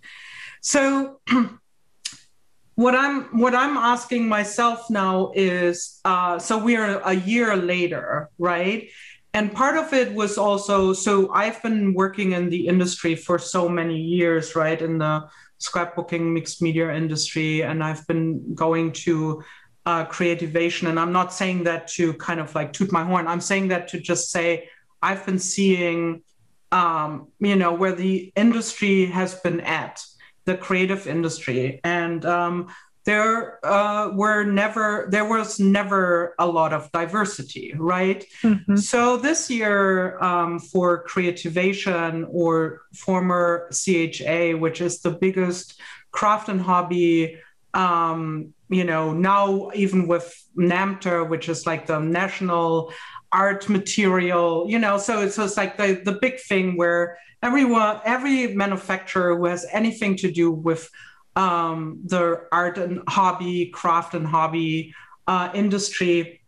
So, 0.60 1.20
what 2.74 2.94
I'm 2.94 3.38
what 3.38 3.54
I'm 3.54 3.76
asking 3.76 4.28
myself 4.28 4.88
now 4.90 5.32
is, 5.34 6.00
uh, 6.04 6.38
so 6.38 6.58
we're 6.58 6.98
a 7.00 7.14
year 7.14 7.56
later, 7.56 8.30
right? 8.38 8.88
And 9.32 9.52
part 9.52 9.76
of 9.76 9.92
it 9.92 10.12
was 10.12 10.38
also 10.38 10.92
so 10.92 11.32
I've 11.32 11.62
been 11.62 11.94
working 11.94 12.32
in 12.32 12.50
the 12.50 12.66
industry 12.66 13.14
for 13.14 13.38
so 13.38 13.68
many 13.68 13.98
years, 13.98 14.56
right? 14.56 14.80
In 14.80 14.98
the 14.98 15.28
scrapbooking 15.60 16.32
mixed 16.32 16.62
media 16.62 16.92
industry, 16.92 17.62
and 17.62 17.84
I've 17.84 18.06
been 18.06 18.54
going 18.54 18.92
to 19.04 19.42
uh, 19.86 20.04
creativation. 20.04 20.88
And 20.88 20.98
I'm 20.98 21.12
not 21.12 21.32
saying 21.32 21.64
that 21.64 21.88
to 21.88 22.14
kind 22.14 22.40
of 22.40 22.54
like 22.54 22.72
toot 22.72 22.92
my 22.92 23.04
horn. 23.04 23.26
I'm 23.26 23.40
saying 23.40 23.68
that 23.68 23.88
to 23.88 24.00
just 24.00 24.30
say 24.30 24.68
I've 25.02 25.24
been 25.24 25.38
seeing, 25.38 26.22
um, 26.72 27.28
you 27.38 27.56
know, 27.56 27.72
where 27.72 27.94
the 27.94 28.32
industry 28.36 29.06
has 29.06 29.34
been 29.34 29.60
at, 29.60 30.02
the 30.44 30.56
creative 30.56 31.06
industry, 31.06 31.80
and 31.84 32.24
um, 32.24 32.68
there 33.04 33.64
uh, 33.64 34.10
were 34.12 34.44
never 34.44 35.08
there 35.10 35.24
was 35.24 35.58
never 35.58 36.34
a 36.38 36.46
lot 36.46 36.72
of 36.72 36.92
diversity, 36.92 37.72
right? 37.76 38.24
Mm-hmm. 38.42 38.76
So 38.76 39.16
this 39.16 39.50
year 39.50 40.22
um, 40.22 40.58
for 40.58 41.02
Creativation 41.04 42.26
or 42.30 42.82
former 42.94 43.70
CHA, 43.72 44.52
which 44.58 44.80
is 44.80 45.00
the 45.00 45.10
biggest 45.10 45.80
craft 46.12 46.48
and 46.48 46.60
hobby 46.60 47.38
um, 47.72 48.52
you 48.70 48.84
know, 48.84 49.12
now 49.12 49.70
even 49.74 50.06
with 50.06 50.32
NAMTA, 50.56 51.28
which 51.28 51.48
is 51.48 51.66
like 51.66 51.86
the 51.86 51.98
national 51.98 52.92
art 53.32 53.68
material, 53.68 54.66
you 54.68 54.78
know, 54.78 54.96
so 54.96 55.22
it's 55.22 55.36
just 55.36 55.56
like 55.56 55.76
the, 55.76 56.00
the 56.04 56.12
big 56.12 56.40
thing 56.40 56.76
where 56.76 57.18
everyone, 57.42 58.00
every 58.04 58.54
manufacturer 58.54 59.36
who 59.36 59.46
has 59.46 59.66
anything 59.72 60.16
to 60.16 60.30
do 60.30 60.50
with 60.50 60.88
um, 61.36 62.00
the 62.06 62.44
art 62.52 62.78
and 62.78 63.02
hobby, 63.08 63.66
craft 63.66 64.14
and 64.14 64.26
hobby 64.26 64.94
uh, 65.26 65.50
industry 65.54 66.40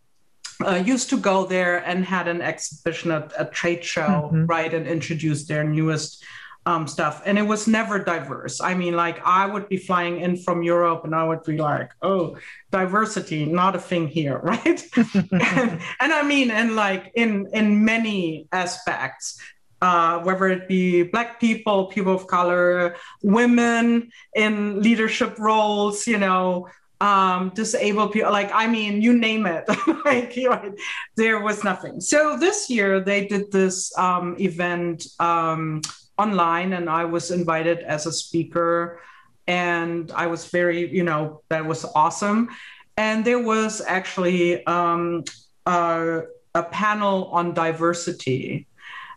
uh, 0.64 0.74
used 0.74 1.11
to 1.11 1.16
go 1.16 1.44
there 1.44 1.78
and 1.78 2.05
had 2.05 2.28
an 2.28 2.40
exhibition 2.40 3.11
at 3.11 3.32
a 3.38 3.47
trade 3.47 3.84
show, 3.84 4.30
mm-hmm. 4.32 4.47
right, 4.47 4.72
and 4.74 4.86
introduce 4.86 5.47
their 5.47 5.64
newest 5.64 6.24
um, 6.66 6.86
stuff. 6.86 7.22
And 7.26 7.38
it 7.38 7.42
was 7.42 7.66
never 7.66 7.98
diverse. 7.98 8.60
I 8.60 8.74
mean, 8.74 8.94
like 8.94 9.20
I 9.26 9.46
would 9.46 9.68
be 9.68 9.76
flying 9.76 10.20
in 10.20 10.36
from 10.36 10.62
Europe 10.62 11.04
and 11.04 11.14
I 11.14 11.24
would 11.24 11.42
be 11.42 11.58
like, 11.58 11.90
oh, 12.02 12.36
diversity, 12.70 13.44
not 13.44 13.74
a 13.74 13.80
thing 13.80 14.06
here, 14.08 14.38
right? 14.42 14.82
and, 15.14 15.80
and, 16.00 16.12
I 16.12 16.22
mean, 16.22 16.50
and 16.50 16.76
like 16.76 17.12
in 17.14 17.48
in 17.52 17.84
many 17.84 18.48
aspects. 18.52 19.40
uh, 19.82 20.20
whether 20.22 20.46
it 20.48 20.68
be 20.68 21.02
Black 21.02 21.40
people, 21.40 21.86
people 21.86 22.14
of 22.14 22.28
color, 22.28 22.94
women 23.22 24.12
in 24.32 24.80
leadership 24.80 25.36
roles, 25.40 26.06
you 26.06 26.18
know, 26.18 26.68
um, 27.00 27.50
disabled 27.52 28.12
people, 28.12 28.30
like, 28.30 28.50
I 28.54 28.68
mean, 28.68 29.02
you 29.02 29.12
name 29.12 29.44
it, 29.44 29.64
like, 30.04 30.36
you 30.36 30.50
know, 30.50 30.72
there 31.16 31.40
was 31.40 31.64
nothing. 31.64 32.00
So 32.00 32.38
this 32.38 32.70
year 32.70 33.00
they 33.00 33.26
did 33.26 33.50
this 33.50 33.90
um, 33.98 34.36
event 34.38 35.08
um, 35.18 35.82
online, 36.18 36.72
and 36.72 36.88
I 36.88 37.04
was 37.04 37.30
invited 37.30 37.80
as 37.80 38.06
a 38.06 38.12
speaker. 38.12 39.00
And 39.46 40.12
I 40.12 40.28
was 40.28 40.46
very, 40.46 40.88
you 40.94 41.02
know, 41.02 41.42
that 41.48 41.66
was 41.66 41.84
awesome. 41.96 42.48
And 42.96 43.24
there 43.24 43.40
was 43.40 43.80
actually 43.80 44.64
um, 44.66 45.24
a, 45.66 46.22
a 46.54 46.62
panel 46.62 47.26
on 47.32 47.54
diversity 47.54 48.68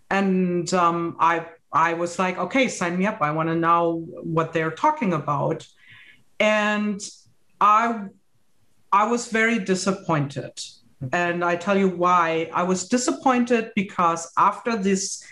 and 0.10 0.72
um, 0.74 1.18
I 1.20 1.46
I 1.72 1.94
was 1.94 2.18
like, 2.20 2.38
okay, 2.38 2.68
sign 2.68 2.98
me 2.98 3.06
up. 3.06 3.22
I 3.22 3.32
want 3.32 3.50
to 3.50 3.56
know 3.56 4.06
what 4.24 4.54
they're 4.54 4.72
talking 4.72 5.14
about, 5.14 5.68
and 6.40 7.02
I 7.60 8.06
I 8.92 9.08
was 9.08 9.28
very 9.28 9.60
disappointed, 9.60 10.54
and 11.12 11.44
I 11.44 11.56
tell 11.56 11.78
you 11.78 11.90
why. 11.90 12.50
I 12.54 12.64
was 12.64 12.88
disappointed 12.88 13.72
because 13.76 14.32
after 14.38 14.76
this. 14.78 15.24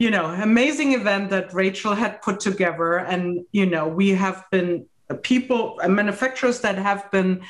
You 0.00 0.10
know, 0.10 0.24
amazing 0.24 0.94
event 0.94 1.28
that 1.28 1.52
Rachel 1.52 1.94
had 1.94 2.22
put 2.22 2.40
together, 2.40 2.96
and 2.96 3.44
you 3.52 3.66
know, 3.66 3.86
we 3.86 4.08
have 4.10 4.44
been 4.50 4.86
people, 5.22 5.78
manufacturers 5.86 6.62
that 6.62 6.76
have 6.78 7.10
been 7.10 7.42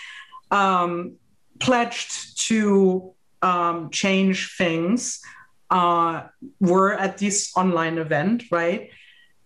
um, 0.51 1.14
pledged 1.61 2.36
to 2.48 3.14
um, 3.40 3.90
change 3.90 4.57
things 4.57 5.20
uh, 5.70 6.24
were 6.59 6.94
at 6.94 7.18
this 7.18 7.53
online 7.57 7.98
event, 7.98 8.42
right? 8.51 8.90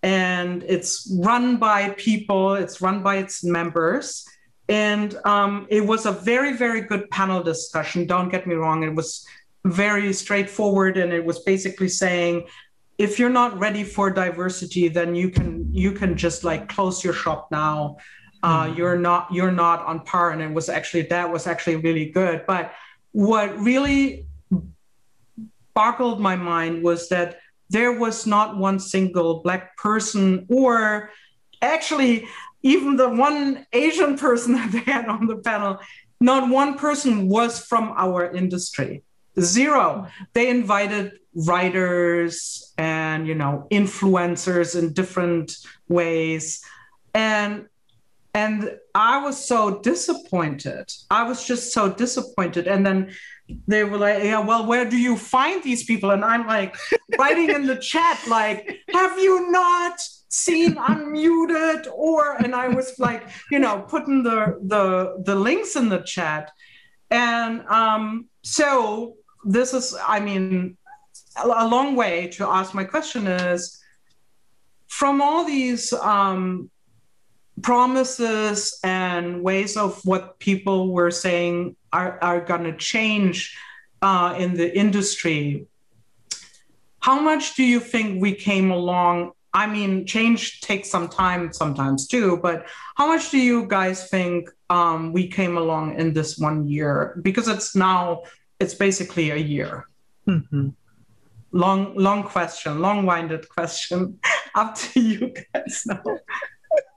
And 0.03 0.63
it's 0.63 1.15
run 1.21 1.59
by 1.59 1.91
people, 1.91 2.55
it's 2.55 2.81
run 2.81 3.03
by 3.03 3.17
its 3.17 3.45
members. 3.45 4.27
And 4.67 5.15
um, 5.27 5.67
it 5.69 5.85
was 5.85 6.07
a 6.07 6.13
very, 6.13 6.57
very 6.57 6.81
good 6.81 7.11
panel 7.11 7.43
discussion. 7.43 8.07
Don't 8.07 8.31
get 8.31 8.47
me 8.47 8.55
wrong, 8.55 8.83
it 8.83 8.95
was 8.95 9.27
very 9.67 10.13
straightforward. 10.15 10.97
And 10.97 11.13
it 11.13 11.25
was 11.25 11.41
basically 11.41 11.89
saying, 11.89 12.47
if 12.99 13.19
you're 13.19 13.31
not 13.31 13.59
ready 13.59 13.85
for 13.85 14.11
diversity, 14.11 14.89
then 14.89 15.15
you 15.15 15.31
can 15.31 15.73
you 15.73 15.93
can 15.93 16.17
just 16.17 16.45
like 16.45 16.69
close 16.69 17.03
your 17.03 17.15
shop 17.15 17.49
now. 17.51 17.97
Uh, 18.43 18.67
mm-hmm. 18.67 18.77
You're 18.79 18.99
not 18.99 19.29
you're 19.33 19.53
not 19.53 19.85
on 19.87 20.01
par, 20.01 20.31
and 20.31 20.41
it 20.43 20.53
was 20.53 20.69
actually 20.69 21.03
that 21.03 21.31
was 21.31 21.47
actually 21.47 21.77
really 21.77 22.11
good. 22.11 22.45
But 22.47 22.73
what 23.13 23.59
really 23.59 24.27
boggled 25.75 26.21
my 26.21 26.37
mind 26.37 26.83
was 26.83 27.09
that 27.09 27.39
there 27.71 27.93
was 27.93 28.27
not 28.27 28.57
one 28.57 28.79
single 28.79 29.41
black 29.43 29.77
person 29.77 30.47
or 30.49 31.11
actually 31.61 32.29
even 32.63 32.97
the 32.97 33.09
one 33.09 33.67
asian 33.73 34.17
person 34.17 34.53
that 34.59 34.71
they 34.71 34.81
had 34.81 35.09
on 35.09 35.27
the 35.27 35.37
panel 35.37 35.79
not 36.21 36.49
one 36.49 36.79
person 36.79 37.29
was 37.29 37.65
from 37.67 37.93
our 37.97 38.33
industry 38.33 39.03
zero 39.41 40.07
they 40.33 40.49
invited 40.49 41.13
writers 41.35 42.73
and 42.79 43.27
you 43.27 43.35
know 43.35 43.67
influencers 43.71 44.79
in 44.79 44.93
different 44.93 45.57
ways 45.89 46.63
and 47.15 47.67
and 48.35 48.71
i 48.95 49.23
was 49.23 49.45
so 49.45 49.81
disappointed 49.81 50.91
i 51.11 51.23
was 51.25 51.45
just 51.45 51.73
so 51.73 51.93
disappointed 51.93 52.69
and 52.69 52.87
then 52.87 53.11
they 53.67 53.85
were 53.85 53.99
like, 53.99 54.25
yeah, 54.25 54.41
well, 54.41 54.67
where 54.67 54.89
do 54.89 54.97
you 54.97 55.17
find 55.17 55.63
these 55.63 55.85
people? 55.85 56.11
And 56.11 56.25
I'm 56.25 56.47
like 56.47 56.77
writing 57.19 57.51
in 57.51 57.67
the 57.67 57.77
chat, 57.77 58.21
like, 58.27 58.79
have 58.93 59.19
you 59.19 59.51
not 59.51 60.01
seen 60.29 60.77
unmuted? 60.77 61.87
Or 61.93 62.37
and 62.43 62.55
I 62.55 62.69
was 62.69 62.99
like, 62.99 63.29
you 63.51 63.59
know, 63.59 63.85
putting 63.89 64.23
the 64.23 64.59
the 64.63 65.23
the 65.25 65.35
links 65.35 65.77
in 65.77 65.89
the 65.89 65.99
chat. 65.99 66.53
And 67.11 67.67
um, 67.69 68.29
so 68.43 69.17
this 69.45 69.75
is, 69.75 69.97
I 70.07 70.21
mean, 70.21 70.77
a, 71.43 71.67
long 71.67 71.97
way 71.97 72.29
to 72.29 72.47
ask 72.47 72.75
my 72.75 72.85
question 72.85 73.27
is 73.27 73.81
from 74.87 75.21
all 75.21 75.45
these 75.45 75.93
um, 75.93 76.71
promises 77.63 78.79
and 78.85 79.43
ways 79.43 79.77
of 79.77 80.01
what 80.05 80.39
people 80.39 80.93
were 80.93 81.11
saying 81.11 81.77
are, 81.93 82.19
are 82.23 82.41
going 82.41 82.65
to 82.65 82.77
change 82.77 83.57
uh, 84.03 84.35
in 84.39 84.55
the 84.55 84.77
industry. 84.77 85.67
How 87.01 87.21
much 87.21 87.55
do 87.55 87.63
you 87.63 87.81
think 87.81 88.21
we 88.21 88.35
came 88.35 88.71
along? 88.71 89.33
I 89.53 89.67
mean, 89.67 90.05
change 90.05 90.61
takes 90.63 90.91
some 90.91 91.09
time 91.09 91.53
sometimes 91.53 92.09
too, 92.09 92.39
but 92.43 92.67
how 92.97 93.07
much 93.07 93.31
do 93.31 93.39
you 93.39 93.67
guys 93.67 94.09
think 94.09 94.51
um, 94.69 95.13
we 95.13 95.29
came 95.29 95.57
along 95.57 95.99
in 95.99 96.13
this 96.13 96.39
one 96.39 96.67
year? 96.67 97.19
Because 97.23 97.47
it's 97.47 97.77
now, 97.77 98.23
it's 98.65 98.75
basically 98.75 99.31
a 99.31 99.37
year. 99.37 99.87
Mm-hmm. 100.27 100.71
Long, 101.53 101.95
long 101.95 102.23
question, 102.25 102.81
long-winded 102.81 103.49
question. 103.51 104.19
Up 104.55 104.75
to 104.77 105.01
you 105.01 105.35
guys 105.53 105.83
now. 105.87 106.03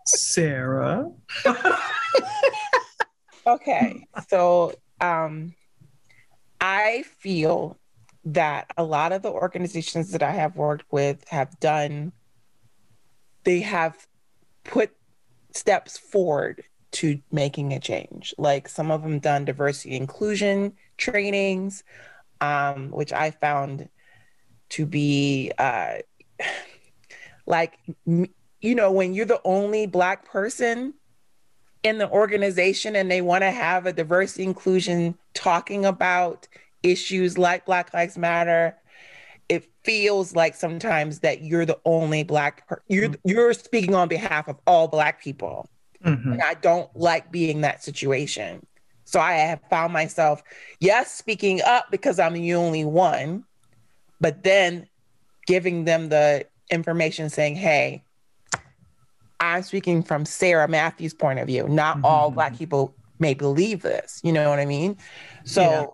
Sarah. 0.06 1.12
okay, 3.48 4.08
so 4.30 4.74
um, 5.02 5.54
I 6.62 7.04
feel 7.20 7.78
that 8.24 8.72
a 8.78 8.84
lot 8.84 9.12
of 9.12 9.22
the 9.22 9.32
organizations 9.32 10.12
that 10.12 10.24
I 10.24 10.32
have 10.32 10.56
worked 10.56 10.86
with 10.90 11.28
have 11.28 11.60
done, 11.60 12.14
they 13.44 13.60
have 13.60 14.08
put 14.64 14.92
steps 15.52 15.98
forward 15.98 16.64
to 16.92 17.20
making 17.32 17.74
a 17.74 17.80
change. 17.80 18.34
Like 18.38 18.70
some 18.70 18.90
of 18.90 19.04
them 19.04 19.20
done 19.20 19.44
diversity 19.44 19.96
inclusion 19.98 20.74
trainings, 20.98 21.84
um, 22.42 22.92
which 22.92 23.14
I 23.14 23.32
found 23.32 23.90
to 24.70 24.86
be 24.86 25.52
uh, 25.58 25.96
like, 27.46 27.80
you 28.06 28.76
know, 28.76 28.92
when 28.92 29.14
you're 29.14 29.26
the 29.26 29.42
only 29.44 29.88
Black 29.88 30.26
person 30.26 30.94
in 31.84 31.98
the 31.98 32.10
organization 32.10 32.96
and 32.96 33.10
they 33.10 33.22
want 33.22 33.44
to 33.44 33.52
have 33.52 33.86
a 33.86 33.94
diversity 33.94 34.44
inclusion 34.44 35.18
talking 35.34 35.86
about 35.86 36.48
issues 36.84 37.38
like 37.38 37.66
Black 37.66 37.94
Lives 37.94 38.18
Matter, 38.18 38.76
it 39.50 39.70
feels 39.84 40.36
like 40.36 40.56
sometimes 40.56 41.20
that 41.20 41.42
you're 41.42 41.66
the 41.66 41.80
only 41.86 42.24
black 42.24 42.68
per- 42.68 42.82
you're 42.88 43.10
mm-hmm. 43.10 43.30
you're 43.30 43.54
speaking 43.54 43.96
on 43.96 44.08
behalf 44.10 44.48
of 44.48 44.58
all 44.68 44.88
black 44.88 45.22
people. 45.22 45.70
Mm-hmm. 46.04 46.34
And 46.34 46.42
I 46.42 46.56
don't 46.56 46.94
like 46.96 47.32
being 47.32 47.62
that 47.62 47.84
situation. 47.84 48.66
So 49.08 49.22
I 49.22 49.36
have 49.36 49.62
found 49.70 49.94
myself, 49.94 50.44
yes, 50.82 51.14
speaking 51.14 51.62
up 51.62 51.86
because 51.92 52.20
I'm 52.20 52.34
the 52.34 52.56
only 52.56 52.84
one, 52.84 53.46
but 54.20 54.44
then 54.44 54.86
giving 55.46 55.86
them 55.86 56.10
the 56.10 56.46
information 56.70 57.30
saying, 57.30 57.56
hey, 57.56 58.04
I'm 59.40 59.64
speaking 59.64 60.04
from 60.04 60.26
Sarah 60.26 60.68
Matthews' 60.68 61.14
point 61.14 61.40
of 61.40 61.48
view. 61.48 61.70
Not 61.70 61.96
mm-hmm. 61.96 62.06
all 62.06 62.32
Black 62.32 62.58
people 62.58 62.94
may 63.18 63.34
believe 63.34 63.82
this. 63.82 64.20
You 64.26 64.34
know 64.34 64.50
what 64.50 64.60
I 64.60 64.66
mean? 64.66 64.98
So 65.46 65.62
yeah. 65.62 65.86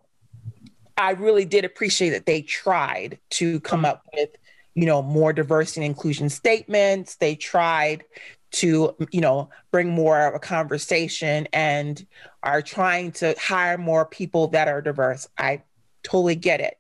I 0.97 1.11
really 1.11 1.45
did 1.45 1.65
appreciate 1.65 2.09
that 2.09 2.25
they 2.25 2.41
tried 2.41 3.19
to 3.31 3.59
come 3.59 3.85
up 3.85 4.07
with, 4.15 4.29
you 4.73 4.87
know, 4.87 5.03
more 5.03 5.33
diversity 5.33 5.81
and 5.81 5.85
inclusion 5.85 6.29
statements. 6.29 7.17
They 7.17 7.35
tried 7.35 8.05
to, 8.53 8.95
you 9.11 9.21
know, 9.21 9.49
bring 9.71 9.89
more 9.89 10.27
of 10.27 10.35
a 10.35 10.39
conversation 10.39 11.47
and 11.53 12.05
are 12.43 12.61
trying 12.61 13.11
to 13.11 13.35
hire 13.39 13.77
more 13.77 14.05
people 14.05 14.47
that 14.49 14.67
are 14.67 14.81
diverse. 14.81 15.27
I 15.37 15.63
totally 16.03 16.35
get 16.35 16.61
it. 16.61 16.77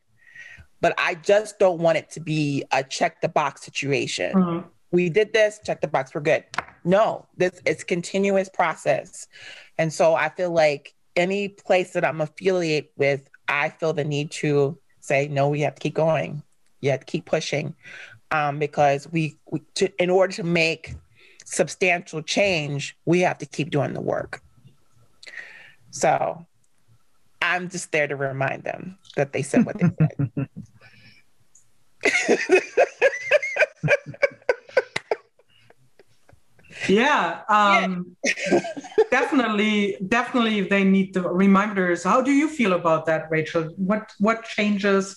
But 0.81 0.93
I 0.97 1.15
just 1.15 1.59
don't 1.59 1.79
want 1.79 1.97
it 1.97 2.11
to 2.11 2.19
be 2.19 2.63
a 2.71 2.83
check 2.83 3.21
the 3.21 3.29
box 3.29 3.63
situation. 3.63 4.33
Mm-hmm 4.33 4.67
we 4.93 5.09
did 5.09 5.33
this, 5.33 5.59
check 5.65 5.81
the 5.81 5.87
box, 5.87 6.13
we're 6.13 6.21
good. 6.21 6.45
No, 6.85 7.25
this 7.35 7.59
it's 7.65 7.83
continuous 7.83 8.47
process. 8.47 9.27
And 9.79 9.91
so 9.91 10.13
I 10.13 10.29
feel 10.29 10.51
like 10.51 10.93
any 11.15 11.49
place 11.49 11.93
that 11.93 12.05
I'm 12.05 12.21
affiliate 12.21 12.91
with, 12.95 13.27
I 13.47 13.69
feel 13.69 13.93
the 13.93 14.03
need 14.03 14.29
to 14.31 14.77
say, 14.99 15.27
no, 15.27 15.49
we 15.49 15.61
have 15.61 15.75
to 15.75 15.81
keep 15.81 15.95
going. 15.95 16.43
You 16.79 16.91
have 16.91 17.01
to 17.01 17.05
keep 17.07 17.25
pushing. 17.25 17.75
Um, 18.29 18.59
because 18.59 19.11
we, 19.11 19.35
we 19.51 19.61
to, 19.75 19.91
in 20.01 20.09
order 20.09 20.33
to 20.33 20.43
make 20.43 20.95
substantial 21.45 22.21
change, 22.21 22.97
we 23.05 23.21
have 23.21 23.37
to 23.39 23.45
keep 23.45 23.69
doing 23.69 23.93
the 23.93 24.01
work. 24.01 24.41
So 25.91 26.45
I'm 27.41 27.69
just 27.69 27.91
there 27.91 28.07
to 28.07 28.15
remind 28.15 28.63
them 28.63 28.97
that 29.15 29.33
they 29.33 29.41
said 29.41 29.65
what 29.65 29.77
they 29.77 29.89
said. 29.99 30.47
yeah, 36.89 37.41
um, 37.49 38.15
yeah. 38.23 38.59
definitely 39.11 39.97
definitely 40.07 40.61
they 40.61 40.83
need 40.83 41.13
the 41.13 41.21
reminders 41.21 42.03
how 42.03 42.21
do 42.21 42.31
you 42.31 42.49
feel 42.49 42.73
about 42.73 43.05
that 43.05 43.29
rachel 43.29 43.63
what 43.77 44.11
what 44.19 44.43
changes 44.43 45.15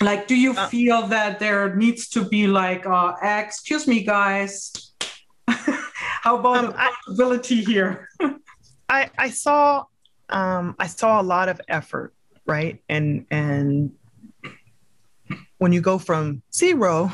like 0.00 0.26
do 0.26 0.36
you 0.36 0.52
uh, 0.52 0.68
feel 0.68 1.06
that 1.06 1.38
there 1.38 1.74
needs 1.74 2.08
to 2.08 2.24
be 2.24 2.46
like 2.46 2.86
uh 2.86 3.14
excuse 3.22 3.86
me 3.86 4.02
guys. 4.02 4.72
How 5.48 6.38
about 6.38 6.64
um, 6.64 6.70
accountability 6.70 7.62
here? 7.64 8.08
I 8.88 9.10
i 9.18 9.30
saw 9.30 9.84
um 10.28 10.74
i 10.78 10.86
saw 10.86 11.20
a 11.20 11.24
lot 11.24 11.48
of 11.48 11.60
effort 11.68 12.14
right? 12.46 12.82
And 12.88 13.26
and 13.30 13.92
when 15.58 15.72
you 15.72 15.80
go 15.80 15.98
from 15.98 16.42
zero 16.52 17.10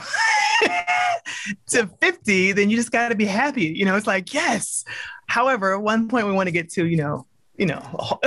to 1.69 1.87
50 2.01 2.53
then 2.53 2.69
you 2.69 2.77
just 2.77 2.91
got 2.91 3.11
to 3.11 3.15
be 3.15 3.27
happy 3.27 3.67
you 3.67 3.85
know? 3.85 3.97
It's 3.97 4.07
like 4.07 4.35
yes. 4.35 4.85
However 5.27 5.75
at 5.75 5.83
one 5.83 6.09
point 6.09 6.27
we 6.27 6.33
want 6.33 6.49
to 6.49 6.53
get 6.53 6.71
to 6.73 6.87
you 6.87 6.97
know 6.97 7.27
you 7.57 7.67
know 7.67 8.19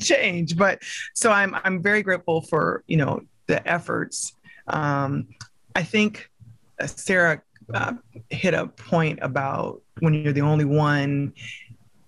change 0.00 0.56
but 0.56 0.82
so 1.14 1.32
i'm 1.32 1.56
i'm 1.64 1.82
very 1.82 2.02
grateful 2.02 2.42
for 2.42 2.84
you 2.86 2.98
know 2.98 3.22
the 3.48 3.66
efforts. 3.68 4.34
Um 4.68 5.28
i 5.74 5.82
think 5.82 6.30
uh, 6.80 6.86
sarah 6.86 7.42
uh, 7.72 7.92
hit 8.30 8.54
a 8.54 8.66
point 8.66 9.18
about 9.22 9.82
when 10.00 10.14
you're 10.14 10.32
the 10.32 10.40
only 10.40 10.64
one 10.64 11.32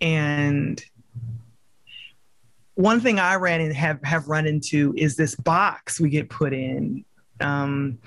and 0.01 0.82
one 2.74 3.01
thing 3.01 3.18
i 3.18 3.34
ran 3.34 3.61
and 3.61 3.74
have 3.74 4.03
have 4.03 4.28
run 4.28 4.47
into 4.47 4.95
is 4.97 5.16
this 5.16 5.34
box 5.34 6.01
we 6.01 6.09
get 6.09 6.30
put 6.30 6.53
in. 6.53 7.05
Um 7.41 7.99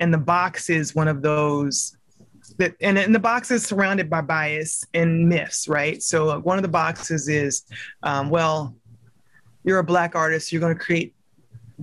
and 0.00 0.12
the 0.12 0.18
box 0.18 0.70
is 0.70 0.94
one 0.94 1.08
of 1.08 1.22
those 1.22 1.96
that 2.58 2.74
and, 2.80 2.98
and 2.98 3.14
the 3.14 3.18
box 3.18 3.50
is 3.50 3.64
surrounded 3.64 4.10
by 4.10 4.20
bias 4.20 4.84
and 4.94 5.28
myths 5.28 5.68
right? 5.68 6.02
So 6.02 6.38
one 6.40 6.58
of 6.58 6.62
the 6.62 6.68
boxes 6.68 7.28
is 7.28 7.64
um, 8.02 8.30
well 8.30 8.74
you're 9.64 9.78
a 9.78 9.84
black 9.84 10.14
artist 10.14 10.52
you're 10.52 10.60
going 10.60 10.76
to 10.76 10.84
create 10.84 11.14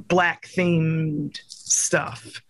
black 0.07 0.45
themed 0.45 1.39
stuff 1.47 2.41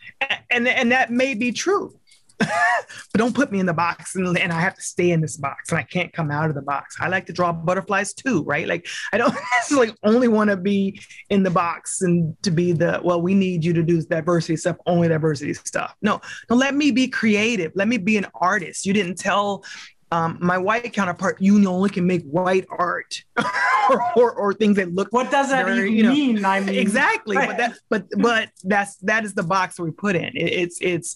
and 0.50 0.68
and 0.68 0.92
that 0.92 1.12
may 1.12 1.34
be 1.34 1.52
true 1.52 1.94
but 2.40 3.18
don't 3.18 3.36
put 3.36 3.52
me 3.52 3.60
in 3.60 3.66
the 3.66 3.74
box 3.74 4.16
and, 4.16 4.38
and 4.38 4.54
I 4.54 4.62
have 4.62 4.76
to 4.76 4.82
stay 4.82 5.12
in 5.12 5.20
this 5.20 5.36
box 5.36 5.72
and 5.72 5.78
I 5.78 5.84
can't 5.84 6.14
come 6.14 6.32
out 6.32 6.48
of 6.48 6.56
the 6.56 6.62
box. 6.62 6.96
I 7.00 7.10
like 7.10 7.26
to 7.26 7.34
draw 7.34 7.52
butterflies 7.52 8.14
too, 8.14 8.44
right? 8.44 8.66
Like 8.66 8.88
I 9.12 9.18
don't 9.18 9.34
necessarily 9.58 9.94
only 10.04 10.30
want 10.30 10.50
to 10.50 10.56
be 10.56 11.02
in 11.30 11.44
the 11.44 11.50
box 11.50 12.02
and 12.02 12.42
to 12.44 12.52
be 12.52 12.72
the 12.72 13.02
well, 13.04 13.22
we 13.22 13.34
need 13.34 13.66
you 13.66 13.74
to 13.74 13.84
do 13.84 14.02
diversity 14.02 14.56
stuff, 14.56 14.78
only 14.86 15.10
diversity 15.10 15.54
stuff. 15.54 15.96
No, 16.02 16.22
no, 16.50 16.56
let 16.56 16.76
me 16.76 16.92
be 16.92 17.10
creative. 17.10 17.74
Let 17.76 17.90
me 17.90 17.98
be 17.98 18.16
an 18.16 18.28
artist. 18.36 18.86
You 18.86 18.94
didn't 18.94 19.18
tell 19.18 19.66
um, 20.12 20.38
my 20.42 20.58
white 20.58 20.92
counterpart, 20.94 21.38
you 21.40 21.68
only 21.68 21.90
can 21.90 22.08
make 22.08 22.24
white 22.24 22.66
art 22.70 23.24
or, 23.90 24.02
or, 24.16 24.32
or, 24.34 24.54
things 24.54 24.76
that 24.78 24.94
look. 24.94 25.12
What 25.12 25.30
does 25.30 25.50
that 25.50 25.66
very, 25.66 25.92
even 25.92 25.94
you 25.94 26.04
know, 26.04 26.12
mean? 26.12 26.46
I 26.46 26.60
mean, 26.62 26.76
exactly. 26.76 27.36
But 27.36 27.58
that, 27.58 27.78
but 27.90 28.06
but 28.18 28.50
that's 28.64 28.96
that 28.98 29.24
is 29.24 29.36
the 29.36 29.44
box 29.44 29.80
we 29.80 29.92
put 29.92 30.16
in. 30.16 30.36
It, 30.36 30.52
it's 30.52 30.80
it's 30.82 31.16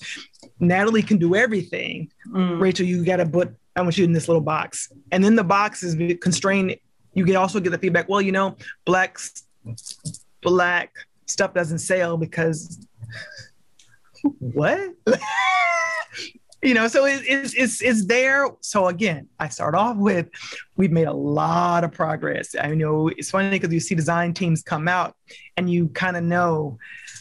Natalie 0.59 1.01
can 1.01 1.17
do 1.17 1.35
everything. 1.35 2.11
Mm. 2.29 2.61
Rachel, 2.61 2.85
you 2.85 3.03
got 3.03 3.17
to 3.17 3.25
put 3.25 3.55
I 3.75 3.81
want 3.81 3.97
you 3.97 4.05
in 4.05 4.13
this 4.13 4.27
little 4.27 4.41
box, 4.41 4.91
and 5.11 5.23
then 5.23 5.35
the 5.35 5.43
box 5.43 5.81
is 5.81 5.95
constrained. 6.21 6.75
You 7.13 7.25
can 7.25 7.35
also 7.35 7.59
get 7.59 7.71
the 7.71 7.79
feedback. 7.79 8.07
Well, 8.09 8.21
you 8.21 8.31
know, 8.31 8.57
black 8.85 9.17
black 10.41 10.93
stuff 11.25 11.53
doesn't 11.53 11.79
sell 11.79 12.17
because 12.17 12.85
what? 14.39 14.93
you 16.63 16.73
know 16.73 16.87
so 16.87 17.05
it, 17.05 17.21
it's, 17.27 17.53
it's 17.53 17.81
it's 17.81 18.05
there. 18.05 18.47
So 18.61 18.87
again 18.87 19.27
i 19.39 19.49
start 19.49 19.75
off 19.75 19.97
with 19.97 20.27
we've 20.77 20.91
made 20.91 21.07
a 21.07 21.13
lot 21.13 21.83
of 21.83 21.91
progress. 21.91 22.55
I 22.59 22.73
know 22.73 23.09
it's 23.09 23.29
funny 23.29 23.49
because 23.51 23.73
you 23.73 23.79
see 23.79 23.95
design 23.95 24.33
teams 24.33 24.63
come 24.63 24.87
out 24.87 25.15
and 25.57 25.69
you 25.69 25.89
kind 25.89 26.17
of 26.17 26.23
know 26.23 26.77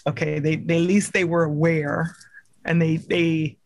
okay 0.07 0.39
they, 0.39 0.57
they 0.57 0.77
at 0.77 0.83
least 0.83 1.13
they 1.13 1.25
were 1.25 1.45
aware 1.45 2.17
and 2.65 2.81
they 2.81 2.97
they 2.97 3.57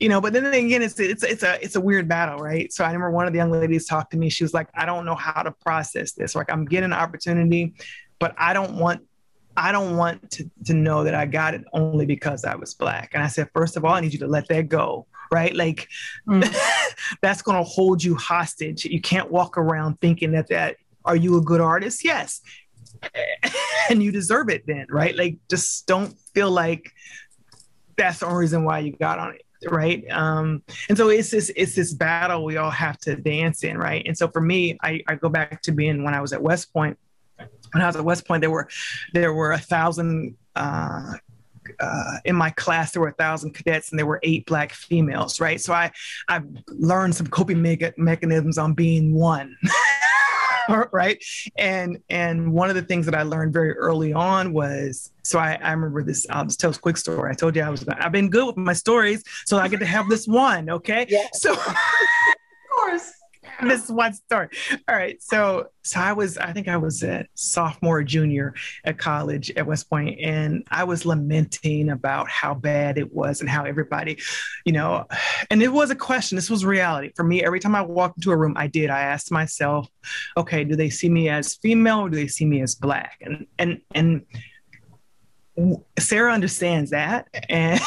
you 0.00 0.08
know 0.08 0.20
but 0.20 0.32
then 0.32 0.46
again 0.46 0.82
it's 0.82 0.98
it's 0.98 1.22
it's 1.22 1.44
a 1.44 1.62
it's 1.64 1.76
a 1.76 1.80
weird 1.80 2.08
battle 2.08 2.38
right? 2.38 2.72
So 2.72 2.84
i 2.84 2.88
remember 2.88 3.12
one 3.12 3.26
of 3.26 3.32
the 3.32 3.38
young 3.38 3.52
ladies 3.52 3.86
talked 3.86 4.10
to 4.12 4.18
me. 4.18 4.28
She 4.28 4.44
was 4.44 4.52
like 4.52 4.68
i 4.74 4.84
don't 4.84 5.04
know 5.04 5.14
how 5.14 5.42
to 5.42 5.52
process 5.52 6.12
this. 6.12 6.34
Like 6.34 6.50
i'm 6.50 6.64
getting 6.64 6.86
an 6.86 6.92
opportunity 6.92 7.74
but 8.18 8.34
i 8.38 8.52
don't 8.52 8.74
want 8.74 9.02
I 9.56 9.72
don't 9.72 9.96
want 9.96 10.30
to, 10.32 10.50
to 10.64 10.74
know 10.74 11.04
that 11.04 11.14
I 11.14 11.26
got 11.26 11.54
it 11.54 11.64
only 11.72 12.06
because 12.06 12.44
I 12.44 12.54
was 12.54 12.72
black. 12.74 13.10
And 13.12 13.22
I 13.22 13.26
said, 13.26 13.50
first 13.52 13.76
of 13.76 13.84
all, 13.84 13.92
I 13.92 14.00
need 14.00 14.12
you 14.12 14.18
to 14.20 14.26
let 14.26 14.48
that 14.48 14.68
go 14.68 15.06
right? 15.32 15.54
Like 15.54 15.88
mm. 16.28 16.44
that's 17.22 17.42
going 17.42 17.58
to 17.58 17.64
hold 17.64 18.04
you 18.04 18.14
hostage. 18.14 18.84
You 18.84 19.00
can't 19.00 19.30
walk 19.30 19.58
around 19.58 20.00
thinking 20.00 20.32
that 20.32 20.48
that 20.48 20.76
are 21.04 21.16
you 21.16 21.36
a 21.38 21.40
good 21.40 21.60
artist? 21.60 22.04
Yes. 22.04 22.40
and 23.90 24.02
you 24.02 24.12
deserve 24.12 24.48
it 24.48 24.64
then, 24.66 24.86
right? 24.90 25.16
Like 25.16 25.38
just 25.50 25.86
don't 25.86 26.16
feel 26.34 26.50
like 26.50 26.92
that's 27.96 28.20
the 28.20 28.26
only 28.26 28.40
reason 28.40 28.64
why 28.64 28.80
you 28.80 28.92
got 28.92 29.18
on 29.18 29.34
it 29.34 29.42
right 29.68 30.04
um 30.10 30.62
and 30.88 30.98
so 30.98 31.08
it's 31.08 31.30
this 31.30 31.52
it's 31.54 31.76
this 31.76 31.92
battle 31.92 32.44
we 32.44 32.56
all 32.56 32.70
have 32.70 32.98
to 32.98 33.14
dance 33.14 33.62
in 33.62 33.78
right 33.78 34.02
and 34.06 34.16
so 34.18 34.26
for 34.26 34.40
me 34.40 34.76
i, 34.82 35.00
I 35.06 35.14
go 35.14 35.28
back 35.28 35.62
to 35.62 35.72
being 35.72 36.02
when 36.02 36.14
i 36.14 36.20
was 36.20 36.32
at 36.32 36.42
west 36.42 36.72
point 36.72 36.98
when 37.36 37.82
i 37.82 37.86
was 37.86 37.94
at 37.94 38.04
west 38.04 38.26
point 38.26 38.40
there 38.40 38.50
were 38.50 38.68
there 39.12 39.32
were 39.32 39.52
a 39.52 39.58
thousand 39.58 40.36
uh 40.56 41.14
uh, 41.80 42.18
in 42.24 42.36
my 42.36 42.50
class 42.50 42.92
there 42.92 43.02
were 43.02 43.08
a 43.08 43.14
thousand 43.14 43.52
cadets 43.52 43.90
and 43.90 43.98
there 43.98 44.06
were 44.06 44.20
eight 44.22 44.46
black 44.46 44.72
females 44.72 45.40
right? 45.40 45.60
So 45.60 45.72
i 45.72 45.90
i 46.28 46.40
learned 46.68 47.14
some 47.14 47.26
coping 47.26 47.60
me- 47.60 47.78
mechanisms 47.96 48.58
on 48.58 48.74
being 48.74 49.14
one 49.14 49.56
right? 50.92 51.22
And 51.56 51.98
and 52.08 52.52
one 52.52 52.68
of 52.68 52.76
the 52.76 52.82
things 52.82 53.06
that 53.06 53.14
i 53.14 53.22
learned 53.22 53.52
very 53.52 53.72
early 53.76 54.12
on 54.12 54.52
was 54.52 55.12
so 55.22 55.38
i, 55.38 55.58
I 55.62 55.72
remember 55.72 56.02
this 56.02 56.26
i'll 56.30 56.44
just 56.44 56.60
tell 56.60 56.70
a 56.70 56.74
quick 56.74 56.96
story. 56.96 57.30
I 57.30 57.34
told 57.34 57.56
you 57.56 57.62
i 57.62 57.68
was 57.68 57.86
i've 57.88 58.12
been 58.12 58.30
good 58.30 58.46
with 58.46 58.56
my 58.56 58.72
stories 58.72 59.22
so 59.46 59.58
i 59.58 59.68
get 59.68 59.80
to 59.80 59.86
have 59.86 60.08
this 60.08 60.26
one 60.26 60.70
okay? 60.70 61.06
Yeah. 61.08 61.26
so 61.32 61.52
of 61.54 61.76
course 62.74 63.12
this 63.68 63.88
one 63.88 64.12
story. 64.12 64.48
All 64.88 64.96
right. 64.96 65.22
So, 65.22 65.68
so 65.82 66.00
I 66.00 66.12
was, 66.12 66.38
I 66.38 66.52
think 66.52 66.68
I 66.68 66.76
was 66.76 67.02
a 67.02 67.26
sophomore, 67.34 68.02
junior 68.02 68.54
at 68.84 68.98
college 68.98 69.50
at 69.52 69.66
West 69.66 69.88
Point, 69.88 70.18
and 70.20 70.64
I 70.70 70.84
was 70.84 71.06
lamenting 71.06 71.90
about 71.90 72.28
how 72.28 72.54
bad 72.54 72.98
it 72.98 73.12
was 73.12 73.40
and 73.40 73.48
how 73.48 73.64
everybody, 73.64 74.18
you 74.64 74.72
know, 74.72 75.06
and 75.50 75.62
it 75.62 75.72
was 75.72 75.90
a 75.90 75.96
question. 75.96 76.36
This 76.36 76.50
was 76.50 76.64
reality 76.64 77.12
for 77.14 77.24
me. 77.24 77.42
Every 77.42 77.60
time 77.60 77.74
I 77.74 77.82
walked 77.82 78.18
into 78.18 78.32
a 78.32 78.36
room, 78.36 78.54
I 78.56 78.66
did. 78.66 78.90
I 78.90 79.00
asked 79.00 79.30
myself, 79.30 79.88
okay, 80.36 80.64
do 80.64 80.76
they 80.76 80.90
see 80.90 81.08
me 81.08 81.28
as 81.28 81.56
female 81.56 82.00
or 82.00 82.10
do 82.10 82.16
they 82.16 82.28
see 82.28 82.44
me 82.44 82.62
as 82.62 82.74
black? 82.74 83.18
And 83.20 83.46
and 83.58 83.80
and 83.94 84.22
Sarah 85.98 86.32
understands 86.32 86.90
that, 86.90 87.28
and 87.50 87.78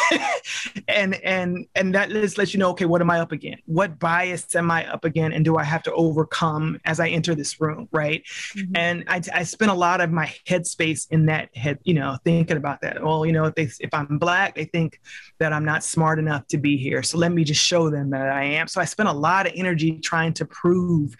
and 0.87 1.15
and 1.15 1.65
and 1.73 1.95
that 1.95 2.09
just 2.09 2.37
lets 2.37 2.53
you 2.53 2.59
know, 2.59 2.69
okay, 2.71 2.85
what 2.85 3.01
am 3.01 3.09
I 3.09 3.19
up 3.19 3.31
against? 3.31 3.63
What 3.65 3.97
bias 3.97 4.55
am 4.55 4.69
I 4.69 4.85
up 4.87 5.03
against, 5.03 5.35
and 5.35 5.43
do 5.43 5.57
I 5.57 5.63
have 5.63 5.81
to 5.83 5.93
overcome 5.93 6.79
as 6.85 6.99
I 6.99 7.07
enter 7.09 7.33
this 7.33 7.59
room, 7.59 7.89
right? 7.91 8.23
Mm-hmm. 8.55 8.75
And 8.75 9.03
I, 9.07 9.21
I 9.33 9.43
spent 9.43 9.71
a 9.71 9.75
lot 9.75 9.99
of 9.99 10.11
my 10.11 10.31
headspace 10.47 11.07
in 11.09 11.25
that 11.25 11.55
head, 11.57 11.79
you 11.83 11.95
know, 11.95 12.17
thinking 12.23 12.57
about 12.57 12.81
that. 12.81 13.03
Well, 13.03 13.25
you 13.25 13.31
know, 13.31 13.45
if 13.45 13.55
they 13.55 13.69
if 13.79 13.93
I'm 13.93 14.19
black, 14.19 14.53
they 14.53 14.65
think 14.65 15.01
that 15.39 15.51
I'm 15.51 15.65
not 15.65 15.83
smart 15.83 16.19
enough 16.19 16.45
to 16.47 16.59
be 16.59 16.77
here, 16.77 17.01
so 17.01 17.17
let 17.17 17.31
me 17.31 17.43
just 17.43 17.63
show 17.63 17.89
them 17.89 18.11
that 18.11 18.29
I 18.29 18.43
am. 18.43 18.67
So 18.67 18.79
I 18.79 18.85
spent 18.85 19.09
a 19.09 19.13
lot 19.13 19.47
of 19.47 19.53
energy 19.55 19.99
trying 19.99 20.33
to 20.33 20.45
prove 20.45 21.15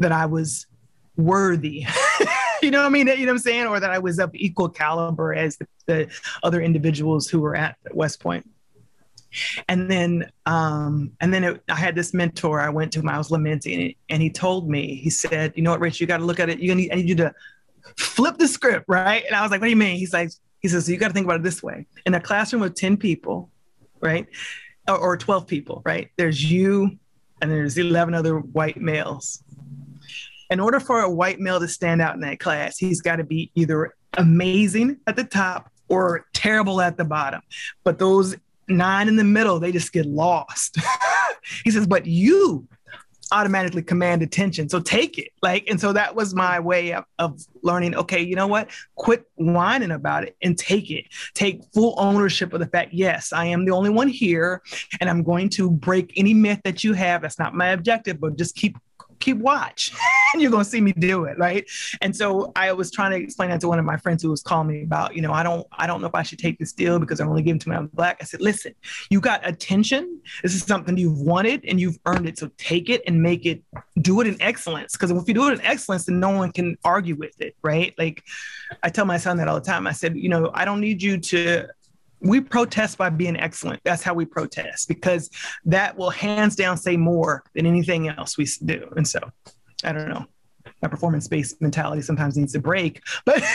that 0.00 0.10
I 0.10 0.26
was 0.26 0.66
worthy. 1.16 1.86
you 2.64 2.70
know 2.70 2.80
what 2.80 2.86
I 2.86 2.90
mean? 2.90 3.06
You 3.06 3.14
know 3.16 3.26
what 3.26 3.30
I'm 3.30 3.38
saying? 3.38 3.66
Or 3.66 3.80
that 3.80 3.90
I 3.90 3.98
was 3.98 4.18
of 4.18 4.30
equal 4.34 4.68
caliber 4.68 5.34
as 5.34 5.56
the, 5.56 5.66
the 5.86 6.10
other 6.42 6.60
individuals 6.60 7.28
who 7.28 7.40
were 7.40 7.56
at 7.56 7.76
West 7.92 8.20
Point. 8.20 8.48
And 9.68 9.90
then, 9.90 10.30
um, 10.46 11.12
and 11.20 11.34
then 11.34 11.44
it, 11.44 11.62
I 11.68 11.74
had 11.74 11.94
this 11.94 12.14
mentor 12.14 12.60
I 12.60 12.68
went 12.68 12.92
to 12.92 13.00
when 13.00 13.14
I 13.14 13.18
was 13.18 13.30
lamenting, 13.30 13.94
and 14.08 14.22
he 14.22 14.30
told 14.30 14.68
me, 14.70 14.94
he 14.94 15.10
said, 15.10 15.52
"You 15.56 15.62
know 15.62 15.72
what, 15.72 15.80
Rich? 15.80 16.00
You 16.00 16.06
got 16.06 16.18
to 16.18 16.24
look 16.24 16.38
at 16.40 16.48
it. 16.48 16.60
You 16.60 16.74
need, 16.74 16.92
I 16.92 16.96
need 16.96 17.08
you 17.08 17.16
to 17.16 17.34
flip 17.96 18.38
the 18.38 18.46
script, 18.46 18.84
right?" 18.88 19.24
And 19.26 19.34
I 19.34 19.42
was 19.42 19.50
like, 19.50 19.60
"What 19.60 19.66
do 19.66 19.70
you 19.70 19.76
mean?" 19.76 19.96
He's 19.96 20.12
like, 20.12 20.30
he 20.60 20.68
says, 20.68 20.86
so 20.86 20.92
"You 20.92 20.98
got 20.98 21.08
to 21.08 21.14
think 21.14 21.24
about 21.24 21.40
it 21.40 21.42
this 21.42 21.62
way: 21.62 21.86
in 22.06 22.14
a 22.14 22.20
classroom 22.20 22.62
of 22.62 22.74
ten 22.74 22.96
people, 22.96 23.50
right, 24.00 24.26
or, 24.88 24.98
or 24.98 25.16
twelve 25.16 25.46
people, 25.46 25.82
right? 25.84 26.10
There's 26.16 26.48
you, 26.48 26.96
and 27.42 27.50
there's 27.50 27.76
eleven 27.76 28.14
other 28.14 28.38
white 28.38 28.80
males 28.80 29.42
in 30.50 30.60
order 30.60 30.80
for 30.80 31.00
a 31.00 31.10
white 31.10 31.40
male 31.40 31.60
to 31.60 31.68
stand 31.68 32.00
out 32.00 32.14
in 32.14 32.20
that 32.20 32.40
class, 32.40 32.78
he's 32.78 33.00
got 33.00 33.16
to 33.16 33.24
be 33.24 33.50
either 33.54 33.94
amazing 34.16 34.98
at 35.06 35.16
the 35.16 35.24
top 35.24 35.70
or 35.88 36.26
terrible 36.32 36.80
at 36.80 36.96
the 36.96 37.04
bottom. 37.04 37.40
But 37.82 37.98
those 37.98 38.36
nine 38.68 39.08
in 39.08 39.16
the 39.16 39.24
middle, 39.24 39.60
they 39.60 39.72
just 39.72 39.92
get 39.92 40.06
lost. 40.06 40.78
he 41.64 41.70
says, 41.70 41.86
but 41.86 42.06
you 42.06 42.66
automatically 43.32 43.82
command 43.82 44.22
attention. 44.22 44.68
So 44.68 44.80
take 44.80 45.18
it. 45.18 45.28
Like, 45.42 45.68
and 45.68 45.80
so 45.80 45.92
that 45.92 46.14
was 46.14 46.34
my 46.34 46.60
way 46.60 46.92
of, 46.92 47.04
of 47.18 47.40
learning, 47.62 47.96
okay, 47.96 48.22
you 48.22 48.36
know 48.36 48.46
what? 48.46 48.70
Quit 48.94 49.26
whining 49.34 49.90
about 49.90 50.24
it 50.24 50.36
and 50.42 50.56
take 50.56 50.90
it. 50.90 51.06
Take 51.34 51.62
full 51.72 51.94
ownership 51.98 52.52
of 52.52 52.60
the 52.60 52.66
fact, 52.66 52.92
yes, 52.92 53.32
I 53.32 53.46
am 53.46 53.64
the 53.64 53.72
only 53.72 53.90
one 53.90 54.08
here, 54.08 54.62
and 55.00 55.10
I'm 55.10 55.22
going 55.22 55.48
to 55.50 55.70
break 55.70 56.12
any 56.16 56.34
myth 56.34 56.60
that 56.64 56.84
you 56.84 56.92
have. 56.92 57.22
That's 57.22 57.38
not 57.38 57.54
my 57.54 57.68
objective, 57.68 58.20
but 58.20 58.36
just 58.36 58.54
keep 58.54 58.76
keep 59.18 59.38
watch. 59.38 59.92
And 60.34 60.42
you're 60.42 60.50
going 60.50 60.64
to 60.64 60.68
see 60.68 60.80
me 60.80 60.90
do 60.90 61.26
it 61.26 61.38
right? 61.38 61.64
And 62.00 62.16
so 62.16 62.50
i 62.56 62.72
was 62.72 62.90
trying 62.90 63.12
to 63.12 63.16
explain 63.16 63.50
that 63.50 63.60
to 63.60 63.68
one 63.68 63.78
of 63.78 63.84
my 63.84 63.96
friends 63.96 64.20
who 64.20 64.30
was 64.30 64.42
calling 64.42 64.66
me 64.66 64.82
about 64.82 65.14
you 65.14 65.22
know 65.22 65.32
i 65.32 65.44
don't 65.44 65.64
i 65.72 65.86
don't 65.86 66.00
know 66.00 66.08
if 66.08 66.14
i 66.14 66.24
should 66.24 66.40
take 66.40 66.58
this 66.58 66.72
deal 66.72 66.98
because 66.98 67.20
i'm 67.20 67.28
only 67.28 67.42
giving 67.42 67.60
to 67.60 67.68
my 67.68 67.82
black. 67.82 68.18
I 68.20 68.24
said 68.24 68.40
listen 68.40 68.74
you 69.10 69.20
got 69.20 69.46
attention. 69.46 70.20
This 70.42 70.54
is 70.54 70.62
something 70.62 70.96
you've 70.96 71.20
wanted 71.20 71.64
and 71.64 71.80
you've 71.80 71.98
earned 72.06 72.28
it. 72.28 72.38
So 72.38 72.50
take 72.56 72.88
it 72.88 73.02
and 73.06 73.22
make 73.22 73.46
it 73.46 73.62
do 74.00 74.20
it 74.20 74.26
in 74.26 74.40
excellence. 74.40 74.92
Because 74.92 75.10
if 75.10 75.28
you 75.28 75.34
do 75.34 75.48
it 75.48 75.52
in 75.52 75.60
excellence 75.60 76.06
then 76.06 76.18
no 76.18 76.30
one 76.30 76.50
can 76.50 76.76
argue 76.84 77.14
with 77.14 77.40
it 77.40 77.54
right? 77.62 77.94
Like 77.96 78.24
i 78.82 78.88
tell 78.88 79.04
my 79.04 79.18
son 79.18 79.36
that 79.36 79.46
all 79.48 79.60
the 79.60 79.66
time. 79.66 79.86
I 79.86 79.92
said 79.92 80.16
you 80.16 80.28
know 80.28 80.50
i 80.54 80.64
don't 80.64 80.80
need 80.80 81.02
you 81.02 81.18
to 81.18 81.68
we 82.20 82.40
protest 82.40 82.98
by 82.98 83.10
being 83.10 83.36
excellent. 83.36 83.80
That's 83.84 84.02
how 84.02 84.14
we 84.14 84.24
protest 84.24 84.88
because 84.88 85.30
that 85.66 85.96
will 85.96 86.10
hands 86.10 86.56
down 86.56 86.76
say 86.76 86.96
more 86.96 87.42
than 87.54 87.66
anything 87.66 88.08
else 88.08 88.38
we 88.38 88.46
do. 88.64 88.92
And 88.96 89.06
so, 89.06 89.20
I 89.82 89.92
don't 89.92 90.08
know. 90.08 90.26
My 90.80 90.88
performance 90.88 91.28
based 91.28 91.60
mentality 91.60 92.02
sometimes 92.02 92.36
needs 92.36 92.54
a 92.54 92.58
break, 92.58 93.02
but. 93.24 93.42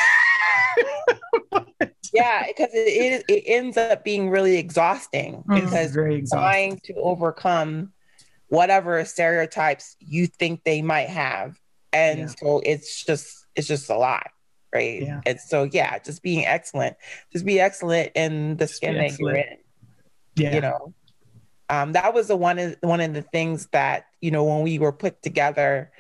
yeah, 2.14 2.46
because 2.48 2.70
it, 2.74 3.26
it 3.28 3.44
ends 3.46 3.78
up 3.78 4.04
being 4.04 4.30
really 4.30 4.58
exhausting 4.58 5.44
mm-hmm. 5.48 5.66
because 5.66 5.92
very 5.92 6.16
exhausting. 6.16 6.40
trying 6.40 6.80
to 6.86 6.94
overcome 6.96 7.94
whatever 8.48 9.04
stereotypes 9.06 9.96
you 10.00 10.28
think 10.28 10.64
they 10.64 10.82
might 10.82 11.10
have, 11.10 11.60
and 11.94 12.20
yeah. 12.20 12.28
so 12.28 12.62
it's 12.66 13.04
just 13.04 13.46
it's 13.56 13.68
just 13.68 13.90
a 13.90 13.98
lot 13.98 14.32
right? 14.74 15.02
Yeah. 15.02 15.22
And 15.26 15.40
so 15.40 15.64
yeah, 15.64 16.00
just 16.00 16.22
being 16.22 16.46
excellent, 16.46 16.96
just 17.32 17.46
be 17.46 17.60
excellent 17.60 18.12
in 18.16 18.58
the 18.58 18.68
skin 18.68 18.96
that 18.96 19.18
you're 19.20 19.36
in. 19.36 19.58
Yeah. 20.36 20.56
You 20.56 20.62
know. 20.62 20.94
Um, 21.72 21.92
that 21.92 22.14
was 22.16 22.28
the 22.28 22.36
one 22.36 22.58
of 22.58 22.76
one 22.82 23.00
of 23.00 23.14
the 23.14 23.22
things 23.22 23.68
that, 23.74 24.06
you 24.22 24.32
know, 24.32 24.44
when 24.44 24.64
we 24.64 24.80
were 24.80 24.92
put 24.92 25.22
together, 25.22 25.92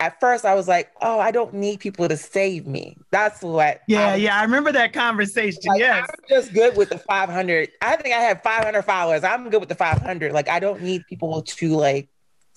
at 0.00 0.20
first 0.20 0.44
I 0.44 0.54
was 0.54 0.68
like, 0.68 0.90
oh, 1.00 1.18
I 1.18 1.30
don't 1.30 1.54
need 1.54 1.80
people 1.80 2.08
to 2.08 2.16
save 2.16 2.66
me. 2.66 2.96
That's 3.10 3.42
what 3.42 3.80
Yeah, 3.88 4.08
I 4.08 4.16
yeah. 4.16 4.38
I 4.38 4.42
remember 4.42 4.72
that 4.72 4.92
conversation. 4.92 5.62
Like, 5.66 5.78
yes. 5.78 6.08
I'm 6.10 6.24
just 6.28 6.52
good 6.52 6.76
with 6.76 6.90
the 6.90 6.98
500. 6.98 7.70
I 7.80 7.96
think 7.96 8.14
I 8.14 8.20
have 8.20 8.42
500 8.42 8.82
followers. 8.82 9.24
I'm 9.24 9.48
good 9.48 9.60
with 9.60 9.68
the 9.70 9.74
500. 9.74 10.32
Like 10.32 10.48
I 10.48 10.60
don't 10.60 10.82
need 10.82 11.06
people 11.08 11.42
to 11.42 11.76
like 11.76 12.08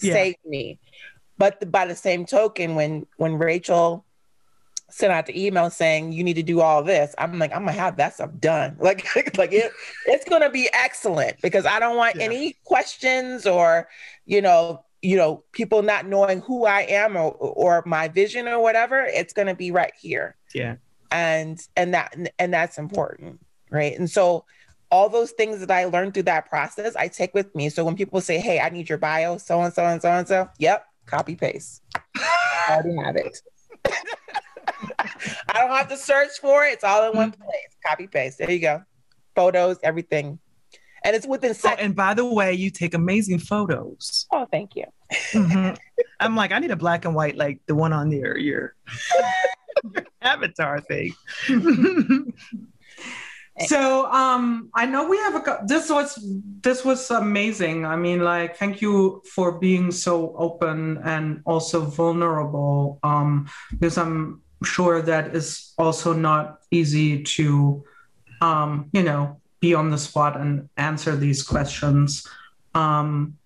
yeah. 0.02 0.14
save 0.14 0.36
me. 0.46 0.80
But 1.38 1.60
the, 1.60 1.68
by 1.68 1.86
the 1.86 1.96
same 1.96 2.26
token, 2.26 2.76
when 2.76 3.06
when 3.18 3.36
Rachel 3.38 4.06
sent 4.90 5.12
out 5.12 5.26
the 5.26 5.46
email 5.46 5.70
saying 5.70 6.14
you 6.14 6.24
need 6.24 6.36
to 6.36 6.44
do 6.44 6.62
all 6.62 6.84
this. 6.84 7.14
I'm 7.18 7.38
like 7.40 7.52
i'm 7.54 7.66
gonna 7.66 7.74
have 7.74 7.98
that 7.98 8.14
stuff 8.14 8.32
done. 8.40 8.78
Like 8.88 9.06
like 9.38 9.52
it, 9.52 9.72
it's 10.06 10.28
gonna 10.30 10.50
be 10.50 10.70
excellent 10.74 11.42
because 11.42 11.66
i 11.66 11.78
don't 11.80 11.98
want 11.98 12.16
yeah. 12.16 12.24
any 12.24 12.56
questions 12.64 13.46
or 13.46 13.90
you 14.26 14.42
know 14.42 14.84
you 15.02 15.18
know 15.18 15.44
people 15.52 15.84
not 15.84 16.06
knowing 16.06 16.40
who 16.42 16.66
i 16.66 16.82
am 16.82 17.18
or 17.18 17.32
or 17.34 17.84
my 17.86 18.08
vision 18.08 18.48
or 18.48 18.62
whatever. 18.62 19.04
It's 19.04 19.34
gonna 19.34 19.56
be 19.56 19.72
right 19.72 19.94
here. 20.00 20.36
Yeah. 20.54 20.76
And 21.12 21.60
and 21.76 21.94
that 21.94 22.16
and 22.40 22.54
that's 22.54 22.78
important 22.78 23.40
right? 23.70 23.98
And 23.98 24.10
so 24.10 24.46
all 24.90 25.10
those 25.10 25.32
things 25.32 25.60
that 25.60 25.70
i 25.70 25.84
learned 25.84 26.14
through 26.14 26.24
that 26.24 26.48
process 26.50 26.96
i 26.96 27.10
take 27.10 27.34
with 27.34 27.54
me. 27.54 27.70
So 27.70 27.84
when 27.84 27.98
people 27.98 28.22
say 28.22 28.40
hey 28.40 28.60
i 28.60 28.70
need 28.70 28.88
your 28.88 28.98
bio 28.98 29.38
so 29.38 29.62
and 29.62 29.74
so 29.74 29.86
and 29.86 30.02
so 30.02 30.10
and 30.10 30.28
so 30.28 30.50
yep 30.60 30.86
copy 31.06 31.36
paste. 31.36 31.82
I 32.16 32.68
already 32.70 32.96
have 33.04 33.18
it 33.18 33.38
I 35.00 35.54
don't 35.54 35.70
have 35.72 35.90
to 35.90 35.98
search 35.98 36.40
for 36.40 36.66
it. 36.66 36.74
It's 36.74 36.84
all 36.84 37.10
in 37.10 37.18
one 37.18 37.32
mm-hmm. 37.32 37.44
place. 37.44 37.78
Copy 37.86 38.08
paste. 38.08 38.38
There 38.38 38.52
you 38.52 38.60
go. 38.60 38.84
Photos, 39.36 39.78
everything. 39.84 40.40
And 41.04 41.16
it's 41.16 41.28
within 41.28 41.54
seconds. 41.54 41.80
Oh, 41.82 41.86
and 41.86 41.96
by 41.96 42.14
the 42.14 42.26
way, 42.26 42.54
you 42.54 42.70
take 42.70 42.94
amazing 42.94 43.40
photos. 43.40 44.28
Oh, 44.32 44.48
thank 44.52 44.76
you. 44.76 44.86
Mm-hmm. 45.32 45.76
I'm 46.20 46.36
like, 46.36 46.52
I 46.52 46.60
need 46.60 46.72
a 46.72 46.76
black 46.76 47.06
and 47.06 47.16
white, 47.16 47.38
like 47.38 47.62
the 47.68 47.76
one 47.76 47.94
on 47.94 48.12
your 48.12 48.38
your 48.38 48.76
avatar 50.22 50.82
thing. 50.82 51.14
so 53.66 54.06
um 54.12 54.70
i 54.76 54.86
know 54.86 55.08
we 55.10 55.18
have 55.18 55.36
a 55.36 55.60
this 55.66 55.90
was 55.90 56.20
this 56.62 56.86
was 56.86 57.10
amazing 57.10 57.86
i 57.86 57.96
mean 57.96 58.20
like 58.20 58.56
thank 58.56 58.82
you 58.82 59.22
for 59.34 59.58
being 59.58 59.92
so 59.92 60.36
open 60.38 61.00
and 61.04 61.42
also 61.46 61.82
vulnerable 61.82 63.00
um 63.04 63.50
because 63.72 63.98
i'm 63.98 64.42
sure 64.64 65.02
that 65.02 65.36
is 65.36 65.74
also 65.78 66.14
not 66.14 66.60
easy 66.72 67.24
to, 67.24 67.84
um, 68.42 68.90
you 68.92 69.04
know, 69.04 69.40
be 69.60 69.74
on 69.74 69.90
the 69.90 69.98
spot 69.98 70.40
and 70.40 70.70
answer 70.78 71.16
these 71.16 71.44
questions. 71.44 72.26
Um, 72.74 73.38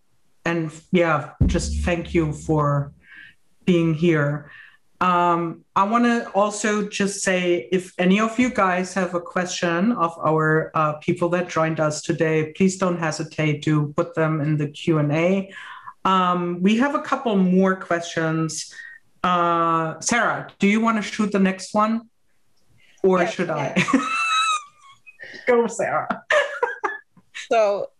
and 0.45 0.71
yeah, 0.91 1.31
just 1.45 1.83
thank 1.83 2.13
you 2.13 2.33
for 2.33 2.93
being 3.65 3.93
here. 3.93 4.51
Um, 5.01 5.65
I 5.75 5.83
want 5.83 6.05
to 6.05 6.29
also 6.29 6.87
just 6.87 7.23
say 7.23 7.67
if 7.71 7.91
any 7.97 8.19
of 8.19 8.39
you 8.39 8.49
guys 8.49 8.93
have 8.93 9.15
a 9.15 9.19
question 9.19 9.91
of 9.93 10.17
our 10.19 10.71
uh, 10.75 10.93
people 10.93 11.27
that 11.29 11.49
joined 11.49 11.79
us 11.79 12.01
today, 12.01 12.53
please 12.55 12.77
don't 12.77 12.97
hesitate 12.97 13.63
to 13.63 13.91
put 13.97 14.13
them 14.15 14.41
in 14.41 14.57
the 14.57 14.67
Q 14.67 14.99
and 14.99 15.11
A. 15.11 15.51
Um, 16.05 16.61
we 16.61 16.77
have 16.77 16.95
a 16.95 17.01
couple 17.01 17.35
more 17.35 17.75
questions 17.75 18.71
uh, 19.23 19.99
Sarah, 19.99 20.47
do 20.59 20.67
you 20.67 20.81
want 20.81 20.97
to 20.97 21.03
shoot 21.03 21.31
the 21.31 21.39
next 21.39 21.73
one? 21.73 22.09
Or 23.03 23.19
yes, 23.19 23.33
should 23.33 23.47
yes. 23.47 23.89
I? 23.93 24.07
Go, 25.47 25.67
Sarah. 25.67 26.23
so, 27.49 27.91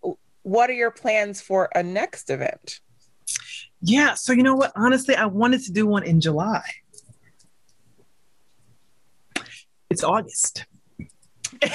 what 0.44 0.70
are 0.70 0.74
your 0.74 0.92
plans 0.92 1.42
for 1.42 1.70
a 1.76 1.84
next 1.84 2.30
event? 2.30 2.80
Yeah, 3.82 4.14
so 4.14 4.34
you 4.34 4.44
know 4.44 4.56
what? 4.56 4.72
Honestly, 4.76 5.16
I 5.16 5.26
wanted 5.26 5.64
to 5.66 5.72
do 5.72 5.88
one 5.88 6.04
in 6.04 6.22
July. 6.22 6.64
It's 9.92 10.04
August. 10.04 10.66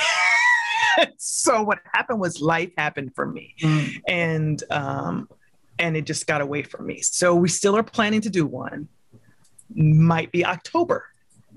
so 1.19 1.63
what 1.63 1.81
happened 1.93 2.19
was 2.19 2.41
life 2.41 2.71
happened 2.79 3.15
for 3.15 3.27
me. 3.27 3.55
Mm. 3.61 4.01
And 4.09 4.65
um 4.71 5.29
and 5.79 5.97
it 5.97 6.07
just 6.07 6.27
got 6.27 6.41
away 6.41 6.63
from 6.63 6.87
me. 6.87 7.03
So 7.03 7.35
we 7.35 7.49
still 7.49 7.77
are 7.77 7.83
planning 7.83 8.23
to 8.23 8.31
do 8.31 8.47
one 8.47 8.89
might 9.75 10.33
be 10.33 10.47
October. 10.47 11.05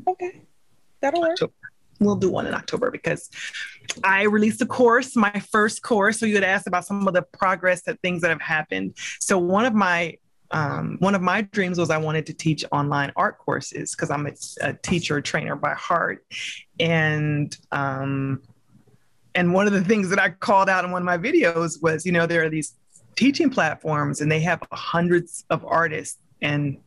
Okay, 0.08 0.42
that'll 1.00 1.22
work. 1.22 1.32
October. 1.32 1.54
We'll 2.02 2.16
do 2.16 2.30
one 2.30 2.46
in 2.46 2.54
October 2.54 2.92
because 2.92 3.30
I 4.04 4.24
released 4.24 4.62
a 4.62 4.66
course, 4.66 5.16
my 5.16 5.42
first 5.52 5.82
course. 5.82 6.20
So 6.20 6.26
you 6.26 6.36
had 6.36 6.44
asked 6.44 6.68
about 6.68 6.86
some 6.86 7.08
of 7.08 7.14
the 7.14 7.22
progress 7.22 7.82
that 7.84 8.02
things 8.02 8.22
that 8.22 8.30
have 8.30 8.42
happened. 8.42 8.96
So 9.20 9.38
one 9.38 9.66
of 9.66 9.74
my 9.74 10.18
um, 10.52 10.98
one 11.00 11.16
of 11.16 11.22
my 11.22 11.42
dreams 11.42 11.78
was 11.78 11.90
I 11.90 11.98
wanted 11.98 12.26
to 12.28 12.34
teach 12.34 12.66
online 12.72 13.12
art 13.16 13.38
courses 13.38 13.92
because 13.92 14.10
I'm 14.10 14.26
a, 14.26 14.32
a, 14.62 14.74
teacher 14.74 15.22
trainer 15.22 15.56
by 15.56 15.74
heart, 15.74 16.26
and 16.80 17.56
um, 17.72 18.42
and 19.36 19.54
one 19.54 19.68
of 19.68 19.74
the 19.74 19.84
things 19.84 20.10
that 20.10 20.20
I 20.20 20.30
called 20.30 20.70
out 20.70 20.84
in 20.86 20.92
one 20.92 21.02
of 21.02 21.06
my 21.06 21.18
videos 21.18 21.82
was, 21.82 22.06
you 22.06 22.12
know, 22.12 22.26
there 22.26 22.44
are 22.44 22.50
these 22.50 22.76
teaching 23.16 23.50
platforms 23.50 24.22
and 24.22 24.32
they 24.32 24.40
have 24.40 24.62
hundreds 24.72 25.46
of 25.50 25.64
artists 25.66 26.18
and 26.42 26.78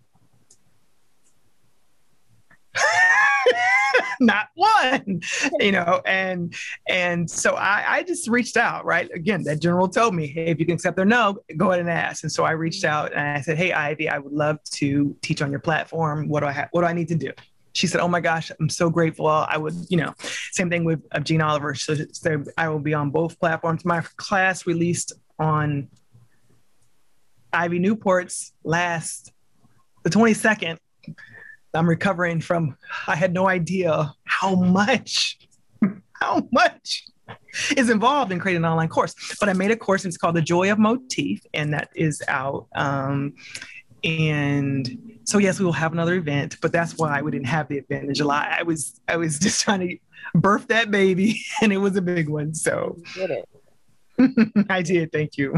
not 4.27 4.49
one 4.55 5.21
you 5.59 5.73
know 5.73 6.01
and 6.07 6.55
and 6.89 7.31
so 7.31 7.55
I, 7.55 7.85
I 7.89 8.03
just 8.03 8.29
reached 8.29 8.57
out 8.57 8.85
right 8.85 9.11
again 9.13 9.43
that 9.45 9.61
general 9.61 9.89
told 9.89 10.15
me 10.15 10.27
hey 10.27 10.47
if 10.47 10.61
you 10.61 10.67
can 10.67 10.75
accept 10.75 10.97
their 10.97 11.05
no 11.05 11.39
go 11.57 11.69
ahead 11.71 11.81
and 11.81 11.91
ask 11.91 12.23
and 12.23 12.31
so 12.31 12.45
i 12.45 12.53
reached 12.53 12.85
out 12.85 13.13
and 13.13 13.21
i 13.21 13.41
said 13.41 13.57
hey 13.57 13.73
ivy 13.73 14.09
i 14.09 14.19
would 14.19 14.33
love 14.33 14.63
to 14.65 15.17
teach 15.23 15.43
on 15.43 15.51
your 15.51 15.61
platform 15.61 16.29
what 16.29 16.41
do 16.41 16.47
i 16.47 16.53
have 16.53 16.69
what 16.71 16.83
do 16.83 16.87
i 16.87 16.93
need 16.93 17.09
to 17.09 17.17
do 17.17 17.33
she 17.75 17.87
said, 17.87 18.03
"Oh 18.03 18.09
my 18.09 18.21
gosh, 18.21 18.53
I'm 18.61 18.69
so 18.69 18.91
grateful. 18.91 19.27
I 19.27 19.57
would, 19.57 19.75
you 19.89 19.97
know, 19.97 20.13
same 20.51 20.69
thing 20.69 20.85
with 20.85 21.03
uh, 21.11 21.21
Jeanne 21.21 21.41
Oliver. 21.41 21.75
So, 21.75 21.97
so 22.13 22.45
I 22.59 22.69
will 22.69 22.81
be 22.81 22.93
on 22.93 23.11
both 23.11 23.41
platforms. 23.41 23.87
My 23.87 24.03
class 24.19 24.67
released 24.67 25.15
on 25.39 25.89
Ivy 27.53 27.79
Newport's 27.79 28.53
last 28.63 29.33
the 30.03 30.11
22nd 30.11 30.79
I'm 31.75 31.89
recovering 31.89 32.41
from, 32.41 32.77
I 33.07 33.17
had 33.17 33.33
no 33.33 33.49
idea 33.49 34.15
how 34.25 34.55
much, 34.55 35.39
how 36.21 36.47
much 36.53 37.05
is 37.77 37.91
involved 37.91 38.33
in 38.33 38.39
creating 38.39 38.65
an 38.65 38.71
online 38.71 38.89
course. 38.89 39.15
But 39.41 39.49
I 39.49 39.53
made 39.53 39.71
a 39.71 39.77
course 39.77 40.05
and 40.05 40.11
it's 40.11 40.19
called 40.19 40.37
The 40.37 40.43
Joy 40.43 40.71
of 40.71 40.79
Motif, 40.79 41.41
and 41.55 41.73
that 41.73 41.91
is 41.95 42.23
out. 42.29 42.67
Um, 42.75 43.35
and 44.05 45.19
so 45.25 45.39
yes, 45.39 45.59
we 45.59 45.65
will 45.65 45.73
have 45.73 45.93
another 45.93 46.15
event, 46.15 46.57
but 46.61 46.73
that's 46.73 46.99
why 46.99 47.23
we 47.23 47.31
didn't 47.31 47.47
have 47.47 47.69
the 47.69 47.79
event 47.79 48.09
in 48.09 48.15
July. 48.15 48.57
I 48.59 48.63
was 48.63 49.01
I 49.09 49.17
was 49.17 49.39
just 49.41 49.63
trying 49.63 49.81
to 49.81 49.99
birth 50.35 50.69
that 50.69 50.91
baby, 50.91 51.41
and 51.63 51.73
it 51.73 51.79
was 51.79 51.97
a 51.97 52.03
big 52.03 52.29
one. 52.29 52.55
So 52.55 52.97
you 53.17 53.27
did 53.27 53.31
it. 53.31 54.67
I 54.69 54.83
did. 54.83 55.13
Thank 55.13 55.37
you. 55.37 55.55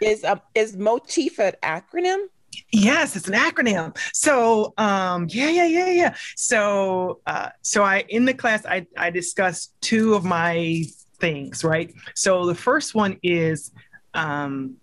Is 0.00 0.24
um, 0.24 0.40
is 0.54 0.76
motif 0.76 1.38
an 1.38 1.54
acronym? 1.62 2.26
Yes, 2.72 3.16
it's 3.16 3.28
an 3.28 3.34
acronym. 3.34 3.96
So, 4.12 4.74
um, 4.76 5.26
yeah, 5.30 5.50
yeah, 5.50 5.66
yeah, 5.66 5.90
yeah. 5.90 6.14
So, 6.36 7.20
uh, 7.26 7.50
so 7.62 7.82
I 7.82 8.04
in 8.08 8.24
the 8.24 8.34
class 8.34 8.64
I 8.66 8.86
I 8.96 9.10
discussed 9.10 9.74
two 9.80 10.14
of 10.14 10.24
my 10.24 10.84
things, 11.18 11.64
right? 11.64 11.92
So 12.14 12.46
the 12.46 12.54
first 12.54 12.94
one 12.94 13.18
is 13.22 13.72
um, 14.14 14.76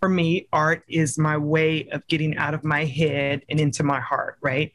for 0.00 0.08
me, 0.08 0.48
art 0.52 0.82
is 0.88 1.18
my 1.18 1.36
way 1.36 1.88
of 1.90 2.06
getting 2.08 2.36
out 2.36 2.54
of 2.54 2.64
my 2.64 2.84
head 2.84 3.42
and 3.48 3.58
into 3.58 3.82
my 3.82 4.00
heart, 4.00 4.36
right? 4.42 4.72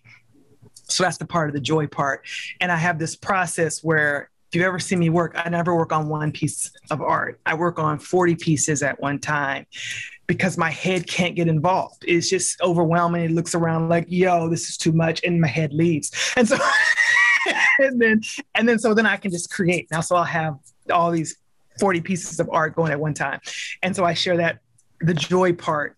So 0.74 1.04
that's 1.04 1.18
the 1.18 1.26
part 1.26 1.50
of 1.50 1.54
the 1.54 1.62
joy 1.62 1.88
part. 1.88 2.26
And 2.60 2.72
I 2.72 2.78
have 2.78 2.98
this 2.98 3.16
process 3.16 3.84
where 3.84 4.32
if 4.52 4.56
you 4.56 4.66
ever 4.66 4.80
see 4.80 4.96
me 4.96 5.10
work, 5.10 5.34
I 5.36 5.48
never 5.50 5.76
work 5.76 5.92
on 5.92 6.10
one 6.10 6.32
piece 6.32 6.72
of 6.90 7.02
art. 7.02 7.40
I 7.46 7.54
work 7.54 7.78
on 7.78 8.00
40 8.00 8.36
pieces 8.36 8.82
at 8.82 9.00
one 9.00 9.20
time 9.20 9.68
because 10.30 10.60
my 10.60 10.70
head 10.70 11.08
can't 11.08 11.36
get 11.36 11.48
involved. 11.48 12.06
It's 12.08 12.30
just 12.30 12.62
overwhelming. 12.62 13.24
It 13.24 13.32
looks 13.32 13.56
around 13.56 13.90
like, 13.90 14.06
yo, 14.10 14.48
this 14.48 14.70
is 14.70 14.78
too 14.78 14.92
much, 14.92 15.22
and 15.24 15.42
my 15.42 15.48
head 15.48 15.74
leaves. 15.74 16.12
And 16.38 16.48
so 16.48 16.56
and 17.80 18.00
then 18.00 18.22
and 18.54 18.70
then 18.70 18.78
so 18.78 18.94
then 18.94 19.08
I 19.08 19.18
can 19.18 19.32
just 19.32 19.52
create. 19.52 19.88
Now 19.92 20.02
so 20.02 20.16
I'll 20.16 20.24
have 20.24 20.60
all 20.94 21.10
these 21.10 21.36
40 21.80 22.02
pieces 22.02 22.40
of 22.40 22.48
art 22.52 22.76
going 22.76 22.92
at 22.92 23.00
one 23.00 23.16
time. 23.16 23.40
And 23.82 23.96
so 23.96 24.06
I 24.06 24.14
share 24.14 24.38
that 24.38 24.60
the 25.02 25.16
joy 25.16 25.52
part 25.52 25.98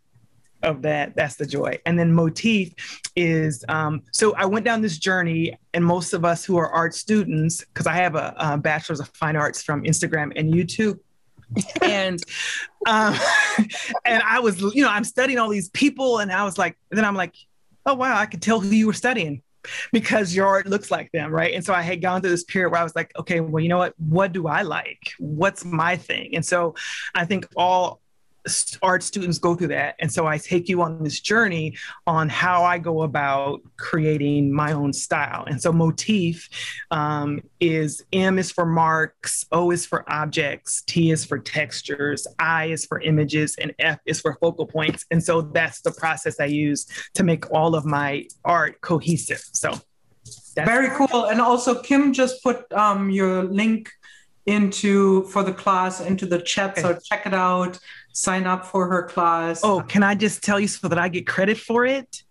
of 0.64 0.84
that 0.84 1.16
that's 1.16 1.38
the 1.38 1.46
joy 1.46 1.76
and 1.88 1.98
then 1.98 2.14
motif 2.14 2.72
is 3.16 3.66
um, 3.68 4.00
so 4.12 4.36
i 4.36 4.46
went 4.46 4.64
down 4.64 4.80
this 4.80 5.00
journey 5.00 5.58
and 5.74 5.84
most 5.84 6.14
of 6.14 6.24
us 6.24 6.46
who 6.46 6.56
are 6.56 6.70
art 6.70 6.94
students 6.94 7.66
because 7.66 7.88
i 7.88 7.94
have 7.94 8.14
a, 8.14 8.36
a 8.38 8.58
bachelor's 8.60 9.00
of 9.00 9.10
fine 9.16 9.36
arts 9.36 9.64
from 9.64 9.82
instagram 9.86 10.32
and 10.36 10.54
youtube 10.54 11.00
and 11.82 12.22
um, 12.88 13.16
and 14.06 14.24
i 14.24 14.40
was 14.40 14.62
you 14.62 14.84
know 14.84 14.90
i'm 14.90 15.04
studying 15.04 15.40
all 15.40 15.50
these 15.50 15.70
people 15.70 16.20
and 16.20 16.32
i 16.32 16.44
was 16.44 16.58
like 16.58 16.78
then 16.90 17.06
i'm 17.06 17.16
like 17.16 17.36
oh 17.86 17.94
wow 17.94 18.18
i 18.18 18.26
could 18.26 18.42
tell 18.42 18.60
who 18.60 18.70
you 18.70 18.88
were 18.88 18.94
studying 18.94 19.42
because 19.92 20.36
your 20.36 20.48
art 20.48 20.68
looks 20.68 20.92
like 20.92 21.12
them, 21.12 21.32
right? 21.32 21.54
And 21.54 21.64
so 21.64 21.74
I 21.74 21.82
had 21.82 22.02
gone 22.02 22.22
through 22.22 22.32
this 22.32 22.44
period 22.44 22.72
where 22.72 22.80
I 22.80 22.84
was 22.84 22.96
like, 22.96 23.12
okay, 23.18 23.40
well, 23.40 23.62
you 23.62 23.70
know 23.70 23.78
what? 23.78 23.94
What 23.98 24.32
do 24.32 24.48
I 24.48 24.64
like? 24.64 25.14
What's 25.20 25.64
my 25.66 25.98
thing? 25.98 26.36
And 26.36 26.46
so 26.46 26.76
I 27.14 27.26
think 27.26 27.48
all 27.56 28.01
art 28.82 29.04
students 29.04 29.38
go 29.38 29.56
through 29.56 29.68
that. 29.68 29.96
And 30.00 30.12
so 30.12 30.26
I 30.26 30.38
take 30.38 30.68
you 30.68 30.82
on 30.82 31.04
this 31.04 31.20
journey 31.20 31.76
on 32.08 32.30
how 32.30 32.64
I 32.64 32.78
go 32.78 33.04
about 33.04 33.62
creating 33.78 34.52
my 34.54 34.74
own 34.74 34.94
style. 34.94 35.46
And 35.46 35.62
so 35.62 35.72
motif 35.72 36.50
um, 36.90 37.42
is 37.60 38.04
M 38.14 38.40
is 38.40 38.52
for 38.52 38.66
marks, 38.66 39.46
O 39.52 39.72
is 39.72 39.86
for 39.86 40.12
objects, 40.12 40.82
T 40.88 41.12
is 41.12 41.24
for 41.26 41.38
textures, 41.38 42.26
I 42.40 42.66
is 42.66 42.86
for 42.86 43.00
images, 43.02 43.56
and 43.58 43.74
F 43.80 44.00
is 44.06 44.20
for 44.22 44.38
focal 44.42 44.66
points. 44.66 45.06
And 45.12 45.24
so 45.24 45.42
that's 45.42 45.82
the 45.82 45.92
process 45.92 46.40
I 46.40 46.46
use 46.46 46.88
to 47.14 47.24
make 47.24 47.52
all 47.52 47.76
of 47.76 47.86
my 47.86 48.28
art 48.44 48.82
cohesive. 48.82 49.44
So 49.54 49.80
very 50.56 50.90
cool. 50.90 51.26
And 51.26 51.40
also 51.40 51.82
Kim 51.82 52.14
just 52.14 52.44
put 52.44 52.72
um, 52.74 53.10
your 53.10 53.44
link 53.44 53.90
into 54.46 55.24
for 55.26 55.44
the 55.44 55.54
class 55.54 56.02
into 56.02 56.26
the 56.26 56.40
chat. 56.40 56.78
So 56.78 56.98
check 57.04 57.26
it 57.26 57.34
out 57.34 57.80
sign 58.14 58.46
up 58.46 58.66
for 58.66 58.88
her 58.88 59.04
class. 59.04 59.62
Oh, 59.64 59.82
can 59.82 60.04
I 60.04 60.16
just 60.16 60.44
tell 60.44 60.60
you 60.60 60.68
so 60.68 60.88
that 60.88 60.98
I 60.98 61.10
get 61.10 61.28
credit 61.28 61.58
for 61.58 61.86
it? 61.86 62.24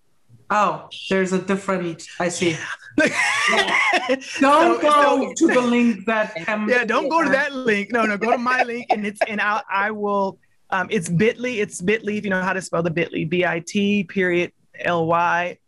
Oh, 0.50 0.88
there's 1.08 1.32
a 1.32 1.40
different. 1.40 2.06
I 2.18 2.28
see. 2.28 2.56
don't 2.98 4.22
so, 4.22 4.80
go 4.80 5.32
so, 5.34 5.46
to 5.46 5.54
the 5.54 5.60
link 5.60 6.06
that. 6.06 6.32
yeah, 6.68 6.84
don't 6.84 7.08
go 7.08 7.22
to 7.22 7.30
that 7.30 7.52
link. 7.52 7.92
No, 7.92 8.04
no, 8.04 8.18
go 8.18 8.32
to 8.32 8.38
my 8.38 8.64
link, 8.64 8.86
and 8.90 9.06
it's 9.06 9.20
and 9.28 9.40
I 9.40 9.62
I 9.70 9.90
will. 9.92 10.38
Um, 10.70 10.88
it's 10.90 11.08
Bitly. 11.08 11.60
It's 11.60 11.80
Bitly. 11.80 12.18
If 12.18 12.24
you 12.24 12.30
know 12.30 12.42
how 12.42 12.52
to 12.52 12.60
spell 12.60 12.82
the 12.82 12.90
Bitly, 12.90 13.28
B 13.28 13.44
I 13.44 13.62
T 13.64 14.04
period 14.04 14.52
L 14.80 15.06
Y, 15.06 15.58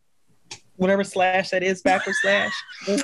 whatever 0.77 1.05
slash 1.05 1.51
that 1.51 1.63
is, 1.63 1.81
backward 1.83 2.17
slash. 2.21 2.53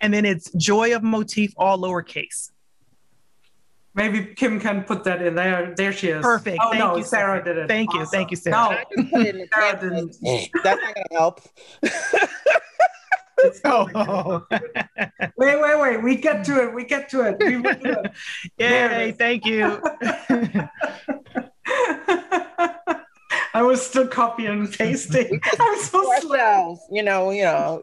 and 0.00 0.12
then 0.12 0.24
it's 0.24 0.52
Joy 0.52 0.94
of 0.94 1.02
Motif, 1.02 1.54
all 1.56 1.78
lowercase. 1.78 2.50
Maybe 3.94 4.34
Kim 4.34 4.58
can 4.58 4.84
put 4.84 5.04
that 5.04 5.20
in 5.20 5.34
there. 5.34 5.74
There 5.76 5.92
she 5.92 6.08
is. 6.08 6.22
Perfect. 6.22 6.58
Oh 6.62 6.70
Thank 6.70 6.82
no, 6.82 6.96
you, 6.96 7.04
Sarah 7.04 7.44
did 7.44 7.58
it. 7.58 7.68
Thank 7.68 7.90
awesome. 7.90 8.00
you. 8.00 8.06
Thank 8.06 8.30
you, 8.30 8.36
Sarah. 8.38 8.84
No, 8.96 9.04
Sarah 9.52 9.80
didn't. 9.80 10.16
Eh, 10.24 10.46
that's 10.64 10.82
not 10.82 10.94
gonna 10.94 11.06
help. 11.12 11.40
oh. 13.64 14.46
wait, 15.36 15.60
wait, 15.60 15.80
wait. 15.80 16.02
We 16.02 16.16
get 16.16 16.44
to 16.44 16.62
it. 16.62 16.74
We 16.74 16.84
get 16.84 17.08
to 17.10 17.28
it. 17.28 17.36
We 17.38 17.56
it. 17.70 18.12
Yay, 18.58 19.12
thank 19.12 19.44
you. 19.44 19.80
I 23.54 23.60
was 23.62 23.84
still 23.84 24.08
copying 24.08 24.50
and 24.50 24.72
pasting. 24.72 25.38
I'm 25.60 25.78
so 25.80 26.10
slow. 26.20 26.78
You 26.90 27.02
know, 27.02 27.30
you 27.30 27.42
know. 27.42 27.82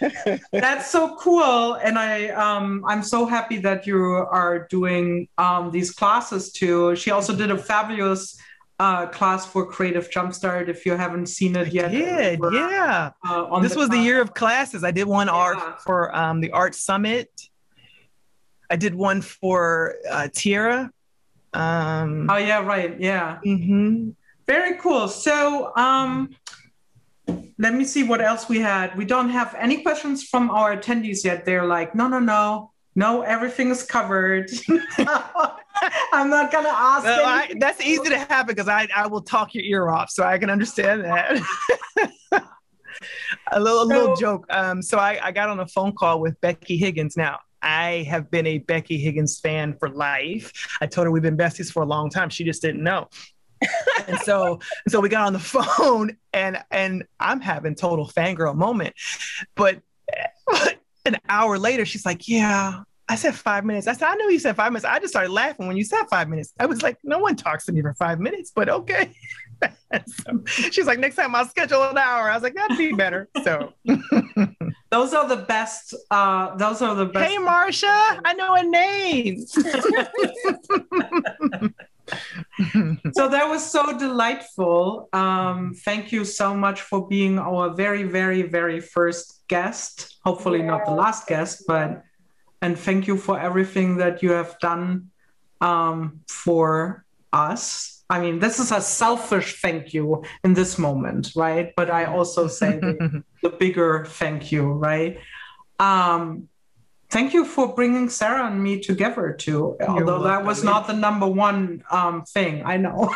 That's 0.52 0.90
so 0.90 1.16
cool, 1.16 1.74
and 1.74 1.98
I 1.98 2.28
um, 2.28 2.84
I'm 2.86 3.02
so 3.02 3.26
happy 3.26 3.58
that 3.58 3.86
you 3.86 3.98
are 3.98 4.66
doing 4.70 5.28
um, 5.38 5.70
these 5.70 5.90
classes 5.90 6.52
too. 6.52 6.96
She 6.96 7.10
also 7.10 7.34
did 7.34 7.50
a 7.50 7.58
fabulous 7.58 8.38
uh, 8.78 9.06
class 9.06 9.46
for 9.46 9.66
Creative 9.66 10.08
Jumpstart. 10.10 10.68
If 10.68 10.86
you 10.86 10.92
haven't 10.92 11.26
seen 11.26 11.56
it 11.56 11.72
yet, 11.72 11.86
I 11.86 12.36
did 12.36 12.40
yeah. 12.52 13.10
Uh, 13.24 13.60
this 13.60 13.72
the 13.72 13.78
was 13.78 13.88
class. 13.88 13.98
the 13.98 14.04
year 14.04 14.20
of 14.20 14.34
classes. 14.34 14.84
I 14.84 14.90
did 14.90 15.06
one 15.06 15.26
yeah. 15.26 15.32
art 15.32 15.82
for 15.82 16.14
um, 16.14 16.40
the 16.40 16.50
Art 16.52 16.74
Summit. 16.74 17.30
I 18.70 18.76
did 18.76 18.94
one 18.94 19.22
for 19.22 19.96
uh, 20.10 20.28
Tierra. 20.32 20.90
Um, 21.54 22.28
oh 22.30 22.36
yeah, 22.36 22.60
right, 22.60 22.98
yeah. 23.00 23.38
Mm-hmm. 23.44 24.10
Very 24.46 24.78
cool. 24.78 25.08
So, 25.08 25.74
um, 25.76 26.30
let 27.58 27.74
me 27.74 27.84
see 27.84 28.04
what 28.04 28.20
else 28.20 28.48
we 28.48 28.60
had. 28.60 28.96
We 28.96 29.04
don't 29.04 29.30
have 29.30 29.54
any 29.58 29.82
questions 29.82 30.22
from 30.22 30.50
our 30.50 30.76
attendees 30.76 31.24
yet. 31.24 31.44
They're 31.44 31.66
like, 31.66 31.94
no, 31.94 32.06
no, 32.06 32.20
no, 32.20 32.72
no, 32.94 33.22
everything 33.22 33.70
is 33.70 33.82
covered. 33.82 34.50
I'm 36.12 36.30
not 36.30 36.50
gonna 36.50 36.68
ask. 36.68 37.06
I, 37.06 37.54
that's 37.58 37.80
easy 37.80 38.08
to 38.08 38.18
happen 38.18 38.46
because 38.48 38.68
I, 38.68 38.88
I 38.94 39.06
will 39.06 39.22
talk 39.22 39.54
your 39.54 39.64
ear 39.64 39.90
off, 39.90 40.10
so 40.10 40.24
I 40.24 40.38
can 40.38 40.50
understand 40.50 41.04
that. 41.04 41.40
a 43.52 43.60
little, 43.60 43.82
a 43.82 43.84
little 43.84 44.16
so, 44.16 44.20
joke. 44.20 44.46
Um, 44.50 44.82
so 44.82 44.98
I, 44.98 45.18
I 45.22 45.32
got 45.32 45.48
on 45.48 45.60
a 45.60 45.66
phone 45.66 45.92
call 45.92 46.20
with 46.20 46.40
Becky 46.40 46.76
Higgins. 46.76 47.16
Now 47.16 47.38
I 47.62 48.06
have 48.08 48.30
been 48.30 48.46
a 48.46 48.58
Becky 48.58 48.98
Higgins 48.98 49.38
fan 49.38 49.76
for 49.78 49.88
life. 49.88 50.52
I 50.80 50.86
told 50.86 51.06
her 51.06 51.10
we've 51.10 51.22
been 51.22 51.36
besties 51.36 51.72
for 51.72 51.82
a 51.82 51.86
long 51.86 52.10
time. 52.10 52.30
She 52.30 52.44
just 52.44 52.62
didn't 52.62 52.82
know 52.82 53.08
and 54.06 54.18
so 54.20 54.60
so 54.88 55.00
we 55.00 55.08
got 55.08 55.26
on 55.26 55.32
the 55.32 55.38
phone 55.78 56.16
and 56.32 56.58
and 56.70 57.04
I'm 57.20 57.40
having 57.40 57.74
total 57.74 58.06
fangirl 58.06 58.54
moment. 58.54 58.94
But 59.54 59.80
an 61.04 61.16
hour 61.28 61.58
later, 61.58 61.84
she's 61.84 62.06
like, 62.06 62.28
Yeah, 62.28 62.82
I 63.08 63.14
said 63.16 63.34
five 63.34 63.64
minutes. 63.64 63.86
I 63.86 63.94
said, 63.94 64.08
I 64.08 64.14
know 64.16 64.28
you 64.28 64.38
said 64.38 64.54
five 64.54 64.70
minutes. 64.70 64.84
I 64.84 64.98
just 64.98 65.12
started 65.12 65.32
laughing 65.32 65.66
when 65.66 65.78
you 65.78 65.84
said 65.84 66.04
five 66.10 66.28
minutes. 66.28 66.52
I 66.60 66.66
was 66.66 66.82
like, 66.82 66.98
no 67.02 67.18
one 67.18 67.36
talks 67.36 67.64
to 67.66 67.72
me 67.72 67.80
for 67.80 67.94
five 67.94 68.20
minutes, 68.20 68.52
but 68.54 68.68
okay. 68.68 69.14
so 70.06 70.42
she's 70.46 70.86
like, 70.86 70.98
next 70.98 71.16
time 71.16 71.34
I'll 71.34 71.48
schedule 71.48 71.82
an 71.84 71.96
hour. 71.96 72.30
I 72.30 72.34
was 72.34 72.42
like, 72.42 72.54
that'd 72.54 72.76
be 72.76 72.92
better. 72.92 73.28
So 73.44 73.72
those 74.90 75.14
are 75.14 75.26
the 75.26 75.44
best. 75.48 75.94
Uh, 76.10 76.54
those 76.56 76.82
are 76.82 76.94
the 76.94 77.06
best. 77.06 77.30
Hey, 77.30 77.38
Marsha, 77.38 78.20
I 78.24 78.34
know 78.34 78.54
a 78.54 78.62
name. 78.62 79.46
So 83.12 83.28
that 83.28 83.48
was 83.48 83.64
so 83.64 83.98
delightful. 83.98 85.08
Um, 85.12 85.74
thank 85.84 86.12
you 86.12 86.24
so 86.24 86.54
much 86.54 86.82
for 86.82 87.06
being 87.06 87.38
our 87.38 87.70
very, 87.74 88.04
very, 88.04 88.42
very 88.42 88.80
first 88.80 89.42
guest. 89.48 90.16
Hopefully, 90.24 90.60
yeah. 90.60 90.66
not 90.66 90.84
the 90.84 90.92
last 90.92 91.26
guest, 91.26 91.64
but 91.66 92.02
and 92.60 92.78
thank 92.78 93.06
you 93.06 93.16
for 93.16 93.38
everything 93.38 93.98
that 93.98 94.22
you 94.22 94.32
have 94.32 94.58
done 94.58 95.10
um, 95.60 96.20
for 96.28 97.04
us. 97.32 98.04
I 98.10 98.20
mean, 98.20 98.38
this 98.38 98.58
is 98.58 98.72
a 98.72 98.80
selfish 98.80 99.60
thank 99.60 99.92
you 99.92 100.24
in 100.42 100.54
this 100.54 100.78
moment, 100.78 101.32
right? 101.36 101.72
But 101.76 101.90
I 101.90 102.06
also 102.06 102.48
say 102.48 102.78
the, 102.78 103.22
the 103.42 103.50
bigger 103.50 104.06
thank 104.06 104.50
you, 104.50 104.72
right? 104.72 105.18
Um, 105.78 106.48
thank 107.10 107.32
you 107.32 107.44
for 107.44 107.74
bringing 107.74 108.08
Sarah 108.08 108.46
and 108.46 108.62
me 108.62 108.80
together 108.80 109.32
too. 109.32 109.76
You're 109.80 109.90
although 109.90 110.22
that 110.24 110.44
was 110.44 110.62
not 110.62 110.86
the 110.86 110.92
number 110.92 111.26
one 111.26 111.82
um, 111.90 112.24
thing, 112.24 112.62
I 112.64 112.76
know. 112.76 113.12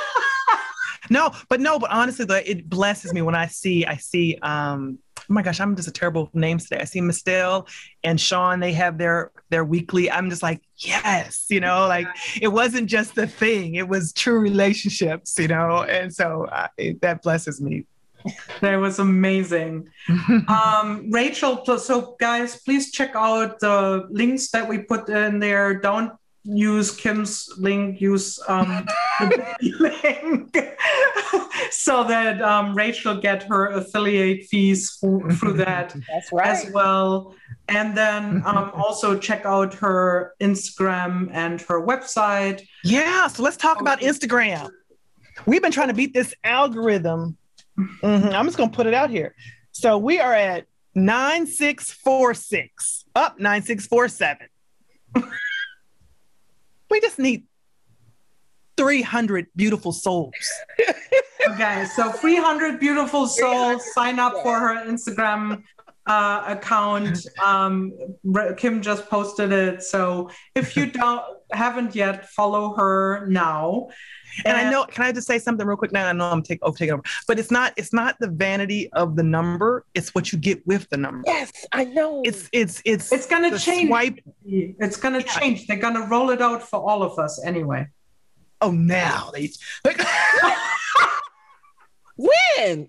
no, 1.10 1.32
but 1.48 1.60
no, 1.60 1.78
but 1.78 1.90
honestly, 1.90 2.24
though, 2.24 2.36
it 2.36 2.68
blesses 2.68 3.12
me 3.12 3.22
when 3.22 3.34
I 3.34 3.46
see 3.46 3.86
I 3.86 3.96
see. 3.96 4.38
Um, 4.42 4.98
oh 5.18 5.22
my 5.28 5.42
gosh, 5.42 5.60
I'm 5.60 5.76
just 5.76 5.88
a 5.88 5.92
terrible 5.92 6.30
names 6.34 6.68
today. 6.68 6.82
I 6.82 6.84
see 6.84 7.00
Mistel 7.00 7.68
and 8.04 8.20
Sean. 8.20 8.60
They 8.60 8.72
have 8.72 8.98
their 8.98 9.30
their 9.48 9.64
weekly. 9.64 10.10
I'm 10.10 10.30
just 10.30 10.42
like, 10.42 10.60
yes, 10.76 11.46
you 11.48 11.60
know, 11.60 11.86
like 11.86 12.06
it 12.40 12.48
wasn't 12.48 12.88
just 12.88 13.14
the 13.14 13.26
thing; 13.26 13.76
it 13.76 13.88
was 13.88 14.12
true 14.12 14.38
relationships, 14.38 15.38
you 15.38 15.48
know. 15.48 15.82
And 15.82 16.14
so 16.14 16.46
uh, 16.46 16.68
it, 16.76 17.00
that 17.00 17.22
blesses 17.22 17.60
me 17.60 17.86
that 18.60 18.76
was 18.76 18.98
amazing. 18.98 19.88
um, 20.48 21.10
Rachel, 21.10 21.64
so 21.78 22.16
guys, 22.20 22.60
please 22.62 22.92
check 22.92 23.12
out 23.14 23.60
the 23.60 24.06
links 24.10 24.50
that 24.50 24.68
we 24.68 24.78
put 24.78 25.08
in 25.08 25.38
there. 25.38 25.74
Don't 25.80 26.12
use 26.44 26.94
Kim's 26.94 27.48
link, 27.58 28.00
use 28.00 28.38
um, 28.48 28.86
the 29.20 29.72
link 29.80 30.56
so 31.70 32.04
that 32.04 32.40
um, 32.42 32.74
Rachel 32.74 33.16
get 33.16 33.42
her 33.44 33.68
affiliate 33.68 34.46
fees 34.46 34.90
for, 35.00 35.30
through 35.32 35.54
that 35.54 35.94
right. 36.32 36.46
as 36.46 36.70
well. 36.72 37.34
And 37.68 37.96
then 37.96 38.42
um, 38.44 38.70
also 38.74 39.18
check 39.18 39.46
out 39.46 39.74
her 39.74 40.34
Instagram 40.40 41.30
and 41.32 41.60
her 41.62 41.84
website. 41.84 42.62
Yeah, 42.84 43.28
so 43.28 43.42
let's 43.42 43.56
talk 43.56 43.80
about 43.80 44.00
Instagram. 44.00 44.70
We've 45.46 45.62
been 45.62 45.72
trying 45.72 45.88
to 45.88 45.94
beat 45.94 46.12
this 46.12 46.34
algorithm. 46.44 47.36
Mm-hmm. 48.02 48.28
I'm 48.28 48.46
just 48.46 48.56
going 48.56 48.70
to 48.70 48.76
put 48.76 48.86
it 48.86 48.94
out 48.94 49.10
here. 49.10 49.34
So 49.72 49.98
we 49.98 50.20
are 50.20 50.34
at 50.34 50.66
9646, 50.94 53.04
up 53.14 53.38
9647. 53.38 54.48
we 56.90 57.00
just 57.00 57.18
need 57.18 57.44
300 58.76 59.46
beautiful 59.54 59.92
souls. 59.92 60.34
okay, 61.48 61.86
so 61.94 62.10
300 62.10 62.80
beautiful 62.80 63.26
souls 63.26 63.84
sign 63.92 64.18
up 64.18 64.32
for 64.42 64.58
her 64.58 64.84
Instagram 64.86 65.62
uh, 66.10 66.44
account. 66.46 67.26
Um, 67.40 67.92
Kim 68.56 68.82
just 68.82 69.08
posted 69.08 69.50
it. 69.50 69.82
So 69.82 70.30
if 70.54 70.76
you 70.76 70.86
don't 71.00 71.22
haven't 71.52 71.94
yet, 71.94 72.28
follow 72.28 72.74
her 72.74 73.26
now. 73.26 73.88
And, 74.44 74.56
and 74.56 74.68
I 74.68 74.70
know, 74.70 74.84
can 74.84 75.04
I 75.04 75.12
just 75.12 75.26
say 75.26 75.38
something 75.38 75.66
real 75.66 75.76
quick? 75.76 75.92
Now 75.92 76.06
I 76.06 76.12
know 76.12 76.26
I'm 76.26 76.42
take, 76.42 76.58
oh, 76.62 76.72
taking 76.72 76.92
over, 76.92 77.02
but 77.26 77.38
it's 77.38 77.50
not 77.50 77.72
it's 77.76 77.92
not 77.92 78.16
the 78.20 78.28
vanity 78.28 78.92
of 78.92 79.16
the 79.16 79.22
number. 79.22 79.84
It's 79.94 80.14
what 80.14 80.32
you 80.32 80.38
get 80.38 80.64
with 80.66 80.88
the 80.90 80.96
number. 80.96 81.22
Yes, 81.26 81.50
I 81.72 81.84
know. 81.84 82.22
It's 82.24 82.48
it's 82.52 82.82
it's 82.84 83.10
it's 83.10 83.26
gonna 83.26 83.58
change. 83.58 83.88
Swipe. 83.88 84.18
It's 84.44 84.96
gonna 84.96 85.18
yeah. 85.18 85.38
change. 85.38 85.66
They're 85.66 85.78
gonna 85.78 86.06
roll 86.06 86.30
it 86.30 86.42
out 86.42 86.62
for 86.62 86.80
all 86.80 87.02
of 87.02 87.18
us 87.18 87.42
anyway. 87.44 87.88
Oh, 88.60 88.70
now 88.70 89.30
they. 89.32 89.50
when? 92.28 92.86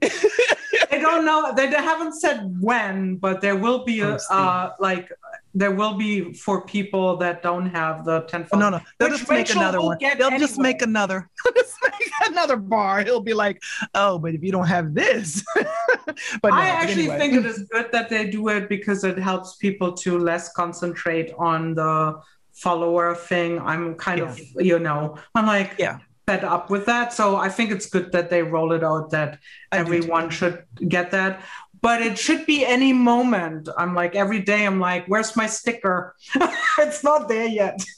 they 0.92 1.00
don't 1.00 1.26
know. 1.26 1.54
They, 1.56 1.68
they 1.68 1.78
haven't 1.78 2.14
said 2.14 2.56
when, 2.60 3.18
but 3.18 3.42
there 3.42 3.56
will 3.56 3.84
be 3.84 4.02
a 4.02 4.16
uh, 4.30 4.74
like 4.80 5.10
there 5.54 5.72
will 5.72 5.94
be 5.96 6.34
for 6.34 6.66
people 6.66 7.18
that 7.18 7.44
don't 7.44 7.66
have 7.66 8.06
the 8.06 8.22
10 8.22 8.48
no 8.54 8.70
no 8.70 8.80
they'll 8.98 9.10
just 9.10 9.30
make 9.30 9.50
another 9.50 9.82
one 9.82 9.98
they'll 10.00 10.28
anyway. 10.28 10.40
just 10.40 10.58
make 10.58 10.82
another 10.82 11.30
just 11.56 11.76
make 11.84 12.12
another 12.30 12.56
bar 12.56 13.04
he'll 13.04 13.20
be 13.22 13.34
like 13.34 13.62
oh 13.96 14.18
but 14.18 14.34
if 14.34 14.44
you 14.44 14.52
don't 14.52 14.68
have 14.68 14.94
this 14.94 15.44
but 15.56 16.50
no, 16.50 16.52
i 16.52 16.68
actually 16.68 17.10
anyway. 17.10 17.18
think 17.18 17.34
it 17.34 17.46
is 17.46 17.64
good 17.72 17.92
that 17.92 18.10
they 18.10 18.30
do 18.30 18.48
it 18.48 18.70
because 18.70 19.04
it 19.04 19.18
helps 19.18 19.56
people 19.58 19.92
to 19.92 20.18
less 20.18 20.54
concentrate 20.54 21.34
on 21.38 21.74
the 21.74 22.20
follower 22.54 23.14
thing 23.16 23.60
i'm 23.60 23.96
kind 23.96 24.20
yeah. 24.20 24.30
of 24.30 24.40
you 24.60 24.80
know 24.80 25.18
i'm 25.36 25.46
like 25.46 25.76
yeah 25.78 26.00
fed 26.32 26.44
up 26.44 26.70
with 26.70 26.86
that 26.86 27.12
so 27.14 27.36
i 27.36 27.50
think 27.50 27.72
it's 27.72 27.88
good 27.88 28.12
that 28.12 28.30
they 28.30 28.42
roll 28.42 28.72
it 28.72 28.84
out 28.84 29.10
that 29.10 29.40
everyone 29.72 30.30
should 30.30 30.64
get 30.88 31.12
that 31.12 31.42
but 31.82 32.02
it 32.02 32.18
should 32.18 32.46
be 32.46 32.66
any 32.66 32.94
moment. 32.94 33.68
I'm 33.78 33.96
like, 33.96 34.16
every 34.16 34.42
day, 34.42 34.66
I'm 34.66 34.80
like, 34.80 35.08
where's 35.08 35.36
my 35.36 35.48
sticker? 35.48 36.16
it's 36.80 37.04
not 37.04 37.28
there 37.28 37.48
yet. 37.48 37.84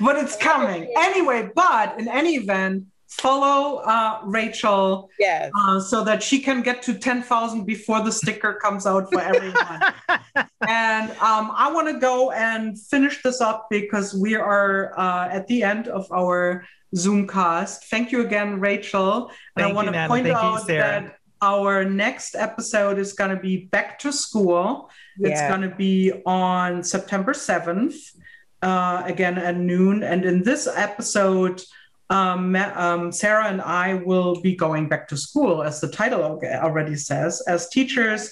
but 0.00 0.16
it's 0.16 0.36
coming. 0.36 0.92
Anyway, 0.96 1.50
but 1.54 1.98
in 1.98 2.06
any 2.08 2.36
event, 2.36 2.84
follow 3.20 3.78
uh, 3.78 4.20
Rachel 4.24 5.10
yes. 5.18 5.50
Uh, 5.58 5.80
so 5.80 6.02
that 6.04 6.22
she 6.22 6.40
can 6.40 6.62
get 6.62 6.82
to 6.82 6.94
10,000 6.94 7.64
before 7.64 8.02
the 8.02 8.12
sticker 8.12 8.54
comes 8.54 8.86
out 8.86 9.12
for 9.12 9.20
everyone. 9.20 9.82
and 10.68 11.10
um, 11.12 11.52
I 11.54 11.70
want 11.72 11.88
to 11.88 11.98
go 11.98 12.30
and 12.32 12.80
finish 12.80 13.22
this 13.22 13.40
up 13.40 13.68
because 13.70 14.14
we 14.14 14.34
are 14.34 14.98
uh, 14.98 15.28
at 15.28 15.46
the 15.46 15.62
end 15.62 15.88
of 15.88 16.10
our 16.12 16.64
Zoomcast. 16.94 17.84
Thank 17.84 18.12
you 18.12 18.20
again, 18.24 18.60
Rachel. 18.60 19.30
And 19.56 19.66
I 19.66 19.72
want 19.72 19.92
to 19.92 20.08
point 20.08 20.26
Thank 20.26 20.36
out 20.36 20.68
you, 20.68 20.74
that 20.78 21.16
our 21.40 21.84
next 21.84 22.34
episode 22.36 22.98
is 22.98 23.12
going 23.14 23.30
to 23.30 23.40
be 23.40 23.66
back 23.66 23.98
to 24.00 24.12
school. 24.12 24.90
Yeah. 25.18 25.28
It's 25.28 25.40
going 25.42 25.62
to 25.62 25.74
be 25.74 26.12
on 26.24 26.82
September 26.82 27.32
7th, 27.32 27.94
uh, 28.62 29.02
again 29.04 29.38
at 29.38 29.56
noon. 29.56 30.02
And 30.02 30.24
in 30.24 30.42
this 30.42 30.66
episode, 30.66 31.62
um, 32.10 32.54
um, 32.56 33.12
Sarah 33.12 33.46
and 33.46 33.62
I 33.62 33.94
will 33.94 34.40
be 34.40 34.54
going 34.54 34.88
back 34.88 35.08
to 35.08 35.16
school, 35.16 35.62
as 35.62 35.80
the 35.80 35.88
title 35.88 36.22
already 36.22 36.96
says. 36.96 37.42
As 37.48 37.68
teachers, 37.68 38.30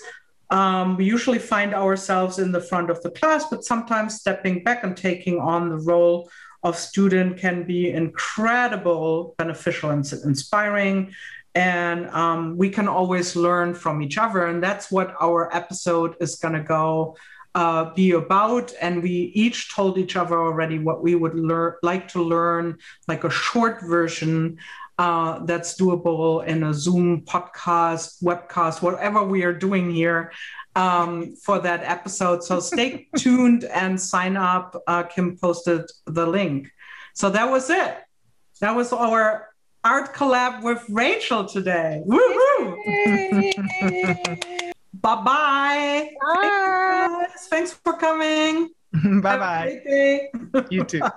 um, 0.50 0.96
we 0.96 1.04
usually 1.04 1.38
find 1.38 1.74
ourselves 1.74 2.38
in 2.38 2.52
the 2.52 2.60
front 2.60 2.90
of 2.90 3.00
the 3.02 3.10
class, 3.10 3.46
but 3.48 3.64
sometimes 3.64 4.16
stepping 4.16 4.64
back 4.64 4.84
and 4.84 4.96
taking 4.96 5.38
on 5.38 5.68
the 5.68 5.78
role 5.78 6.28
of 6.62 6.76
student 6.76 7.38
can 7.38 7.64
be 7.64 7.90
incredible, 7.90 9.34
beneficial, 9.38 9.90
and 9.90 10.12
inspiring. 10.24 11.12
And 11.54 12.08
um, 12.10 12.56
we 12.56 12.70
can 12.70 12.86
always 12.86 13.34
learn 13.34 13.74
from 13.74 14.02
each 14.02 14.18
other. 14.18 14.46
And 14.46 14.62
that's 14.62 14.90
what 14.90 15.14
our 15.20 15.54
episode 15.56 16.16
is 16.20 16.36
going 16.36 16.54
to 16.54 16.62
go 16.62 17.16
uh, 17.55 17.92
be 17.94 18.12
about. 18.12 18.72
And 18.80 19.03
we 19.03 19.32
each 19.34 19.74
told 19.74 19.98
each 19.98 20.16
other 20.16 20.38
already 20.40 20.78
what 20.78 21.03
we 21.03 21.14
would 21.14 21.34
learn, 21.34 21.74
like 21.82 22.09
to 22.09 22.22
learn, 22.22 22.78
like 23.09 23.24
a 23.24 23.30
short 23.30 23.82
version 23.82 24.59
uh, 24.98 25.44
that's 25.46 25.80
doable 25.80 26.44
in 26.46 26.62
a 26.62 26.74
Zoom 26.74 27.22
podcast, 27.22 28.22
webcast, 28.22 28.82
whatever 28.82 29.24
we 29.24 29.44
are 29.44 29.55
doing 29.55 29.90
here 29.90 30.30
um, 30.76 31.34
for 31.36 31.59
that 31.59 31.82
episode. 31.84 32.44
So 32.44 32.61
stay 32.61 33.09
tuned 33.16 33.64
and 33.64 34.01
sign 34.01 34.36
up. 34.36 34.76
Uh, 34.86 35.05
Kim 35.05 35.36
posted 35.38 35.90
the 36.07 36.26
link. 36.26 36.70
So 37.14 37.30
that 37.30 37.51
was 37.51 37.70
it. 37.70 37.96
That 38.61 38.76
was 38.76 38.92
our 38.92 39.48
art 39.82 40.14
collab 40.14 40.62
with 40.62 40.84
Rachel 40.90 41.46
today. 41.46 42.03
Woohoo! 42.07 42.76
Bye-bye. 44.95 46.11
Bye. 46.20 47.26
Thanks 47.49 47.72
for 47.72 47.95
coming. 47.95 48.70
Bye 49.22 49.38
bye. 49.38 50.28
you 50.70 50.84
too. 50.84 51.01